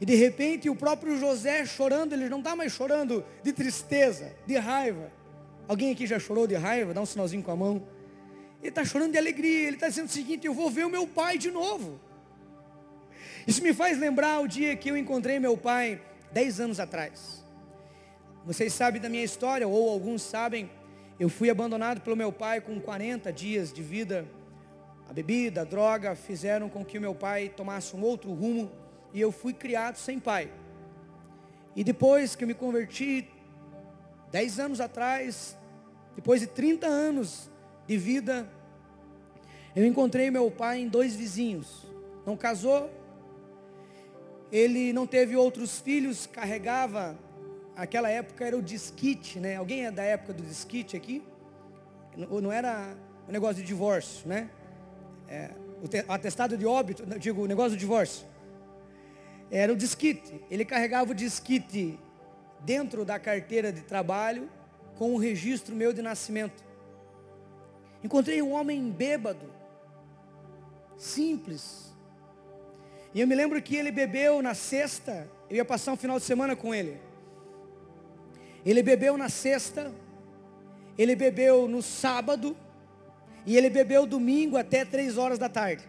E 0.00 0.06
de 0.06 0.14
repente 0.14 0.70
o 0.70 0.76
próprio 0.76 1.18
José 1.18 1.64
chorando, 1.66 2.12
ele 2.12 2.28
não 2.28 2.38
está 2.38 2.54
mais 2.54 2.72
chorando 2.72 3.24
de 3.42 3.52
tristeza, 3.52 4.32
de 4.46 4.56
raiva. 4.56 5.10
Alguém 5.66 5.92
aqui 5.92 6.06
já 6.06 6.18
chorou 6.18 6.46
de 6.46 6.54
raiva? 6.54 6.94
Dá 6.94 7.00
um 7.00 7.06
sinalzinho 7.06 7.42
com 7.42 7.50
a 7.50 7.56
mão. 7.56 7.82
Ele 8.60 8.70
está 8.70 8.84
chorando 8.84 9.12
de 9.12 9.18
alegria, 9.18 9.66
ele 9.66 9.76
está 9.76 9.88
dizendo 9.88 10.06
o 10.06 10.12
seguinte: 10.12 10.46
eu 10.46 10.54
vou 10.54 10.70
ver 10.70 10.86
o 10.86 10.90
meu 10.90 11.06
pai 11.06 11.36
de 11.36 11.50
novo. 11.50 12.00
Isso 13.46 13.62
me 13.62 13.72
faz 13.72 13.98
lembrar 13.98 14.40
o 14.40 14.48
dia 14.48 14.76
que 14.76 14.90
eu 14.90 14.96
encontrei 14.96 15.38
meu 15.38 15.56
pai, 15.56 16.00
dez 16.32 16.60
anos 16.60 16.78
atrás. 16.78 17.44
Vocês 18.44 18.72
sabem 18.72 19.00
da 19.00 19.08
minha 19.08 19.24
história, 19.24 19.66
ou 19.66 19.90
alguns 19.90 20.22
sabem, 20.22 20.70
eu 21.18 21.28
fui 21.28 21.50
abandonado 21.50 22.00
pelo 22.00 22.16
meu 22.16 22.32
pai 22.32 22.60
com 22.60 22.80
40 22.80 23.32
dias 23.32 23.72
de 23.72 23.82
vida. 23.82 24.26
A 25.08 25.12
bebida, 25.12 25.62
a 25.62 25.64
droga 25.64 26.14
fizeram 26.14 26.68
com 26.68 26.84
que 26.84 26.98
o 26.98 27.00
meu 27.00 27.14
pai 27.14 27.48
tomasse 27.48 27.96
um 27.96 28.02
outro 28.02 28.32
rumo 28.32 28.70
e 29.12 29.20
eu 29.20 29.32
fui 29.32 29.54
criado 29.54 29.96
sem 29.96 30.20
pai. 30.20 30.50
E 31.74 31.82
depois 31.82 32.36
que 32.36 32.44
eu 32.44 32.48
me 32.48 32.54
converti, 32.54 33.26
10 34.30 34.58
anos 34.58 34.80
atrás, 34.80 35.56
depois 36.14 36.40
de 36.40 36.46
30 36.46 36.86
anos 36.86 37.50
de 37.86 37.96
vida, 37.96 38.46
eu 39.74 39.86
encontrei 39.86 40.30
meu 40.30 40.50
pai 40.50 40.80
em 40.80 40.88
dois 40.88 41.16
vizinhos. 41.16 41.86
Não 42.26 42.36
casou, 42.36 42.90
ele 44.52 44.92
não 44.92 45.06
teve 45.06 45.36
outros 45.36 45.80
filhos, 45.80 46.26
carregava, 46.26 47.18
aquela 47.74 48.10
época 48.10 48.44
era 48.44 48.56
o 48.56 48.62
disquite, 48.62 49.38
né? 49.38 49.56
Alguém 49.56 49.86
é 49.86 49.90
da 49.90 50.02
época 50.02 50.34
do 50.34 50.42
disquite 50.42 50.96
aqui? 50.96 51.22
Não 52.16 52.52
era 52.52 52.94
o 53.26 53.32
negócio 53.32 53.62
de 53.62 53.62
divórcio, 53.62 54.28
né? 54.28 54.50
É, 55.28 55.50
o 55.82 56.12
atestado 56.12 56.56
de 56.56 56.66
óbito, 56.66 57.04
digo, 57.18 57.42
o 57.42 57.46
negócio 57.46 57.72
do 57.72 57.76
divórcio. 57.76 58.26
Era 59.50 59.72
o 59.72 59.76
disquite. 59.76 60.40
Ele 60.50 60.64
carregava 60.64 61.12
o 61.12 61.14
disquite 61.14 61.98
dentro 62.60 63.04
da 63.04 63.18
carteira 63.18 63.72
de 63.72 63.82
trabalho 63.82 64.50
com 64.96 65.14
o 65.14 65.18
registro 65.18 65.74
meu 65.74 65.92
de 65.92 66.02
nascimento. 66.02 66.64
Encontrei 68.02 68.40
um 68.42 68.52
homem 68.52 68.90
bêbado, 68.90 69.52
simples, 70.96 71.88
e 73.14 73.20
eu 73.20 73.26
me 73.26 73.34
lembro 73.34 73.60
que 73.62 73.74
ele 73.74 73.90
bebeu 73.90 74.42
na 74.42 74.54
sexta, 74.54 75.28
eu 75.48 75.56
ia 75.56 75.64
passar 75.64 75.92
um 75.92 75.96
final 75.96 76.18
de 76.18 76.24
semana 76.24 76.54
com 76.54 76.74
ele. 76.74 77.00
Ele 78.64 78.82
bebeu 78.82 79.16
na 79.16 79.28
sexta, 79.28 79.92
ele 80.96 81.16
bebeu 81.16 81.66
no 81.66 81.82
sábado, 81.82 82.56
e 83.48 83.56
ele 83.56 83.70
bebeu 83.70 84.04
domingo 84.04 84.58
até 84.58 84.84
três 84.84 85.16
horas 85.16 85.38
da 85.38 85.48
tarde. 85.48 85.82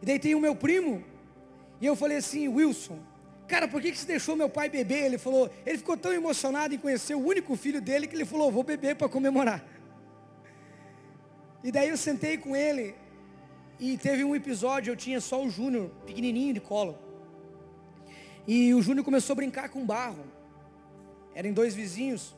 E 0.00 0.06
daí 0.06 0.16
tem 0.16 0.32
o 0.36 0.40
meu 0.40 0.54
primo, 0.54 1.02
e 1.80 1.86
eu 1.86 1.96
falei 1.96 2.18
assim, 2.18 2.46
Wilson, 2.46 3.00
cara, 3.48 3.66
por 3.66 3.82
que, 3.82 3.90
que 3.90 3.98
você 3.98 4.06
deixou 4.06 4.36
meu 4.36 4.48
pai 4.48 4.68
beber? 4.68 5.06
Ele 5.06 5.18
falou, 5.18 5.50
ele 5.66 5.78
ficou 5.78 5.96
tão 5.96 6.12
emocionado 6.12 6.72
em 6.72 6.78
conhecer 6.78 7.16
o 7.16 7.26
único 7.26 7.56
filho 7.56 7.80
dele 7.80 8.06
que 8.06 8.14
ele 8.14 8.24
falou, 8.24 8.48
vou 8.48 8.62
beber 8.62 8.94
para 8.94 9.08
comemorar. 9.08 9.60
E 11.64 11.72
daí 11.72 11.88
eu 11.88 11.96
sentei 11.96 12.38
com 12.38 12.54
ele, 12.54 12.94
e 13.80 13.98
teve 13.98 14.22
um 14.22 14.36
episódio, 14.36 14.92
eu 14.92 14.96
tinha 14.96 15.20
só 15.20 15.44
o 15.44 15.50
Júnior, 15.50 15.90
pequenininho 16.06 16.54
de 16.54 16.60
colo. 16.60 16.96
E 18.46 18.72
o 18.72 18.80
Júnior 18.80 19.04
começou 19.04 19.34
a 19.34 19.36
brincar 19.36 19.68
com 19.68 19.84
barro. 19.84 20.24
Eram 21.34 21.52
dois 21.52 21.74
vizinhos. 21.74 22.36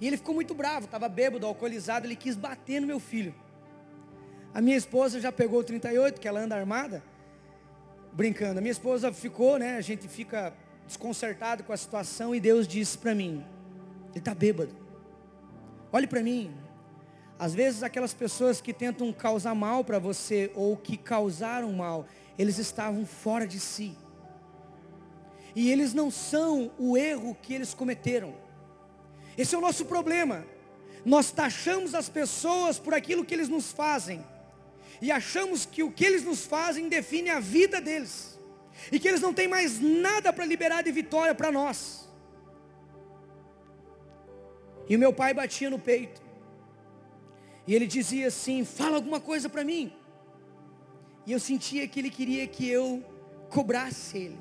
E 0.00 0.06
ele 0.06 0.16
ficou 0.16 0.34
muito 0.34 0.54
bravo, 0.54 0.86
estava 0.86 1.08
bêbado, 1.08 1.46
alcoolizado, 1.46 2.06
ele 2.06 2.16
quis 2.16 2.36
bater 2.36 2.80
no 2.80 2.86
meu 2.86 3.00
filho. 3.00 3.34
A 4.52 4.60
minha 4.60 4.76
esposa 4.76 5.20
já 5.20 5.32
pegou 5.32 5.60
o 5.60 5.64
38, 5.64 6.20
que 6.20 6.28
ela 6.28 6.40
anda 6.40 6.56
armada, 6.56 7.02
brincando. 8.12 8.58
A 8.58 8.62
minha 8.62 8.72
esposa 8.72 9.12
ficou, 9.12 9.58
né? 9.58 9.76
A 9.76 9.80
gente 9.80 10.08
fica 10.08 10.52
desconcertado 10.86 11.64
com 11.64 11.72
a 11.72 11.76
situação 11.76 12.34
e 12.34 12.40
Deus 12.40 12.66
disse 12.66 12.96
para 12.96 13.14
mim: 13.14 13.44
Ele 14.10 14.18
está 14.18 14.34
bêbado. 14.34 14.74
Olhe 15.92 16.06
para 16.06 16.22
mim, 16.22 16.54
às 17.38 17.54
vezes 17.54 17.82
aquelas 17.82 18.14
pessoas 18.14 18.60
que 18.60 18.72
tentam 18.72 19.12
causar 19.12 19.54
mal 19.54 19.84
para 19.84 19.98
você 19.98 20.50
ou 20.54 20.76
que 20.76 20.96
causaram 20.96 21.72
mal, 21.72 22.06
eles 22.38 22.58
estavam 22.58 23.04
fora 23.04 23.46
de 23.46 23.60
si. 23.60 23.96
E 25.54 25.70
eles 25.70 25.94
não 25.94 26.10
são 26.10 26.70
o 26.78 26.96
erro 26.96 27.36
que 27.40 27.54
eles 27.54 27.72
cometeram. 27.72 28.34
Esse 29.36 29.54
é 29.54 29.58
o 29.58 29.60
nosso 29.60 29.84
problema. 29.84 30.46
Nós 31.04 31.30
taxamos 31.30 31.94
as 31.94 32.08
pessoas 32.08 32.78
por 32.78 32.94
aquilo 32.94 33.24
que 33.24 33.34
eles 33.34 33.48
nos 33.48 33.70
fazem. 33.70 34.24
E 35.00 35.12
achamos 35.12 35.66
que 35.66 35.82
o 35.82 35.90
que 35.90 36.04
eles 36.04 36.24
nos 36.24 36.44
fazem 36.44 36.88
define 36.88 37.30
a 37.30 37.38
vida 37.38 37.80
deles. 37.80 38.38
E 38.90 38.98
que 38.98 39.08
eles 39.08 39.20
não 39.20 39.32
têm 39.32 39.48
mais 39.48 39.80
nada 39.80 40.32
para 40.32 40.44
liberar 40.44 40.82
de 40.82 40.90
vitória 40.90 41.34
para 41.34 41.52
nós. 41.52 42.08
E 44.88 44.96
o 44.96 44.98
meu 44.98 45.12
pai 45.12 45.34
batia 45.34 45.68
no 45.68 45.78
peito. 45.78 46.22
E 47.66 47.74
ele 47.74 47.86
dizia 47.86 48.28
assim: 48.28 48.64
Fala 48.64 48.96
alguma 48.96 49.20
coisa 49.20 49.48
para 49.48 49.64
mim. 49.64 49.92
E 51.26 51.32
eu 51.32 51.40
sentia 51.40 51.86
que 51.88 51.98
ele 51.98 52.10
queria 52.10 52.46
que 52.46 52.68
eu 52.68 53.04
cobrasse 53.50 54.16
ele. 54.18 54.38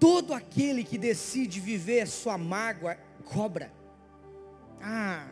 Todo 0.00 0.32
aquele 0.32 0.82
que 0.82 0.96
decide 0.96 1.60
viver 1.60 2.02
a 2.02 2.06
sua 2.06 2.38
mágoa, 2.38 2.96
cobra. 3.24 3.70
Ah, 4.88 5.26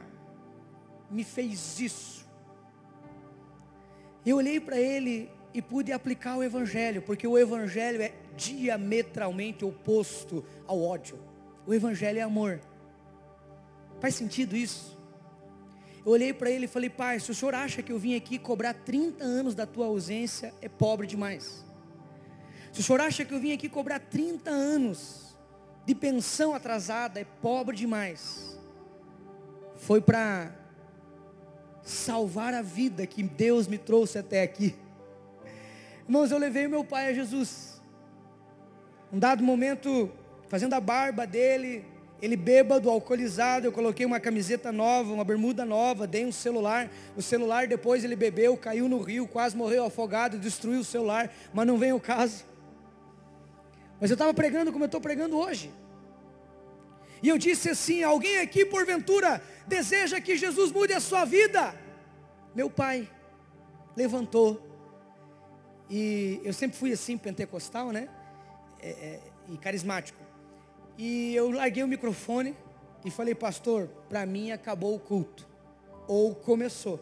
me 1.09 1.22
fez 1.22 1.78
isso. 1.78 2.26
Eu 4.26 4.38
olhei 4.38 4.59
para 4.59 4.76
ele 4.76 5.30
e 5.52 5.62
pude 5.62 5.92
aplicar 5.92 6.36
o 6.36 6.42
Evangelho, 6.42 7.00
porque 7.02 7.24
o 7.24 7.38
Evangelho 7.38 8.02
é 8.02 8.12
diametralmente 8.36 9.64
oposto 9.64 10.44
ao 10.66 10.82
ódio. 10.82 11.20
O 11.64 11.72
Evangelho 11.72 12.18
é 12.18 12.22
amor. 12.22 12.61
Faz 14.00 14.16
sentido 14.16 14.57
isso? 14.57 14.98
Eu 16.05 16.11
olhei 16.11 16.32
para 16.32 16.50
ele 16.50 16.64
e 16.64 16.68
falei, 16.68 16.90
pai, 16.90 17.20
se 17.20 17.30
o 17.30 17.34
senhor 17.34 17.55
acha 17.55 17.80
que 17.80 17.92
eu 17.92 17.98
vim 17.98 18.16
aqui 18.16 18.40
cobrar 18.40 18.74
30 18.74 19.22
anos 19.22 19.55
da 19.55 19.66
tua 19.66 19.86
ausência, 19.86 20.52
é 20.61 20.68
pobre 20.68 21.07
demais. 21.07 21.64
Se 22.72 22.80
o 22.80 22.82
senhor 22.82 23.00
acha 23.00 23.24
que 23.24 23.32
eu 23.32 23.38
vim 23.38 23.52
aqui 23.52 23.68
cobrar 23.68 24.00
30 24.00 24.50
anos 24.50 25.38
de 25.86 25.94
pensão 25.94 26.57
atrasada, 26.57 27.20
é 27.20 27.24
pobre 27.24 27.76
demais. 27.76 28.53
Foi 29.85 30.01
para 30.01 30.51
salvar 31.82 32.55
a 32.55 32.62
vida 32.62 33.07
que 33.07 33.22
Deus 33.22 33.68
me 33.68 33.76
trouxe 33.76 34.16
até 34.16 34.41
aqui. 34.41 34.74
Irmãos, 36.09 36.30
eu 36.30 36.39
levei 36.39 36.66
meu 36.66 36.82
pai 36.82 37.09
a 37.09 37.12
Jesus. 37.12 37.82
Um 39.12 39.18
dado 39.18 39.45
momento, 39.45 40.11
fazendo 40.49 40.72
a 40.72 40.80
barba 40.80 41.26
dele, 41.26 41.85
ele 42.22 42.35
bêbado, 42.35 42.89
alcoolizado, 42.89 43.66
eu 43.66 43.72
coloquei 43.72 44.07
uma 44.07 44.18
camiseta 44.18 44.72
nova, 44.72 45.12
uma 45.12 45.22
bermuda 45.22 45.66
nova, 45.66 46.07
dei 46.07 46.24
um 46.24 46.32
celular. 46.32 46.91
O 47.14 47.20
celular 47.20 47.66
depois 47.66 48.05
ele 48.05 48.16
bebeu, 48.16 48.57
caiu 48.57 48.89
no 48.89 49.03
rio, 49.03 49.28
quase 49.28 49.55
morreu 49.55 49.85
afogado, 49.85 50.39
destruiu 50.39 50.80
o 50.80 50.85
celular, 50.85 51.30
mas 51.53 51.66
não 51.66 51.76
vem 51.76 51.93
o 51.93 52.01
caso. 52.01 52.47
Mas 54.01 54.09
eu 54.09 54.14
estava 54.14 54.32
pregando 54.32 54.72
como 54.72 54.85
eu 54.85 54.87
estou 54.87 55.01
pregando 55.01 55.37
hoje. 55.37 55.70
E 57.25 57.29
eu 57.31 57.39
disse 57.39 57.70
assim: 57.70 58.03
alguém 58.03 58.37
aqui 58.41 58.66
porventura 58.66 59.43
deseja 59.66 60.20
que 60.20 60.37
Jesus 60.37 60.70
mude 60.70 60.93
a 60.93 61.01
sua 61.01 61.25
vida? 61.25 61.75
Meu 62.55 62.68
pai 62.68 63.11
levantou. 63.97 64.61
E 65.89 66.39
eu 66.45 66.53
sempre 66.53 66.77
fui 66.77 66.93
assim, 66.93 67.16
pentecostal, 67.16 67.93
né? 67.93 68.11
É, 68.79 68.91
é, 68.91 69.20
e 69.49 69.57
carismático. 69.57 70.22
E 70.99 71.35
eu 71.35 71.51
larguei 71.51 71.83
o 71.83 71.89
microfone 71.89 72.55
e 73.07 73.11
falei, 73.11 73.35
pastor, 73.35 73.89
para 74.07 74.27
mim 74.27 74.51
acabou 74.51 74.95
o 74.95 75.01
culto. 75.01 75.49
Ou 76.07 76.35
começou. 76.35 77.01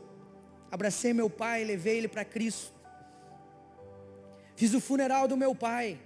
Abracei 0.70 1.12
meu 1.12 1.28
pai, 1.28 1.64
levei 1.64 1.98
ele 1.98 2.06
para 2.06 2.24
Cristo. 2.24 2.72
Fiz 4.54 4.72
o 4.72 4.80
funeral 4.80 5.26
do 5.26 5.36
meu 5.36 5.52
pai. 5.52 5.98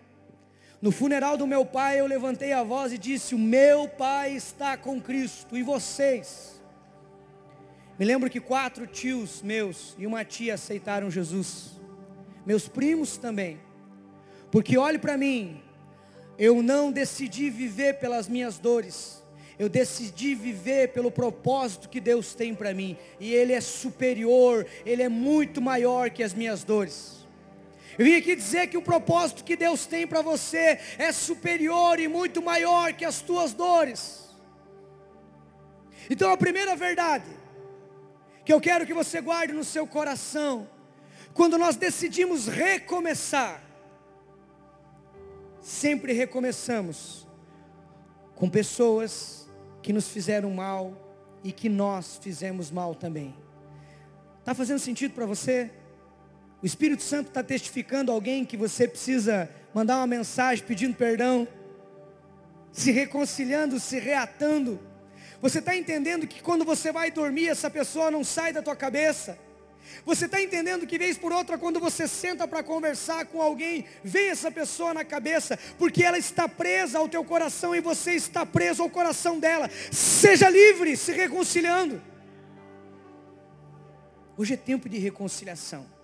No 0.81 0.93
funeral 0.93 1.37
do 1.37 1.47
meu 1.47 1.65
pai, 1.65 2.01
eu 2.01 2.07
levantei 2.07 2.53
a 2.53 2.63
voz 2.63 2.93
e 2.93 2.99
disse: 2.99 3.35
O 3.35 3.39
meu 3.39 3.89
pai 3.89 4.33
está 4.33 4.77
com 4.77 5.01
Cristo. 5.01 5.57
E 5.57 5.63
vocês? 5.63 6.61
Me 7.99 8.05
lembro 8.05 8.29
que 8.29 8.41
quatro 8.41 8.87
tios 8.87 9.41
meus 9.41 9.95
e 9.99 10.07
uma 10.07 10.25
tia 10.25 10.55
aceitaram 10.55 11.11
Jesus. 11.11 11.81
Meus 12.45 12.69
primos 12.69 13.17
também. 13.17 13.59
Porque 14.51 14.77
olhe 14.77 14.99
para 14.99 15.17
mim, 15.17 15.63
eu 16.39 16.63
não 16.63 16.93
decidi 16.93 17.49
viver 17.49 17.99
pelas 17.99 18.29
minhas 18.29 18.59
dores. 18.59 19.25
Eu 19.59 19.71
decidi 19.71 20.35
viver 20.35 20.93
pelo 20.93 21.11
propósito 21.11 21.89
que 21.89 21.99
Deus 21.99 22.35
tem 22.35 22.55
para 22.55 22.75
mim. 22.75 22.99
E 23.19 23.33
Ele 23.33 23.55
é 23.55 23.61
superior, 23.63 24.67
Ele 24.85 25.03
é 25.03 25.09
muito 25.09 25.63
maior 25.63 26.11
que 26.11 26.23
as 26.23 26.35
minhas 26.35 26.63
dores. 26.63 27.16
Eu 27.99 28.05
vim 28.05 28.15
aqui 28.15 28.37
dizer 28.37 28.67
que 28.69 28.77
o 28.77 28.83
propósito 28.83 29.43
que 29.43 29.57
Deus 29.57 29.87
tem 29.87 30.07
para 30.07 30.21
você 30.21 30.79
é 30.99 31.11
superior 31.13 31.99
e 31.99 32.09
muito 32.09 32.43
maior 32.43 32.93
que 32.93 33.05
as 33.05 33.21
tuas 33.23 33.55
dores. 33.55 34.29
Então 36.11 36.31
a 36.31 36.37
primeira 36.37 36.77
verdade 36.77 37.31
que 38.45 38.53
eu 38.53 38.61
quero 38.61 38.87
que 38.87 38.95
você 38.95 39.21
guarde 39.21 39.53
no 39.53 39.65
seu 39.65 39.89
coração, 39.89 40.69
quando 41.35 41.59
nós 41.59 41.75
decidimos 41.75 42.47
recomeçar, 42.47 43.61
sempre 45.61 46.13
recomeçamos 46.13 47.27
com 48.37 48.49
pessoas 48.49 49.49
que 49.83 49.93
nos 49.93 50.07
fizeram 50.07 50.51
mal 50.51 50.95
e 51.43 51.51
que 51.51 51.69
nós 51.69 52.19
fizemos 52.23 52.71
mal 52.71 52.95
também. 52.95 53.35
Está 54.39 54.55
fazendo 54.55 54.79
sentido 54.79 55.13
para 55.13 55.27
você? 55.27 55.73
O 56.63 56.67
Espírito 56.67 57.03
Santo 57.03 57.29
está 57.29 57.43
testificando 57.43 58.11
alguém 58.11 58.45
que 58.45 58.57
você 58.57 58.89
precisa 58.89 59.49
mandar 59.75 59.99
uma 59.99 60.07
mensagem 60.07 60.65
pedindo 60.65 60.95
perdão, 60.95 61.47
se 62.73 62.91
reconciliando, 62.91 63.79
se 63.79 63.99
reatando. 63.99 64.81
Você 65.41 65.59
está 65.59 65.77
entendendo 65.77 66.27
que 66.27 66.43
quando 66.43 66.65
você 66.65 66.91
vai 66.91 67.11
dormir, 67.11 67.49
essa 67.49 67.69
pessoa 67.69 68.11
não 68.11 68.25
sai 68.25 68.53
da 68.53 68.63
tua 68.63 68.75
cabeça. 68.75 69.39
Você 70.05 70.25
está 70.25 70.41
entendendo 70.41 70.87
que 70.87 70.99
vez 70.99 71.17
por 71.19 71.33
outra, 71.33 71.59
quando 71.59 71.79
você 71.79 72.09
senta 72.09 72.49
para 72.49 72.63
conversar 72.63 73.27
com 73.27 73.41
alguém, 73.41 73.85
vem 74.03 74.31
essa 74.31 74.51
pessoa 74.51 74.95
na 74.95 75.05
cabeça, 75.05 75.59
porque 75.79 76.03
ela 76.03 76.19
está 76.19 76.49
presa 76.49 76.99
ao 76.99 77.09
teu 77.09 77.23
coração 77.23 77.75
e 77.75 77.81
você 77.81 78.13
está 78.13 78.45
preso 78.45 78.83
ao 78.83 78.91
coração 78.91 79.39
dela. 79.39 79.71
Seja 79.93 80.49
livre, 80.49 80.97
se 80.97 81.13
reconciliando. 81.13 82.03
Hoje 84.37 84.55
é 84.55 84.57
tempo 84.57 84.89
de 84.89 84.99
reconciliação. 84.99 85.96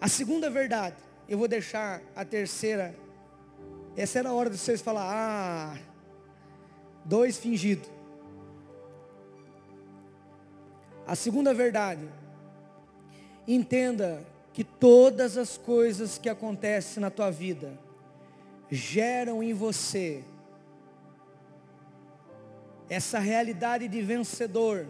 A 0.00 0.08
segunda 0.08 0.48
verdade, 0.48 0.96
eu 1.28 1.36
vou 1.36 1.48
deixar 1.48 2.00
a 2.14 2.24
terceira. 2.24 2.94
Essa 3.96 4.20
era 4.20 4.28
a 4.28 4.32
hora 4.32 4.48
de 4.48 4.56
vocês 4.56 4.80
falar, 4.80 5.06
ah, 5.06 5.78
dois 7.04 7.36
fingidos. 7.36 7.88
A 11.06 11.14
segunda 11.14 11.52
verdade, 11.52 12.08
Entenda 13.48 14.26
que 14.52 14.62
todas 14.62 15.38
as 15.38 15.56
coisas 15.56 16.18
que 16.18 16.28
acontecem 16.28 17.00
na 17.00 17.08
tua 17.08 17.30
vida 17.30 17.72
geram 18.70 19.42
em 19.42 19.54
você 19.54 20.22
essa 22.90 23.18
realidade 23.18 23.88
de 23.88 24.02
vencedor. 24.02 24.86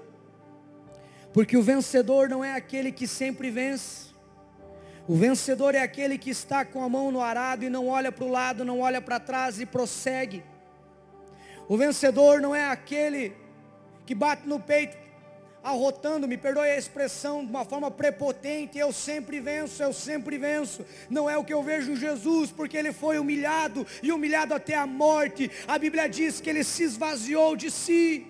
Porque 1.33 1.57
o 1.57 1.63
vencedor 1.63 2.29
não 2.29 2.45
é 2.45 2.53
aquele 2.53 2.91
que 2.91 3.07
sempre 3.07 3.49
vence. 3.49 4.08
O 5.09 5.17
vencedor 5.17 5.75
é 5.75 5.81
aquele 5.81 6.19
que 6.19 6.29
está 6.29 6.67
com 6.67 6.83
a 6.83 6.89
mão 6.89 7.11
no 7.11 7.23
arado 7.23 7.65
e 7.65 7.71
não 7.71 7.89
olha 7.89 8.13
para 8.13 8.27
o 8.27 8.31
lado, 8.31 8.63
não 8.63 8.81
olha 8.81 9.01
para 9.01 9.19
trás 9.19 9.59
e 9.59 9.65
prossegue. 9.65 10.45
O 11.67 11.79
vencedor 11.79 12.43
não 12.43 12.55
é 12.55 12.67
aquele 12.67 13.33
que 14.05 14.15
bate 14.15 14.47
no 14.47 14.61
peito, 14.61 14.99
arrotando, 15.65 16.29
me 16.29 16.37
perdoe 16.37 16.69
a 16.69 16.77
expressão, 16.77 17.43
de 17.43 17.51
uma 17.51 17.65
forma 17.65 17.91
prepotente, 17.91 18.79
eu 18.79 18.93
sempre 18.93 19.41
venço, 19.41 19.83
eu 19.83 19.95
sempre 19.95 20.37
venço. 20.37 20.85
Não 21.09 21.29
é 21.29 21.39
o 21.39 21.45
que 21.45 21.55
eu 21.55 21.63
vejo 21.63 21.93
em 21.93 21.97
Jesus, 21.97 22.51
porque 22.51 22.77
ele 22.77 22.93
foi 22.93 23.19
humilhado 23.19 23.87
e 24.03 24.13
humilhado 24.13 24.53
até 24.53 24.75
a 24.75 24.87
morte. 24.87 25.51
A 25.67 25.79
Bíblia 25.79 26.07
diz 26.07 26.39
que 26.39 26.51
ele 26.51 26.63
se 26.63 26.83
esvaziou 26.83 27.57
de 27.57 27.71
si, 27.71 28.27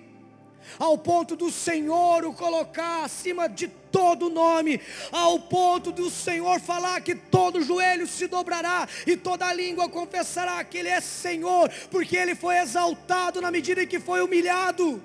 ao 0.77 0.97
ponto 0.97 1.35
do 1.35 1.51
Senhor 1.51 2.25
o 2.25 2.33
colocar 2.33 3.03
acima 3.03 3.47
de 3.47 3.67
todo 3.67 4.29
nome, 4.29 4.79
ao 5.11 5.39
ponto 5.39 5.91
do 5.91 6.09
Senhor 6.09 6.59
falar 6.59 7.01
que 7.01 7.15
todo 7.15 7.61
joelho 7.61 8.07
se 8.07 8.27
dobrará 8.27 8.87
e 9.05 9.17
toda 9.17 9.51
língua 9.53 9.89
confessará 9.89 10.63
que 10.63 10.77
Ele 10.77 10.89
é 10.89 11.01
Senhor, 11.01 11.69
porque 11.89 12.15
Ele 12.15 12.35
foi 12.35 12.57
exaltado 12.57 13.41
na 13.41 13.51
medida 13.51 13.83
em 13.83 13.87
que 13.87 13.99
foi 13.99 14.21
humilhado. 14.21 15.01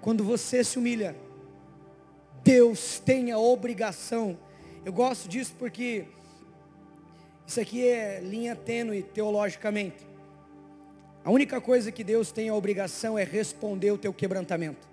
Quando 0.00 0.24
você 0.24 0.64
se 0.64 0.78
humilha, 0.78 1.16
Deus 2.42 2.98
tem 2.98 3.30
a 3.30 3.38
obrigação. 3.38 4.36
Eu 4.84 4.92
gosto 4.92 5.28
disso 5.28 5.54
porque 5.58 6.06
isso 7.46 7.60
aqui 7.60 7.86
é 7.86 8.20
linha 8.20 8.56
tênue 8.56 9.02
teologicamente. 9.02 10.11
A 11.24 11.30
única 11.30 11.60
coisa 11.60 11.92
que 11.92 12.02
Deus 12.02 12.32
tem 12.32 12.48
a 12.48 12.54
obrigação 12.54 13.18
é 13.18 13.24
responder 13.24 13.90
o 13.90 13.98
teu 13.98 14.12
quebrantamento. 14.12 14.88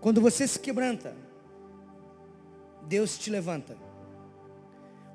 Quando 0.00 0.20
você 0.20 0.46
se 0.46 0.58
quebranta, 0.58 1.16
Deus 2.82 3.18
te 3.18 3.30
levanta. 3.30 3.76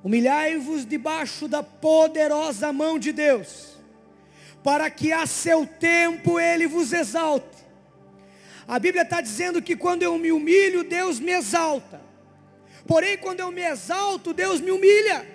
Humilhai-vos 0.03 0.85
debaixo 0.85 1.47
da 1.47 1.61
poderosa 1.61 2.71
mão 2.71 2.97
de 2.97 3.11
Deus, 3.11 3.77
para 4.63 4.89
que 4.89 5.11
a 5.11 5.25
seu 5.25 5.65
tempo 5.65 6.39
Ele 6.39 6.67
vos 6.67 6.93
exalte 6.93 7.59
a 8.69 8.77
Bíblia 8.77 9.01
está 9.01 9.19
dizendo 9.19 9.63
que 9.63 9.75
quando 9.75 10.03
eu 10.03 10.15
me 10.19 10.31
humilho, 10.31 10.83
Deus 10.83 11.19
me 11.19 11.31
exalta. 11.31 11.99
Porém, 12.85 13.17
quando 13.17 13.39
eu 13.39 13.51
me 13.51 13.63
exalto, 13.63 14.31
Deus 14.31 14.61
me 14.61 14.69
humilha. 14.69 15.27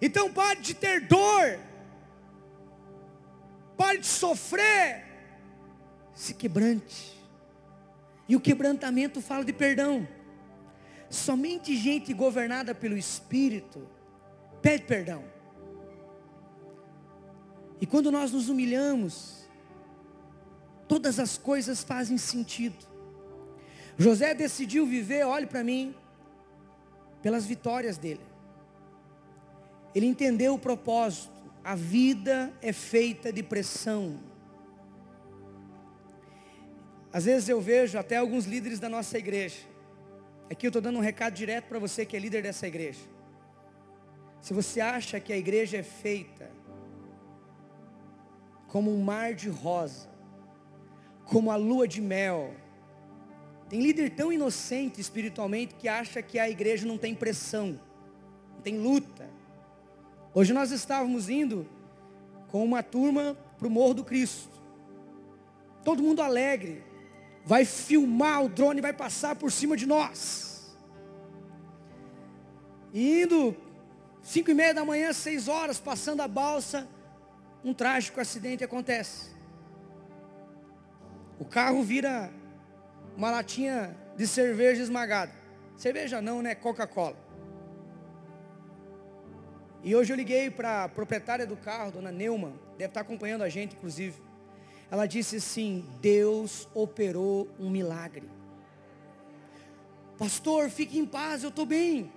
Então 0.00 0.32
pare 0.32 0.60
de 0.60 0.72
ter 0.72 1.00
dor. 1.00 1.58
Pare 3.80 3.96
de 3.96 4.06
sofrer. 4.06 5.06
Se 6.12 6.34
quebrante. 6.34 7.18
E 8.28 8.36
o 8.36 8.40
quebrantamento 8.40 9.22
fala 9.22 9.42
de 9.42 9.54
perdão. 9.54 10.06
Somente 11.08 11.74
gente 11.74 12.12
governada 12.12 12.74
pelo 12.74 12.94
Espírito 12.94 13.88
pede 14.60 14.84
perdão. 14.84 15.24
E 17.80 17.86
quando 17.86 18.12
nós 18.12 18.32
nos 18.32 18.50
humilhamos, 18.50 19.48
todas 20.86 21.18
as 21.18 21.38
coisas 21.38 21.82
fazem 21.82 22.18
sentido. 22.18 22.86
José 23.96 24.34
decidiu 24.34 24.84
viver, 24.84 25.24
olhe 25.24 25.46
para 25.46 25.64
mim, 25.64 25.94
pelas 27.22 27.46
vitórias 27.46 27.96
dele. 27.96 28.26
Ele 29.94 30.04
entendeu 30.04 30.52
o 30.52 30.58
propósito. 30.58 31.39
A 31.70 31.76
vida 31.76 32.52
é 32.60 32.72
feita 32.72 33.32
de 33.32 33.44
pressão. 33.44 34.18
Às 37.12 37.26
vezes 37.26 37.48
eu 37.48 37.60
vejo 37.60 37.96
até 37.96 38.16
alguns 38.16 38.44
líderes 38.44 38.80
da 38.80 38.88
nossa 38.88 39.16
igreja. 39.16 39.60
Aqui 40.50 40.66
eu 40.66 40.70
estou 40.70 40.82
dando 40.82 40.98
um 40.98 41.00
recado 41.00 41.34
direto 41.34 41.66
para 41.66 41.78
você 41.78 42.04
que 42.04 42.16
é 42.16 42.18
líder 42.18 42.42
dessa 42.42 42.66
igreja. 42.66 42.98
Se 44.42 44.52
você 44.52 44.80
acha 44.80 45.20
que 45.20 45.32
a 45.32 45.36
igreja 45.36 45.76
é 45.76 45.84
feita 45.84 46.50
como 48.66 48.92
um 48.92 49.00
mar 49.00 49.32
de 49.32 49.48
rosa, 49.48 50.08
como 51.24 51.52
a 51.52 51.56
lua 51.56 51.86
de 51.86 52.00
mel. 52.00 52.52
Tem 53.68 53.80
líder 53.80 54.10
tão 54.10 54.32
inocente 54.32 55.00
espiritualmente 55.00 55.76
que 55.76 55.86
acha 55.86 56.20
que 56.20 56.36
a 56.36 56.50
igreja 56.50 56.84
não 56.84 56.98
tem 56.98 57.14
pressão, 57.14 57.78
não 58.54 58.60
tem 58.60 58.76
luta. 58.76 59.19
Hoje 60.32 60.52
nós 60.52 60.70
estávamos 60.70 61.28
indo 61.28 61.66
com 62.48 62.64
uma 62.64 62.82
turma 62.82 63.36
para 63.58 63.66
o 63.66 63.70
Morro 63.70 63.94
do 63.94 64.04
Cristo. 64.04 64.48
Todo 65.84 66.02
mundo 66.02 66.22
alegre. 66.22 66.84
Vai 67.44 67.64
filmar, 67.64 68.44
o 68.44 68.48
drone 68.48 68.80
vai 68.80 68.92
passar 68.92 69.34
por 69.34 69.50
cima 69.50 69.76
de 69.76 69.86
nós. 69.86 70.76
E 72.92 73.22
indo, 73.22 73.56
cinco 74.22 74.50
e 74.50 74.54
meia 74.54 74.74
da 74.74 74.84
manhã, 74.84 75.12
seis 75.12 75.48
horas, 75.48 75.80
passando 75.80 76.20
a 76.20 76.28
balsa, 76.28 76.86
um 77.64 77.74
trágico 77.74 78.20
acidente 78.20 78.62
acontece. 78.62 79.30
O 81.40 81.44
carro 81.44 81.82
vira 81.82 82.30
uma 83.16 83.30
latinha 83.30 83.96
de 84.16 84.28
cerveja 84.28 84.82
esmagada. 84.82 85.32
Cerveja 85.76 86.20
não, 86.20 86.40
né? 86.42 86.54
Coca-Cola. 86.54 87.29
E 89.82 89.94
hoje 89.96 90.12
eu 90.12 90.16
liguei 90.16 90.50
para 90.50 90.84
a 90.84 90.88
proprietária 90.88 91.46
do 91.46 91.56
carro, 91.56 91.92
dona 91.92 92.12
Neuma, 92.12 92.52
deve 92.76 92.90
estar 92.90 93.00
acompanhando 93.00 93.42
a 93.42 93.48
gente, 93.48 93.74
inclusive. 93.74 94.20
Ela 94.90 95.06
disse 95.06 95.36
assim: 95.36 95.84
Deus 96.00 96.68
operou 96.74 97.48
um 97.58 97.70
milagre. 97.70 98.28
Pastor, 100.18 100.68
fique 100.68 100.98
em 100.98 101.06
paz, 101.06 101.42
eu 101.42 101.48
estou 101.48 101.64
bem. 101.64 102.12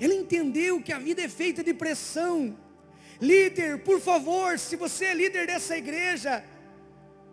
Ela 0.00 0.14
entendeu 0.14 0.82
que 0.82 0.92
a 0.92 0.98
vida 0.98 1.22
é 1.22 1.28
feita 1.28 1.62
de 1.62 1.74
pressão, 1.74 2.56
Líder, 3.20 3.78
por 3.78 4.00
favor, 4.00 4.58
se 4.58 4.76
você 4.76 5.06
é 5.06 5.14
líder 5.14 5.46
dessa 5.46 5.76
igreja, 5.76 6.44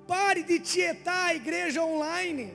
pare 0.07 0.43
de 0.43 0.59
tietar 0.59 1.29
a 1.29 1.35
igreja 1.35 1.83
online. 1.83 2.53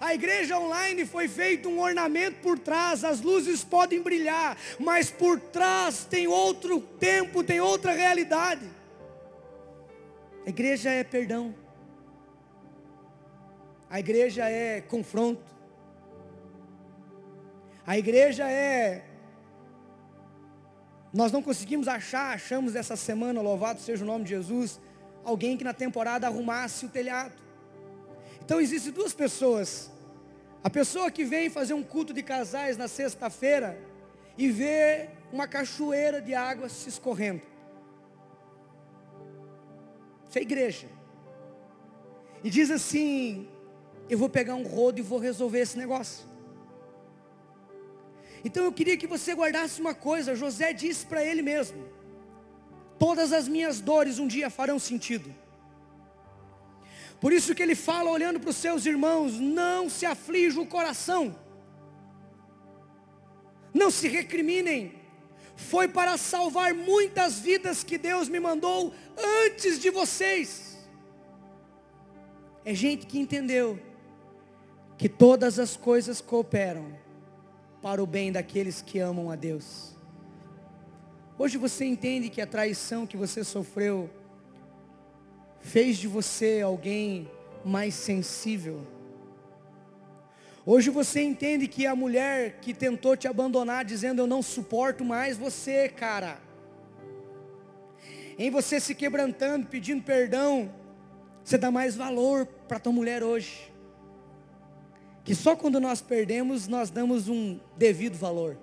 A 0.00 0.14
igreja 0.14 0.58
online 0.58 1.04
foi 1.06 1.28
feito 1.28 1.68
um 1.68 1.80
ornamento 1.80 2.40
por 2.40 2.58
trás, 2.58 3.04
as 3.04 3.20
luzes 3.20 3.64
podem 3.64 4.02
brilhar, 4.02 4.56
mas 4.78 5.10
por 5.10 5.40
trás 5.40 6.04
tem 6.04 6.26
outro 6.26 6.80
tempo, 6.80 7.42
tem 7.42 7.60
outra 7.60 7.92
realidade. 7.92 8.68
A 10.46 10.48
igreja 10.48 10.90
é 10.90 11.04
perdão. 11.04 11.54
A 13.88 13.98
igreja 13.98 14.48
é 14.48 14.80
confronto. 14.80 15.42
A 17.86 17.98
igreja 17.98 18.48
é 18.48 19.04
nós 21.12 21.32
não 21.32 21.42
conseguimos 21.42 21.88
achar, 21.88 22.34
achamos 22.34 22.76
essa 22.76 22.94
semana, 22.94 23.40
louvado 23.40 23.80
seja 23.80 24.04
o 24.04 24.06
nome 24.06 24.24
de 24.24 24.30
Jesus, 24.30 24.80
alguém 25.24 25.56
que 25.56 25.64
na 25.64 25.74
temporada 25.74 26.26
arrumasse 26.26 26.86
o 26.86 26.88
telhado. 26.88 27.34
Então 28.50 28.60
existem 28.60 28.92
duas 28.92 29.14
pessoas. 29.14 29.92
A 30.60 30.68
pessoa 30.68 31.08
que 31.08 31.24
vem 31.24 31.48
fazer 31.48 31.72
um 31.72 31.84
culto 31.84 32.12
de 32.12 32.20
casais 32.20 32.76
na 32.76 32.88
sexta-feira 32.88 33.80
e 34.36 34.50
vê 34.50 35.10
uma 35.32 35.46
cachoeira 35.46 36.20
de 36.20 36.34
água 36.34 36.68
se 36.68 36.88
escorrendo. 36.88 37.42
Isso 40.28 40.36
é 40.36 40.42
igreja. 40.42 40.88
E 42.42 42.50
diz 42.50 42.72
assim: 42.72 43.48
eu 44.08 44.18
vou 44.18 44.28
pegar 44.28 44.56
um 44.56 44.64
rodo 44.64 44.98
e 44.98 45.02
vou 45.02 45.20
resolver 45.20 45.60
esse 45.60 45.78
negócio. 45.78 46.26
Então 48.44 48.64
eu 48.64 48.72
queria 48.72 48.96
que 48.96 49.06
você 49.06 49.32
guardasse 49.32 49.80
uma 49.80 49.94
coisa. 49.94 50.34
José 50.34 50.72
disse 50.72 51.06
para 51.06 51.24
ele 51.24 51.40
mesmo: 51.40 51.86
Todas 52.98 53.32
as 53.32 53.46
minhas 53.46 53.78
dores 53.78 54.18
um 54.18 54.26
dia 54.26 54.50
farão 54.50 54.80
sentido. 54.80 55.32
Por 57.20 57.32
isso 57.32 57.54
que 57.54 57.62
ele 57.62 57.74
fala, 57.74 58.10
olhando 58.10 58.40
para 58.40 58.50
os 58.50 58.56
seus 58.56 58.86
irmãos: 58.86 59.38
Não 59.38 59.90
se 59.90 60.06
aflija 60.06 60.60
o 60.60 60.66
coração, 60.66 61.36
não 63.74 63.90
se 63.90 64.08
recriminem. 64.08 64.98
Foi 65.54 65.86
para 65.86 66.16
salvar 66.16 66.72
muitas 66.72 67.38
vidas 67.38 67.84
que 67.84 67.98
Deus 67.98 68.30
me 68.30 68.40
mandou 68.40 68.94
antes 69.44 69.78
de 69.78 69.90
vocês. 69.90 70.78
É 72.64 72.72
gente 72.74 73.04
que 73.04 73.18
entendeu 73.18 73.78
que 74.96 75.08
todas 75.08 75.58
as 75.58 75.76
coisas 75.76 76.20
cooperam 76.20 76.98
para 77.82 78.02
o 78.02 78.06
bem 78.06 78.32
daqueles 78.32 78.80
que 78.80 78.98
amam 78.98 79.30
a 79.30 79.36
Deus. 79.36 79.94
Hoje 81.38 81.56
você 81.56 81.84
entende 81.84 82.28
que 82.28 82.40
a 82.40 82.46
traição 82.46 83.06
que 83.06 83.16
você 83.16 83.42
sofreu 83.44 84.10
fez 85.60 85.98
de 85.98 86.08
você 86.08 86.60
alguém 86.60 87.30
mais 87.64 87.94
sensível. 87.94 88.86
Hoje 90.64 90.90
você 90.90 91.22
entende 91.22 91.66
que 91.66 91.86
a 91.86 91.96
mulher 91.96 92.58
que 92.60 92.74
tentou 92.74 93.16
te 93.16 93.26
abandonar 93.26 93.84
dizendo 93.84 94.22
eu 94.22 94.26
não 94.26 94.42
suporto 94.42 95.04
mais 95.04 95.36
você, 95.36 95.88
cara. 95.88 96.40
Em 98.38 98.50
você 98.50 98.80
se 98.80 98.94
quebrantando, 98.94 99.66
pedindo 99.66 100.02
perdão, 100.02 100.72
você 101.44 101.58
dá 101.58 101.70
mais 101.70 101.96
valor 101.96 102.46
para 102.66 102.78
tua 102.78 102.92
mulher 102.92 103.22
hoje 103.22 103.70
que 105.24 105.34
só 105.34 105.54
quando 105.54 105.78
nós 105.80 106.00
perdemos 106.00 106.66
nós 106.66 106.90
damos 106.90 107.28
um 107.28 107.58
devido 107.76 108.16
valor. 108.16 108.56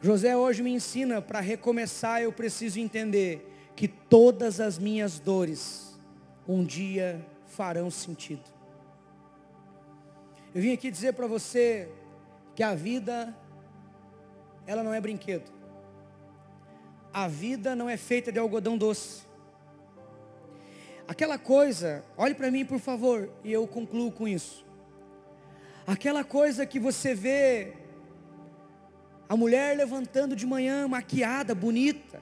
José 0.00 0.36
hoje 0.36 0.62
me 0.62 0.72
ensina 0.72 1.22
para 1.22 1.40
recomeçar 1.40 2.20
eu 2.22 2.32
preciso 2.32 2.78
entender 2.80 3.53
que 3.74 3.88
todas 3.88 4.60
as 4.60 4.78
minhas 4.78 5.18
dores 5.18 5.98
um 6.46 6.64
dia 6.64 7.24
farão 7.46 7.90
sentido. 7.90 8.42
Eu 10.54 10.62
vim 10.62 10.72
aqui 10.72 10.90
dizer 10.90 11.14
para 11.14 11.26
você 11.26 11.88
que 12.54 12.62
a 12.62 12.74
vida 12.74 13.34
ela 14.66 14.82
não 14.82 14.94
é 14.94 15.00
brinquedo. 15.00 15.52
A 17.12 17.28
vida 17.28 17.74
não 17.74 17.88
é 17.88 17.96
feita 17.96 18.30
de 18.30 18.38
algodão 18.38 18.78
doce. 18.78 19.22
Aquela 21.06 21.38
coisa, 21.38 22.04
olhe 22.16 22.34
para 22.34 22.50
mim 22.50 22.64
por 22.64 22.78
favor, 22.78 23.30
e 23.42 23.52
eu 23.52 23.66
concluo 23.66 24.10
com 24.10 24.26
isso. 24.26 24.64
Aquela 25.86 26.24
coisa 26.24 26.64
que 26.64 26.78
você 26.78 27.14
vê 27.14 27.74
a 29.28 29.36
mulher 29.36 29.76
levantando 29.76 30.34
de 30.34 30.46
manhã 30.46 30.88
maquiada, 30.88 31.54
bonita. 31.54 32.20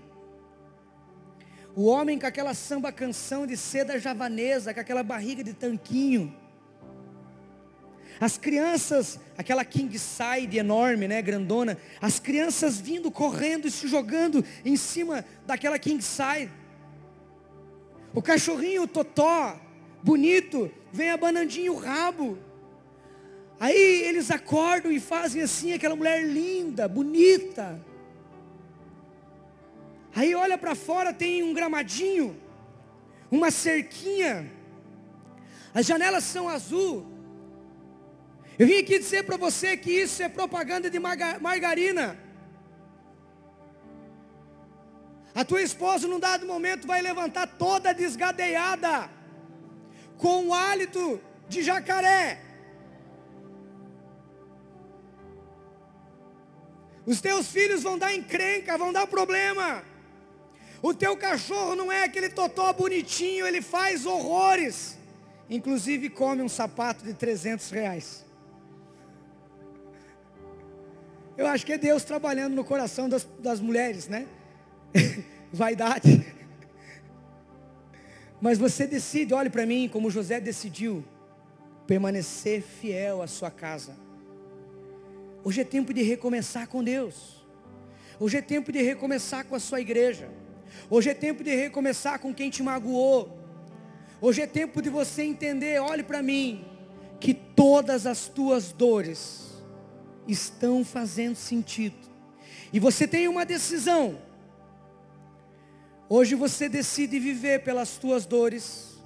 O 1.75 1.85
homem 1.87 2.19
com 2.19 2.27
aquela 2.27 2.53
samba 2.53 2.93
canção 2.93 3.47
de 3.47 3.57
seda 3.57 3.99
javanesa, 3.99 4.75
com 4.75 4.81
aquela 4.81 5.03
barriga 5.03 5.43
de 5.43 5.55
tanquinho. 5.55 6.35
As 8.21 8.37
crianças, 8.37 9.19
aquela 9.39 9.65
king 9.65 9.99
side 9.99 10.59
enorme, 10.59 11.09
né, 11.09 11.23
grandona, 11.23 11.79
as 12.01 12.21
crianças 12.21 12.79
vindo 12.79 13.11
correndo 13.11 13.67
e 13.67 13.71
se 13.71 13.89
jogando 13.89 14.45
em 14.65 14.77
cima 14.77 15.25
daquela 15.47 15.79
king 15.79 16.03
side. 16.03 16.53
O 18.15 18.21
cachorrinho 18.21 18.87
totó, 18.87 19.59
bonito, 20.03 20.71
vem 20.93 21.11
abanandinho 21.11 21.73
o 21.73 21.79
rabo. 21.79 22.39
Aí 23.59 24.03
eles 24.05 24.31
acordam 24.31 24.93
e 24.93 25.01
fazem 25.01 25.41
assim, 25.41 25.73
aquela 25.73 25.97
mulher 25.97 26.23
linda, 26.23 26.87
bonita. 26.87 27.81
Aí 30.15 30.35
olha 30.35 30.59
para 30.59 30.75
fora, 30.75 31.13
tem 31.13 31.43
um 31.43 31.55
gramadinho, 31.55 32.41
uma 33.31 33.51
cerquinha. 33.51 34.51
As 35.75 35.87
janelas 35.87 36.25
são 36.25 36.49
azul. 36.49 37.07
Eu 38.59 38.67
vim 38.67 38.79
aqui 38.79 38.99
dizer 38.99 39.25
para 39.25 39.39
você 39.39 39.77
que 39.77 39.91
isso 39.91 40.23
é 40.23 40.29
propaganda 40.29 40.91
de 40.91 40.99
margarina. 40.99 42.19
A 45.35 45.45
tua 45.45 45.63
esposa, 45.63 46.07
num 46.07 46.21
dado 46.21 46.47
momento, 46.47 46.87
vai 46.87 47.01
levantar 47.01 47.47
toda 47.47 47.95
desgadeada, 47.95 49.11
com 50.19 50.49
o 50.49 50.55
hálito 50.55 51.19
de 51.49 51.63
jacaré. 51.63 52.39
Os 57.07 57.21
teus 57.23 57.49
filhos 57.49 57.83
vão 57.83 57.97
dar 57.99 58.15
encrenca, 58.15 58.77
vão 58.77 58.93
dar 58.93 59.07
problema. 59.07 59.83
O 60.83 60.93
teu 60.93 61.17
cachorro 61.17 61.77
não 61.77 61.93
é 61.93 62.03
aquele 62.03 62.29
totó 62.29 62.73
bonitinho, 62.73 63.47
ele 63.47 63.63
faz 63.63 64.05
horrores. 64.05 64.99
Inclusive 65.49 66.11
come 66.11 66.43
um 66.43 66.49
sapato 66.49 67.05
de 67.05 67.15
300 67.15 67.71
reais. 67.71 68.25
Eu 71.37 71.47
acho 71.47 71.65
que 71.65 71.73
é 71.73 71.79
Deus 71.79 72.03
trabalhando 72.03 72.55
no 72.55 72.65
coração 72.65 73.09
das, 73.09 73.27
das 73.39 73.61
mulheres, 73.61 74.09
né? 74.09 74.27
Vaidade. 75.53 76.27
Mas 78.41 78.59
você 78.59 78.85
decide, 78.85 79.33
olhe 79.33 79.49
para 79.49 79.65
mim, 79.65 79.89
como 79.89 80.11
José 80.11 80.41
decidiu 80.41 81.05
permanecer 81.87 82.61
fiel 82.61 83.23
à 83.23 83.29
sua 83.29 83.53
casa. 83.53 83.97
Hoje 85.45 85.61
é 85.61 85.65
tempo 85.65 85.95
de 85.95 86.03
recomeçar 86.03 86.67
com 86.67 86.83
Deus. 86.83 87.47
Hoje 88.19 88.39
é 88.39 88.43
tempo 88.43 88.73
de 88.73 88.83
recomeçar 88.83 89.45
com 89.45 89.55
a 89.55 89.61
sua 89.61 89.81
igreja. 89.81 90.29
Hoje 90.89 91.11
é 91.11 91.15
tempo 91.15 91.43
de 91.43 91.55
recomeçar 91.55 92.19
com 92.19 92.35
quem 92.35 92.51
te 92.51 92.63
magoou. 92.63 93.39
Hoje 94.21 94.43
é 94.43 94.47
tempo 94.47 94.81
de 94.81 94.89
você 94.89 95.23
entender, 95.23 95.81
olhe 95.81 96.03
para 96.03 96.23
mim, 96.23 96.65
que 97.19 97.35
todas 97.35 98.07
as 98.07 98.29
tuas 98.29 98.73
dores 98.73 99.53
estão 100.29 100.85
fazendo 100.85 101.37
sentido. 101.37 101.97
E 102.73 102.79
você 102.79 103.07
tem 103.07 103.27
uma 103.29 103.45
decisão. 103.45 104.19
Hoje 106.09 106.35
você 106.35 106.69
decide 106.69 107.19
viver 107.19 107.63
pelas 107.65 107.97
tuas 107.97 108.27
dores, 108.27 108.99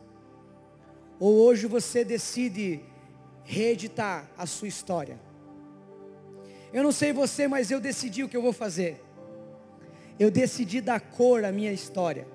ou 1.21 1.35
hoje 1.37 1.67
você 1.67 2.05
decide 2.05 2.81
reeditar 3.45 4.29
a 4.37 4.45
sua 4.45 4.69
história. 4.69 5.19
Eu 6.73 6.83
não 6.83 6.93
sei 6.93 7.13
você, 7.13 7.47
mas 7.47 7.71
eu 7.71 7.81
decidi 7.81 8.25
o 8.25 8.29
que 8.29 8.37
eu 8.37 8.43
vou 8.43 8.53
fazer. 8.53 9.06
Eu 10.19 10.31
decidi 10.31 10.81
dar 10.81 11.01
cor 11.01 11.45
à 11.45 11.53
minha 11.53 11.73
história. 11.73 12.27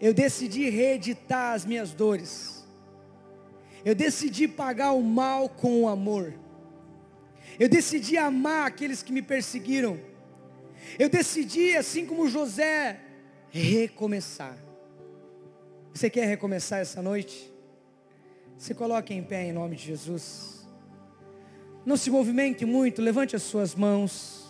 Eu 0.00 0.12
decidi 0.12 0.68
reeditar 0.68 1.54
as 1.54 1.64
minhas 1.64 1.92
dores. 1.92 2.64
Eu 3.84 3.94
decidi 3.94 4.48
pagar 4.48 4.92
o 4.92 5.02
mal 5.02 5.48
com 5.48 5.82
o 5.82 5.88
amor. 5.88 6.34
Eu 7.58 7.68
decidi 7.68 8.16
amar 8.16 8.66
aqueles 8.66 9.02
que 9.02 9.12
me 9.12 9.22
perseguiram. 9.22 10.00
Eu 10.98 11.08
decidi, 11.08 11.76
assim 11.76 12.04
como 12.04 12.28
José, 12.28 13.00
recomeçar. 13.50 14.58
Você 15.92 16.10
quer 16.10 16.26
recomeçar 16.26 16.80
essa 16.80 17.00
noite? 17.00 17.52
Se 18.58 18.74
coloque 18.74 19.14
em 19.14 19.22
pé 19.22 19.44
em 19.44 19.52
nome 19.52 19.76
de 19.76 19.84
Jesus. 19.84 20.66
Não 21.86 21.96
se 21.96 22.10
movimente 22.10 22.64
muito, 22.64 23.00
levante 23.00 23.36
as 23.36 23.42
suas 23.42 23.74
mãos. 23.74 24.43